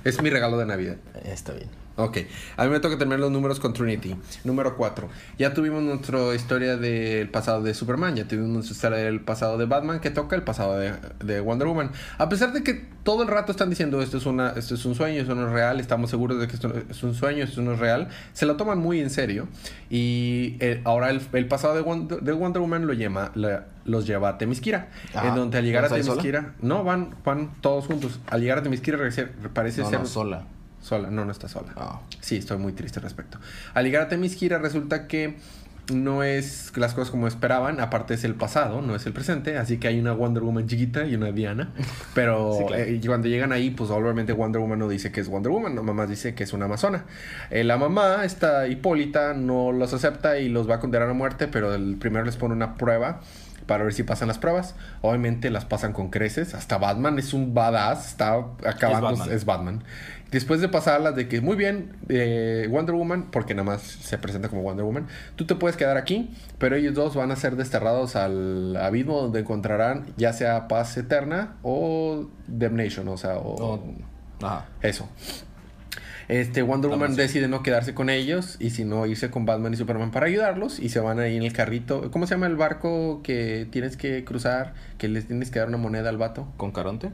Es 0.05 0.21
mi 0.23 0.29
regalo 0.31 0.59
de 0.59 0.67
Navidad. 0.67 0.97
Está 1.25 1.53
bien. 1.55 1.69
Ok, 1.99 2.19
a 2.57 2.65
mí 2.65 2.71
me 2.71 2.79
toca 2.81 2.97
terminar 2.97 3.19
los 3.21 3.33
números 3.33 3.59
con 3.59 3.73
Trinity. 3.73 4.15
Número 4.45 4.77
4. 4.77 5.09
Ya 5.37 5.53
tuvimos 5.53 5.83
nuestra 5.83 6.33
historia 6.35 6.77
del 6.77 7.29
pasado 7.29 7.61
de 7.63 7.75
Superman, 7.75 8.15
ya 8.15 8.27
tuvimos 8.29 8.49
nuestra 8.51 8.73
historia 8.75 8.99
del 8.99 9.21
pasado 9.21 9.59
de 9.59 9.67
Batman, 9.67 9.99
que 10.01 10.11
toca 10.11 10.37
el 10.37 10.43
pasado 10.43 10.79
de, 10.79 10.93
de 11.25 11.41
Wonder 11.41 11.67
Woman. 11.67 11.91
A 12.19 12.29
pesar 12.29 12.53
de 12.53 12.63
que 12.63 12.87
todo 13.03 13.23
el 13.23 13.29
rato 13.29 13.51
están 13.51 13.69
diciendo 13.69 14.01
esto 14.01 14.19
es, 14.19 14.27
una, 14.27 14.51
esto 14.51 14.75
es 14.77 14.85
un 14.85 14.95
sueño, 14.95 15.21
esto 15.21 15.35
no 15.35 15.47
es 15.49 15.53
real, 15.53 15.81
estamos 15.81 16.09
seguros 16.11 16.39
de 16.39 16.47
que 16.47 16.55
esto 16.55 16.73
es 16.89 17.03
un 17.03 17.15
sueño, 17.15 17.43
esto 17.43 17.63
no 17.63 17.73
es 17.73 17.79
real, 17.81 18.09
se 18.33 18.47
lo 18.47 18.57
toman 18.57 18.79
muy 18.79 19.01
en 19.01 19.11
serio. 19.11 19.49
Y 19.91 20.57
eh, 20.61 20.81
ahora 20.85 21.11
el, 21.11 21.21
el 21.33 21.49
pasado 21.49 21.75
de 21.75 21.81
Wonder, 21.81 22.21
de 22.21 22.33
Wonder 22.33 22.61
Woman 22.63 22.87
lo 22.87 22.93
llama, 22.93 23.33
la- 23.35 23.67
los 23.85 24.07
lleva 24.07 24.29
a 24.29 24.39
Temisquira. 24.39 24.89
Ajá. 25.15 25.29
En 25.29 25.35
donde 25.35 25.59
al 25.59 25.65
llegar 25.65 25.85
a. 25.85 25.89
Temisquira, 25.89 26.55
no, 26.61 26.85
van, 26.85 27.15
van 27.25 27.55
todos 27.61 27.87
juntos. 27.87 28.21
Al 28.29 28.41
llegar 28.43 28.59
a 28.59 28.63
Temisquira 28.63 28.99
rece- 28.99 29.29
parece 29.53 29.81
No, 29.83 29.91
ser 29.91 29.99
no, 30.01 30.07
sola. 30.07 30.45
Sola, 30.81 31.11
no, 31.11 31.25
no 31.25 31.33
está 31.33 31.49
sola. 31.49 31.73
Ah. 31.77 32.01
Sí, 32.21 32.37
estoy 32.37 32.59
muy 32.59 32.73
triste 32.73 32.99
al 32.99 33.05
respecto. 33.05 33.39
Al 33.75 33.85
llegar 33.85 34.03
a 34.03 34.09
Temisquira 34.09 34.59
resulta 34.59 35.07
que 35.07 35.37
no 35.93 36.23
es 36.23 36.71
las 36.77 36.93
cosas 36.93 37.11
como 37.11 37.27
esperaban, 37.27 37.81
aparte 37.81 38.13
es 38.13 38.23
el 38.25 38.35
pasado, 38.35 38.83
no 38.83 38.95
es 38.95 39.07
el 39.07 39.15
presente, 39.15 39.57
así 39.57 39.79
que 39.79 39.89
hay 39.89 39.99
una 39.99 40.13
Wonder 40.13 40.43
Woman 40.43 40.67
chiquita 40.67 41.07
y 41.07 41.15
una 41.15 41.33
Diana, 41.33 41.71
pero 42.15 42.53
Sí, 42.59 42.65
claro. 42.67 42.83
eh, 42.83 43.01
cuando 43.07 43.29
llegan 43.29 43.53
ahí, 43.53 43.71
pues 43.71 43.89
obviamente 43.91 44.35
Wonder 44.35 44.61
Woman 44.61 44.79
no 44.81 44.89
dice 44.89 45.11
que 45.11 45.23
es 45.23 45.29
Wonder 45.29 45.51
Woman, 45.51 45.75
la 45.77 45.81
mamá 45.83 46.07
dice 46.07 46.35
que 46.35 46.45
es 46.45 46.53
una 46.53 46.67
amazona. 46.67 47.07
Eh, 47.49 47.65
la 47.65 47.79
mamá, 47.79 48.25
esta 48.25 48.69
Hipólita, 48.69 49.33
no 49.33 49.73
los 49.73 49.95
acepta 49.95 50.39
y 50.39 50.51
los 50.51 50.69
va 50.69 50.75
a 50.75 50.81
condenar 50.81 51.09
a 51.09 51.15
muerte, 51.15 51.49
pero 51.49 51.73
el 51.75 51.97
primero 51.97 52.23
les 52.27 52.37
pone 52.37 52.53
una 52.53 52.75
prueba 52.77 53.21
para 53.67 53.85
ver 53.85 53.93
si 53.93 54.03
pasan 54.03 54.29
las 54.29 54.39
pruebas. 54.39 54.75
Obviamente 55.03 55.51
las 55.51 55.65
pasan 55.67 55.93
con 55.93 56.09
creces. 56.11 56.55
Hasta 56.55 56.79
Batman 56.79 57.19
es 57.19 57.35
un 57.35 57.53
badass, 57.55 58.09
está 58.09 58.33
acabando, 58.67 59.11
Es 59.11 59.19
Batman. 59.19 59.37
es 59.37 59.45
Batman. 59.45 59.85
Después 60.31 60.61
de 60.61 60.69
pasarlas 60.69 61.17
de 61.17 61.27
que 61.27 61.41
muy 61.41 61.57
bien, 61.57 61.97
eh, 62.09 62.67
Wonder 62.71 62.95
Woman, 62.95 63.31
porque 63.31 63.55
nada 63.55 63.65
más 63.65 63.81
se 63.83 64.19
presenta 64.19 64.49
como 64.49 64.63
Wonder 64.63 64.85
Woman, 64.85 65.07
tú 65.37 65.47
te 65.47 65.55
puedes 65.55 65.77
quedar 65.77 65.97
aquí, 65.97 66.31
pero 66.59 66.77
ellos 66.77 66.95
dos 66.95 67.15
van 67.15 67.31
a 67.31 67.37
ser 67.37 67.57
desterrados 67.57 68.15
al 68.15 68.77
abismo 68.77 69.23
donde 69.23 69.41
encontrarán 69.41 70.05
ya 70.19 70.35
sea 70.35 70.69
paz 70.69 70.97
eterna 70.99 71.57
o 71.63 72.29
damnation, 72.47 73.09
o 73.09 73.17
sea, 73.17 73.39
o 73.39 73.83
Ajá. 74.43 74.67
eso. 74.83 75.09
Este 76.29 76.61
Wonder 76.61 76.91
Woman 76.91 77.17
decide 77.17 77.49
no 77.49 77.63
quedarse 77.63 77.95
con 77.95 78.11
ellos 78.11 78.57
y 78.61 78.69
sino 78.69 79.07
irse 79.07 79.31
con 79.31 79.47
Batman 79.47 79.73
y 79.73 79.77
Superman 79.79 80.11
para 80.11 80.27
ayudarlos 80.27 80.79
y 80.79 80.91
se 80.91 81.01
van 81.01 81.19
ahí 81.21 81.39
en 81.39 81.43
el 81.43 81.55
carrito. 81.55 82.11
¿Cómo 82.11 82.27
se 82.27 82.35
llama 82.35 82.47
el 82.47 82.57
barco 82.57 83.23
que 83.23 83.67
tienes 83.71 83.97
que 83.97 84.25
cruzar? 84.25 84.75
Que 84.99 85.09
les 85.09 85.27
tienes 85.27 85.51
que 85.51 85.59
dar 85.59 85.69
una 85.69 85.79
moneda 85.79 86.11
al 86.11 86.19
vato. 86.19 86.47
¿Con 86.59 86.71
Caronte? 86.71 87.13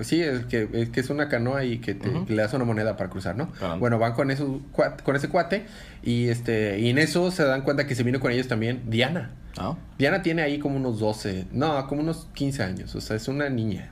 Sí, 0.00 0.20
es 0.20 0.44
que, 0.46 0.68
es 0.72 0.90
que 0.90 1.00
es 1.00 1.08
una 1.10 1.28
canoa 1.28 1.64
y 1.64 1.78
que 1.78 1.94
te- 1.94 2.08
Ujú. 2.08 2.26
le 2.28 2.42
das 2.42 2.52
una 2.52 2.64
moneda 2.64 2.96
para 2.96 3.08
cruzar, 3.10 3.36
¿no? 3.36 3.50
Bueno, 3.78 3.98
van 3.98 4.12
con 4.12 4.30
esos 4.30 4.60
con 5.04 5.16
ese 5.16 5.28
cuate 5.28 5.64
y 6.02 6.28
este 6.28 6.78
y 6.80 6.90
en 6.90 6.98
eso 6.98 7.30
se 7.30 7.44
dan 7.44 7.62
cuenta 7.62 7.86
que 7.86 7.94
se 7.94 8.02
vino 8.02 8.20
con 8.20 8.30
ellos 8.32 8.46
también 8.48 8.82
Diana. 8.88 9.30
Ah. 9.56 9.76
Diana 9.98 10.22
tiene 10.22 10.42
ahí 10.42 10.58
como 10.58 10.76
unos 10.76 10.98
12, 11.00 11.46
no, 11.52 11.86
como 11.86 12.02
unos 12.02 12.28
15 12.34 12.62
años, 12.62 12.94
o 12.94 13.00
sea, 13.00 13.16
es 13.16 13.26
una 13.28 13.48
niña. 13.48 13.90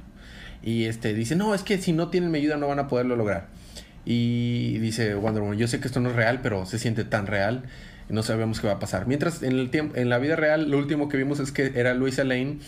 Y 0.63 0.85
este 0.85 1.15
dice, 1.15 1.37
"No, 1.37 1.55
es 1.55 1.63
que 1.63 1.79
si 1.79 1.93
no 1.93 2.09
tienen 2.09 2.31
mi 2.31 2.39
ayuda 2.39 2.57
no 2.57 2.69
van 2.69 2.79
a 2.81 2.87
poderlo 2.89 3.17
lograr." 3.17 3.47
Y 4.05 4.79
dice 4.79 5.15
Wonder 5.15 5.43
Woman, 5.43 5.59
"Yo 5.59 5.69
sé 5.69 5.81
que 5.81 5.87
esto 5.89 6.01
no 6.01 6.11
es 6.11 6.17
real, 6.17 6.41
pero 6.43 6.67
se 6.67 6.79
siente 6.79 7.05
tan 7.05 7.27
real." 7.27 7.65
No 8.09 8.23
sabemos 8.23 8.61
qué 8.61 8.67
va 8.67 8.75
a 8.75 8.79
pasar. 8.79 9.07
Mientras 9.07 9.43
en 9.43 9.53
el 9.59 9.71
tiempo, 9.71 9.95
en 9.97 10.09
la 10.09 10.17
vida 10.19 10.35
real, 10.35 10.71
lo 10.71 10.79
último 10.79 11.11
que 11.11 11.19
vimos 11.19 11.41
es 11.41 11.53
que 11.53 11.73
era 11.75 11.93
Luisa 11.93 12.25
Lane 12.25 12.59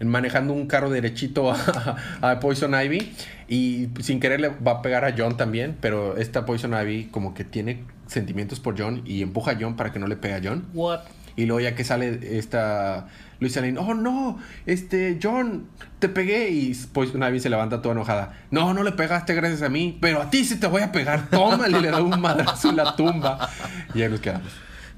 manejando 0.00 0.52
un 0.52 0.66
carro 0.66 0.90
derechito 0.90 1.50
a, 1.50 1.96
a 2.20 2.40
Poison 2.40 2.74
Ivy 2.74 3.12
y 3.48 3.88
sin 4.00 4.20
querer 4.20 4.40
le 4.40 4.48
va 4.48 4.72
a 4.72 4.82
pegar 4.82 5.04
a 5.04 5.14
John 5.16 5.36
también, 5.36 5.76
pero 5.80 6.16
esta 6.16 6.46
Poison 6.46 6.72
Ivy 6.72 7.08
como 7.10 7.34
que 7.34 7.44
tiene 7.44 7.84
sentimientos 8.06 8.60
por 8.60 8.80
John 8.80 9.02
y 9.04 9.22
empuja 9.22 9.52
a 9.52 9.56
John 9.60 9.76
para 9.76 9.92
que 9.92 9.98
no 9.98 10.06
le 10.06 10.16
pegue 10.16 10.34
a 10.34 10.40
John. 10.42 10.66
What? 10.74 11.00
Y 11.36 11.46
luego 11.46 11.60
ya 11.60 11.74
que 11.74 11.84
sale 11.84 12.38
esta 12.38 13.08
Luisa 13.38 13.60
Lane, 13.60 13.78
oh 13.78 13.94
no, 13.94 14.38
este 14.66 15.18
John, 15.22 15.68
te 15.98 16.08
pegué. 16.08 16.50
Y 16.50 16.74
Poison 16.92 17.22
Ivy 17.22 17.40
se 17.40 17.48
levanta 17.48 17.80
toda 17.80 17.94
enojada. 17.94 18.38
No, 18.50 18.74
no 18.74 18.82
le 18.82 18.92
pegaste 18.92 19.34
gracias 19.34 19.62
a 19.62 19.68
mí, 19.68 19.96
pero 20.00 20.20
a 20.20 20.30
ti 20.30 20.44
sí 20.44 20.60
te 20.60 20.66
voy 20.66 20.82
a 20.82 20.92
pegar. 20.92 21.30
Tómale, 21.30 21.78
y 21.78 21.80
le 21.80 21.90
da 21.90 22.02
un 22.02 22.20
madrazo 22.20 22.70
en 22.70 22.76
la 22.76 22.96
tumba. 22.96 23.48
Y 23.94 24.02
ahí 24.02 24.10
nos 24.10 24.20
quedamos. 24.20 24.52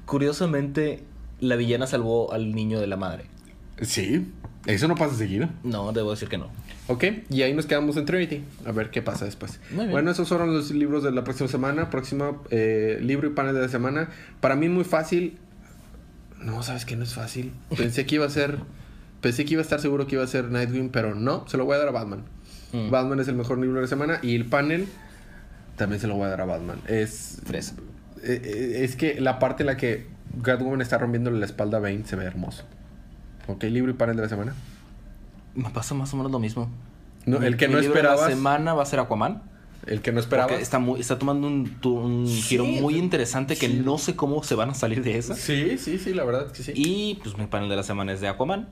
Curiosamente, 0.05 1.03
la 1.39 1.55
villana 1.55 1.87
salvó 1.87 2.33
al 2.33 2.53
niño 2.53 2.79
de 2.79 2.87
la 2.87 2.97
madre. 2.97 3.25
Sí, 3.81 4.27
eso 4.65 4.87
no 4.87 4.95
pasa 4.95 5.15
seguido. 5.15 5.49
No, 5.63 5.91
debo 5.91 6.11
decir 6.11 6.29
que 6.29 6.37
no. 6.37 6.49
Ok, 6.87 7.05
y 7.29 7.41
ahí 7.41 7.53
nos 7.53 7.65
quedamos 7.65 7.97
en 7.97 8.05
Trinity. 8.05 8.43
A 8.65 8.71
ver 8.71 8.89
qué 8.91 9.01
pasa 9.01 9.25
después. 9.25 9.59
Muy 9.71 9.79
bien. 9.79 9.91
Bueno, 9.91 10.11
esos 10.11 10.27
fueron 10.29 10.53
los 10.53 10.71
libros 10.71 11.03
de 11.03 11.11
la 11.11 11.23
próxima 11.23 11.49
semana. 11.49 11.89
Próximo 11.89 12.43
eh, 12.49 12.99
libro 13.01 13.27
y 13.27 13.31
panel 13.31 13.55
de 13.55 13.61
la 13.61 13.69
semana. 13.69 14.09
Para 14.39 14.55
mí 14.55 14.69
muy 14.69 14.83
fácil. 14.83 15.37
No, 16.41 16.61
sabes 16.63 16.85
que 16.85 16.95
no 16.95 17.03
es 17.03 17.13
fácil. 17.13 17.51
Pensé 17.77 18.05
que 18.05 18.15
iba 18.15 18.25
a 18.25 18.29
ser. 18.29 18.59
Pensé 19.21 19.45
que 19.45 19.53
iba 19.53 19.61
a 19.61 19.63
estar 19.63 19.79
seguro 19.79 20.07
que 20.07 20.15
iba 20.15 20.23
a 20.23 20.27
ser 20.27 20.51
Nightwing, 20.51 20.89
pero 20.89 21.15
no, 21.15 21.47
se 21.47 21.55
lo 21.55 21.63
voy 21.65 21.75
a 21.75 21.79
dar 21.79 21.87
a 21.87 21.91
Batman. 21.91 22.23
Mm. 22.73 22.89
Batman 22.89 23.19
es 23.21 23.27
el 23.29 23.35
mejor 23.35 23.59
libro 23.59 23.75
de 23.75 23.83
la 23.83 23.87
semana. 23.87 24.19
Y 24.21 24.35
el 24.35 24.45
panel 24.45 24.87
también 25.77 26.01
se 26.01 26.07
lo 26.07 26.15
voy 26.15 26.25
a 26.25 26.29
dar 26.29 26.41
a 26.41 26.45
Batman. 26.45 26.79
Es. 26.87 27.41
Fresa. 27.45 27.75
eh, 28.23 28.41
eh, 28.43 28.83
es 28.83 28.95
que 28.95 29.19
la 29.21 29.39
parte 29.39 29.63
en 29.63 29.67
la 29.67 29.77
que 29.77 30.07
Catwoman 30.41 30.81
está 30.81 30.97
rompiéndole 30.97 31.39
la 31.39 31.45
espalda 31.45 31.77
a 31.77 31.81
Bane 31.81 32.05
se 32.05 32.15
ve 32.15 32.25
hermoso. 32.25 32.63
Ok, 33.47 33.63
libro 33.65 33.91
y 33.91 33.93
panel 33.95 34.15
de 34.15 34.23
la 34.23 34.29
semana. 34.29 34.55
Me 35.55 35.69
pasa 35.69 35.93
más 35.95 36.13
o 36.13 36.17
menos 36.17 36.31
lo 36.31 36.39
mismo. 36.39 36.69
No, 37.25 37.41
el 37.41 37.57
que 37.57 37.67
mi 37.67 37.75
no 37.75 37.79
libro 37.81 37.93
de 37.93 37.99
esperabas. 37.99 38.29
La 38.29 38.35
semana 38.35 38.73
va 38.73 38.83
a 38.83 38.85
ser 38.85 38.99
Aquaman. 38.99 39.43
El 39.85 40.01
que 40.01 40.11
no 40.13 40.19
esperaba. 40.21 40.47
Porque 40.47 40.63
está, 40.63 40.79
muy, 40.79 40.99
está 41.01 41.19
tomando 41.19 41.45
un, 41.47 41.65
tu- 41.81 41.97
un 41.97 42.25
giro 42.27 42.63
muy 42.65 42.95
interesante 42.95 43.55
que 43.57 43.67
sí. 43.67 43.81
no 43.83 43.97
sé 43.97 44.15
cómo 44.15 44.41
se 44.43 44.55
van 44.55 44.69
a 44.69 44.73
salir 44.73 45.03
de 45.03 45.17
esa. 45.17 45.35
Sí, 45.35 45.77
sí, 45.77 45.99
sí, 45.99 46.13
la 46.13 46.23
verdad 46.23 46.51
que 46.51 46.63
sí. 46.63 46.71
Y 46.75 47.15
pues 47.21 47.37
mi 47.37 47.47
panel 47.47 47.67
de 47.69 47.75
la 47.75 47.83
semana 47.83 48.13
es 48.13 48.21
de 48.21 48.29
Aquaman. 48.29 48.69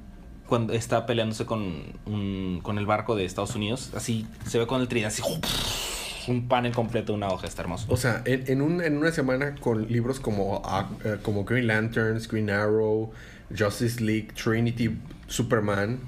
Cuando 0.48 0.74
está 0.74 1.06
peleándose 1.06 1.46
con, 1.46 1.62
un- 2.06 2.60
con 2.64 2.78
el 2.78 2.86
barco 2.86 3.16
de 3.16 3.26
Estados 3.26 3.56
Unidos. 3.56 3.92
Así 3.96 4.26
se 4.48 4.58
ve 4.58 4.68
con 4.68 4.80
el 4.82 4.88
tridente. 4.88 5.22
Así, 5.22 6.32
un 6.32 6.48
panel 6.48 6.72
completo, 6.74 7.14
una 7.14 7.28
hoja. 7.30 7.46
Está 7.48 7.62
hermoso. 7.64 7.88
O 7.90 7.98
sea, 7.98 8.22
en, 8.26 8.44
en, 8.50 8.62
un- 8.62 8.82
en 8.82 8.98
una 8.98 9.12
semana 9.12 9.56
con 9.56 9.88
libros 9.92 10.20
como, 10.22 10.62
ah, 10.66 10.90
eh, 11.04 11.18
como 11.22 11.44
Green 11.46 11.68
Lanterns, 11.68 12.28
Green 12.30 12.50
Arrow, 12.50 13.12
Justice 13.58 14.02
League, 14.04 14.30
Trinity, 14.34 14.98
Superman 15.28 16.00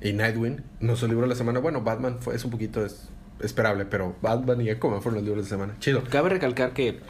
y 0.00 0.12
Nightwing, 0.12 0.62
no 0.80 0.96
son 0.96 1.10
libros 1.10 1.28
de 1.28 1.34
la 1.34 1.38
semana. 1.38 1.60
Bueno, 1.60 1.82
Batman 1.82 2.16
fue, 2.20 2.34
es 2.34 2.44
un 2.44 2.50
poquito 2.50 2.84
es- 2.84 3.08
esperable, 3.40 3.84
pero 3.86 4.16
Batman 4.22 4.60
y 4.62 4.70
Aquaman 4.70 5.02
fueron 5.02 5.16
los 5.16 5.24
libros 5.24 5.44
de 5.44 5.50
la 5.56 5.56
semana. 5.62 5.78
Chido. 5.80 6.02
Cabe 6.04 6.28
recalcar 6.30 6.72
que 6.72 7.00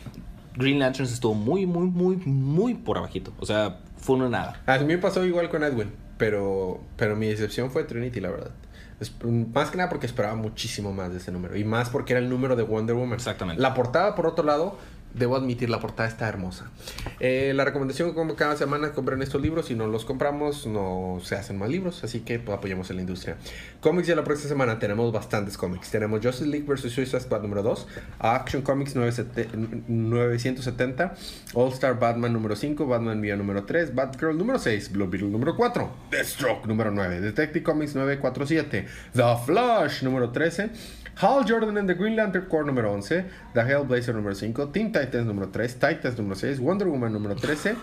Green 0.56 0.78
Lanterns 0.78 1.12
estuvo 1.12 1.34
muy, 1.34 1.66
muy, 1.66 1.86
muy, 1.88 2.16
muy 2.16 2.74
por 2.74 2.98
abajito. 2.98 3.32
O 3.38 3.46
sea, 3.46 3.80
fue 3.98 4.16
una 4.16 4.28
nada. 4.28 4.62
A 4.66 4.78
mí 4.78 4.84
me 4.86 4.98
pasó 4.98 5.24
igual 5.24 5.48
con 5.50 5.60
Nightwing, 5.60 5.90
pero, 6.18 6.80
pero 6.96 7.16
mi 7.16 7.26
decepción 7.28 7.70
fue 7.70 7.84
Trinity, 7.84 8.20
la 8.20 8.30
verdad. 8.30 8.50
Es- 8.98 9.12
más 9.52 9.70
que 9.70 9.76
nada 9.76 9.88
porque 9.90 10.06
esperaba 10.06 10.34
muchísimo 10.36 10.92
más 10.92 11.10
de 11.12 11.18
ese 11.18 11.30
número. 11.30 11.56
Y 11.56 11.64
más 11.64 11.90
porque 11.90 12.14
era 12.14 12.20
el 12.20 12.28
número 12.30 12.56
de 12.56 12.62
Wonder 12.62 12.96
Woman. 12.96 13.14
Exactamente. 13.14 13.60
La 13.60 13.74
portada, 13.74 14.14
por 14.14 14.26
otro 14.26 14.44
lado, 14.44 14.78
debo 15.14 15.36
admitir, 15.36 15.70
la 15.70 15.80
portada 15.80 16.08
está 16.08 16.28
hermosa. 16.28 16.70
Eh, 17.20 17.52
la 17.54 17.64
recomendación, 17.64 18.12
como 18.12 18.36
cada 18.36 18.56
semana, 18.56 18.92
compren 18.92 19.22
estos 19.22 19.40
libros. 19.40 19.66
Si 19.66 19.74
no 19.74 19.86
los 19.86 20.04
compramos, 20.04 20.66
no 20.66 21.18
se 21.22 21.36
hacen 21.36 21.58
más 21.58 21.70
libros. 21.70 22.04
Así 22.04 22.20
que 22.20 22.38
pues, 22.38 22.58
a 22.90 22.94
la 22.94 23.00
industria. 23.00 23.36
Cómics 23.80 24.08
de 24.08 24.16
la 24.16 24.24
próxima 24.24 24.48
semana, 24.48 24.78
tenemos 24.78 25.12
bastantes 25.12 25.56
cómics. 25.56 25.90
Tenemos 25.90 26.20
Justice 26.22 26.46
League 26.46 26.66
vs. 26.66 26.92
Suicide 26.92 27.20
Squad 27.20 27.42
número 27.42 27.62
2, 27.62 27.86
Action 28.18 28.62
Comics 28.62 28.94
97 28.94 29.48
970, 29.88 31.14
All 31.54 31.72
Star 31.72 31.98
Batman 31.98 32.32
número 32.32 32.56
5, 32.56 32.86
Batman 32.86 33.20
Vía 33.20 33.36
número 33.36 33.64
3, 33.64 33.94
Batgirl 33.94 34.36
número 34.36 34.58
6, 34.58 34.92
Blue 34.92 35.08
Beetle 35.08 35.28
número 35.28 35.56
4, 35.56 35.90
Deathstroke 36.10 36.66
número 36.66 36.90
9, 36.90 37.20
Detective 37.20 37.62
Comics 37.62 37.94
947, 37.94 38.86
The 39.14 39.36
Flash 39.44 40.02
número 40.02 40.30
13, 40.30 40.70
Hal 41.18 41.44
Jordan 41.44 41.78
and 41.78 41.88
the 41.88 41.94
Green 41.94 42.14
Lantern 42.14 42.46
Corps 42.46 42.66
número 42.66 42.92
11, 42.92 43.24
The 43.54 43.62
Hellblazer 43.62 44.14
número 44.14 44.34
5, 44.34 44.68
Teen 44.68 44.92
Titans 44.92 45.26
número 45.26 45.48
3, 45.48 45.74
Titans 45.74 46.18
número 46.18 46.36
6, 46.36 46.60
Wonder 46.60 46.88
Woman 46.88 47.10
número 47.10 47.34
13, 47.34 47.76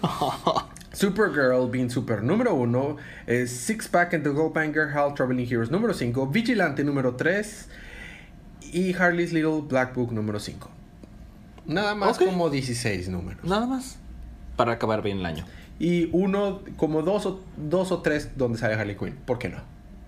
Supergirl 0.94 1.68
Being 1.72 1.90
Super 1.90 2.22
número 2.22 2.54
1, 2.54 2.98
eh, 3.26 3.48
Six 3.48 3.88
Pack 3.88 4.14
and 4.14 4.24
the 4.24 4.30
Goldbanger 4.30 4.94
Hal 4.94 5.16
Traveling 5.16 5.48
Heroes 5.48 5.72
número 5.72 5.96
5, 5.96 6.28
Vigilante 6.28 6.84
número 6.84 7.16
3 7.16 7.70
y 8.72 8.94
Harley's 8.94 9.34
Little 9.34 9.62
Black 9.68 9.96
Book 9.96 10.12
número 10.12 10.40
5. 10.40 10.70
Nada 11.66 11.96
más 11.96 12.20
como 12.20 12.52
16 12.52 13.10
números. 13.10 13.44
Nada 13.44 13.66
más. 13.66 13.98
Para 14.56 14.74
acabar 14.74 15.02
bien 15.02 15.20
el 15.20 15.26
año. 15.26 15.46
Y 15.80 16.10
uno, 16.12 16.62
como 16.78 17.02
dos 17.02 17.26
o, 17.26 17.42
dos 17.58 17.92
o 17.92 18.02
tres 18.02 18.38
donde 18.38 18.60
sale 18.60 18.76
Harley 18.76 18.96
Quinn. 18.96 19.16
¿Por 19.26 19.40
qué 19.40 19.50
no? 19.50 19.58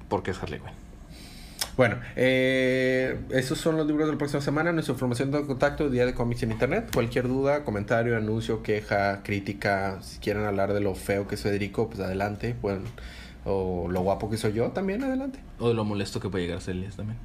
Porque 0.09 0.30
es 0.32 0.38
Harley 0.38 0.59
Quinn. 0.59 0.85
Bueno, 1.78 1.97
eh, 2.15 3.19
esos 3.32 3.57
son 3.57 3.76
los 3.76 3.86
libros 3.86 4.07
de 4.07 4.13
la 4.13 4.17
próxima 4.17 4.41
semana. 4.41 4.71
Nuestra 4.71 4.93
información 4.93 5.32
de 5.32 5.45
contacto, 5.45 5.89
Día 5.89 6.05
de 6.05 6.13
Cómics 6.13 6.43
en 6.43 6.51
Internet. 6.51 6.89
Cualquier 6.93 7.28
duda, 7.28 7.65
comentario, 7.65 8.15
anuncio, 8.15 8.63
queja, 8.63 9.23
crítica, 9.23 9.99
si 10.01 10.19
quieren 10.19 10.45
hablar 10.45 10.73
de 10.73 10.80
lo 10.80 10.95
feo 10.95 11.28
que 11.28 11.36
es 11.36 11.41
Federico, 11.41 11.89
pues 11.89 11.99
adelante. 11.99 12.55
Bueno, 12.61 12.84
o 13.43 13.88
lo 13.89 14.01
guapo 14.01 14.30
que 14.30 14.38
soy 14.38 14.53
yo, 14.53 14.69
también 14.69 15.03
adelante. 15.03 15.39
O 15.59 15.67
de 15.67 15.73
lo 15.73 15.84
molesto 15.84 16.21
que 16.21 16.30
puede 16.30 16.45
llegar 16.45 16.59
a 16.59 16.61
ser 16.61 16.78
también. 16.95 17.17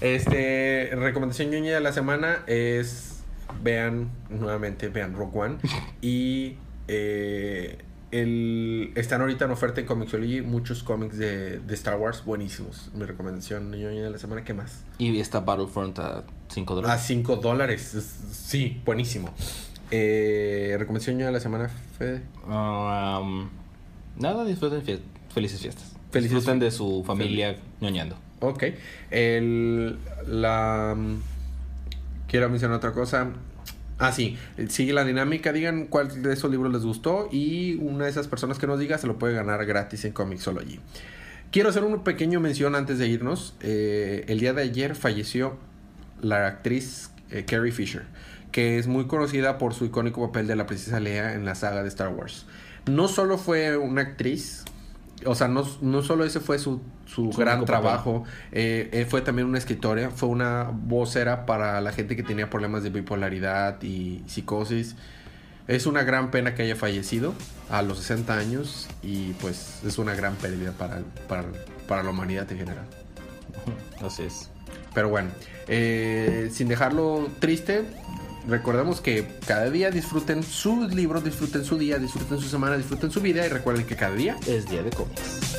Este, 0.00 0.90
recomendación 0.94 1.50
ñoña 1.50 1.74
de 1.74 1.80
la 1.80 1.92
semana 1.92 2.44
es 2.46 3.22
vean 3.62 4.10
nuevamente, 4.30 4.88
vean 4.88 5.14
Rogue 5.14 5.38
One 5.38 5.56
y 6.00 6.56
eh, 6.86 7.78
el, 8.10 8.92
están 8.94 9.20
ahorita 9.20 9.44
en 9.44 9.50
oferta 9.50 9.80
en 9.80 9.86
Comixology 9.86 10.40
muchos 10.42 10.82
cómics 10.82 11.18
de, 11.18 11.58
de 11.60 11.74
Star 11.74 11.96
Wars 11.98 12.24
buenísimos. 12.24 12.90
Mi 12.94 13.04
recomendación 13.04 13.70
ñoña 13.70 14.02
de 14.04 14.10
la 14.10 14.18
semana, 14.18 14.44
¿qué 14.44 14.54
más? 14.54 14.82
Y 14.98 15.18
está 15.20 15.40
Battlefront 15.40 15.98
a 15.98 16.24
5 16.48 16.72
A 16.72 16.76
dólares. 16.76 17.02
5 17.06 17.36
dólares. 17.36 17.94
Es- 17.94 18.14
Sí, 18.32 18.80
buenísimo. 18.84 19.30
Eh, 19.90 20.74
recomendación 20.78 21.18
de 21.18 21.30
la 21.32 21.40
semana, 21.40 21.70
Fede. 21.98 22.22
Um, 22.46 23.48
nada, 24.18 24.44
disfruten 24.44 24.82
felices 25.32 25.60
fiestas. 25.60 25.92
Felices 26.10 26.34
disfruten 26.36 26.58
de 26.60 26.70
su 26.70 27.04
familia 27.06 27.56
ñoñando. 27.80 28.16
Ok. 28.40 28.64
El, 29.10 29.98
la... 30.26 30.96
Quiero 32.28 32.48
mencionar 32.50 32.76
otra 32.78 32.92
cosa. 32.92 33.28
Ah, 33.98 34.12
sí. 34.12 34.38
Sigue 34.68 34.92
la 34.92 35.04
dinámica. 35.04 35.52
Digan 35.52 35.86
cuál 35.86 36.22
de 36.22 36.32
esos 36.32 36.50
libros 36.50 36.72
les 36.72 36.82
gustó. 36.82 37.28
Y 37.30 37.74
una 37.80 38.04
de 38.04 38.10
esas 38.10 38.28
personas 38.28 38.58
que 38.58 38.66
nos 38.66 38.78
diga 38.78 38.98
se 38.98 39.06
lo 39.06 39.18
puede 39.18 39.34
ganar 39.34 39.64
gratis 39.66 40.04
en 40.04 40.12
Comixology. 40.12 40.80
Quiero 41.50 41.70
hacer 41.70 41.82
una 41.82 42.04
pequeña 42.04 42.38
mención 42.38 42.74
antes 42.74 42.98
de 42.98 43.08
irnos. 43.08 43.54
Eh, 43.60 44.24
el 44.28 44.38
día 44.38 44.52
de 44.52 44.62
ayer 44.62 44.94
falleció 44.94 45.56
la 46.20 46.46
actriz 46.46 47.10
eh, 47.30 47.44
Carrie 47.44 47.72
Fisher, 47.72 48.04
que 48.52 48.78
es 48.78 48.86
muy 48.86 49.06
conocida 49.06 49.58
por 49.58 49.74
su 49.74 49.84
icónico 49.86 50.24
papel 50.26 50.46
de 50.46 50.56
la 50.56 50.66
princesa 50.66 51.00
Leia 51.00 51.34
en 51.34 51.44
la 51.44 51.54
saga 51.54 51.82
de 51.82 51.88
Star 51.88 52.10
Wars. 52.10 52.46
No 52.86 53.08
solo 53.08 53.38
fue 53.38 53.76
una 53.76 54.02
actriz, 54.02 54.64
o 55.24 55.34
sea, 55.34 55.48
no, 55.48 55.66
no 55.80 56.02
solo 56.02 56.24
ese 56.24 56.40
fue 56.40 56.58
su, 56.58 56.80
su 57.06 57.32
Su 57.32 57.38
gran 57.38 57.64
trabajo, 57.64 58.24
eh, 58.52 58.88
eh, 58.92 59.06
fue 59.08 59.20
también 59.20 59.48
una 59.48 59.58
escritora, 59.58 60.10
fue 60.10 60.28
una 60.28 60.70
vocera 60.72 61.46
para 61.46 61.80
la 61.80 61.92
gente 61.92 62.16
que 62.16 62.22
tenía 62.22 62.50
problemas 62.50 62.82
de 62.82 62.90
bipolaridad 62.90 63.82
y 63.82 64.22
psicosis. 64.26 64.96
Es 65.66 65.86
una 65.86 66.02
gran 66.02 66.30
pena 66.30 66.54
que 66.54 66.62
haya 66.62 66.76
fallecido 66.76 67.34
a 67.68 67.82
los 67.82 67.98
60 67.98 68.38
años 68.38 68.88
y 69.02 69.32
pues 69.34 69.80
es 69.84 69.98
una 69.98 70.14
gran 70.14 70.34
pérdida 70.36 70.72
para, 70.72 71.02
para, 71.28 71.44
para 71.86 72.02
la 72.02 72.10
humanidad 72.10 72.50
en 72.50 72.58
general. 72.58 72.86
Así 74.00 74.22
es. 74.22 74.50
Pero 74.94 75.10
bueno, 75.10 75.30
eh, 75.66 76.48
sin 76.52 76.68
dejarlo 76.68 77.28
triste, 77.40 77.84
recordemos 78.48 79.00
que 79.00 79.26
cada 79.46 79.70
día 79.70 79.90
disfruten 79.90 80.42
sus 80.42 80.94
libros, 80.94 81.22
disfruten 81.22 81.64
su 81.64 81.78
día, 81.78 81.98
disfruten 81.98 82.40
su 82.40 82.48
semana, 82.48 82.76
disfruten 82.76 83.10
su 83.10 83.20
vida 83.20 83.46
y 83.46 83.48
recuerden 83.48 83.86
que 83.86 83.96
cada 83.96 84.14
día 84.14 84.36
Es 84.46 84.68
día 84.68 84.82
de 84.82 84.90
cómics. 84.90 85.56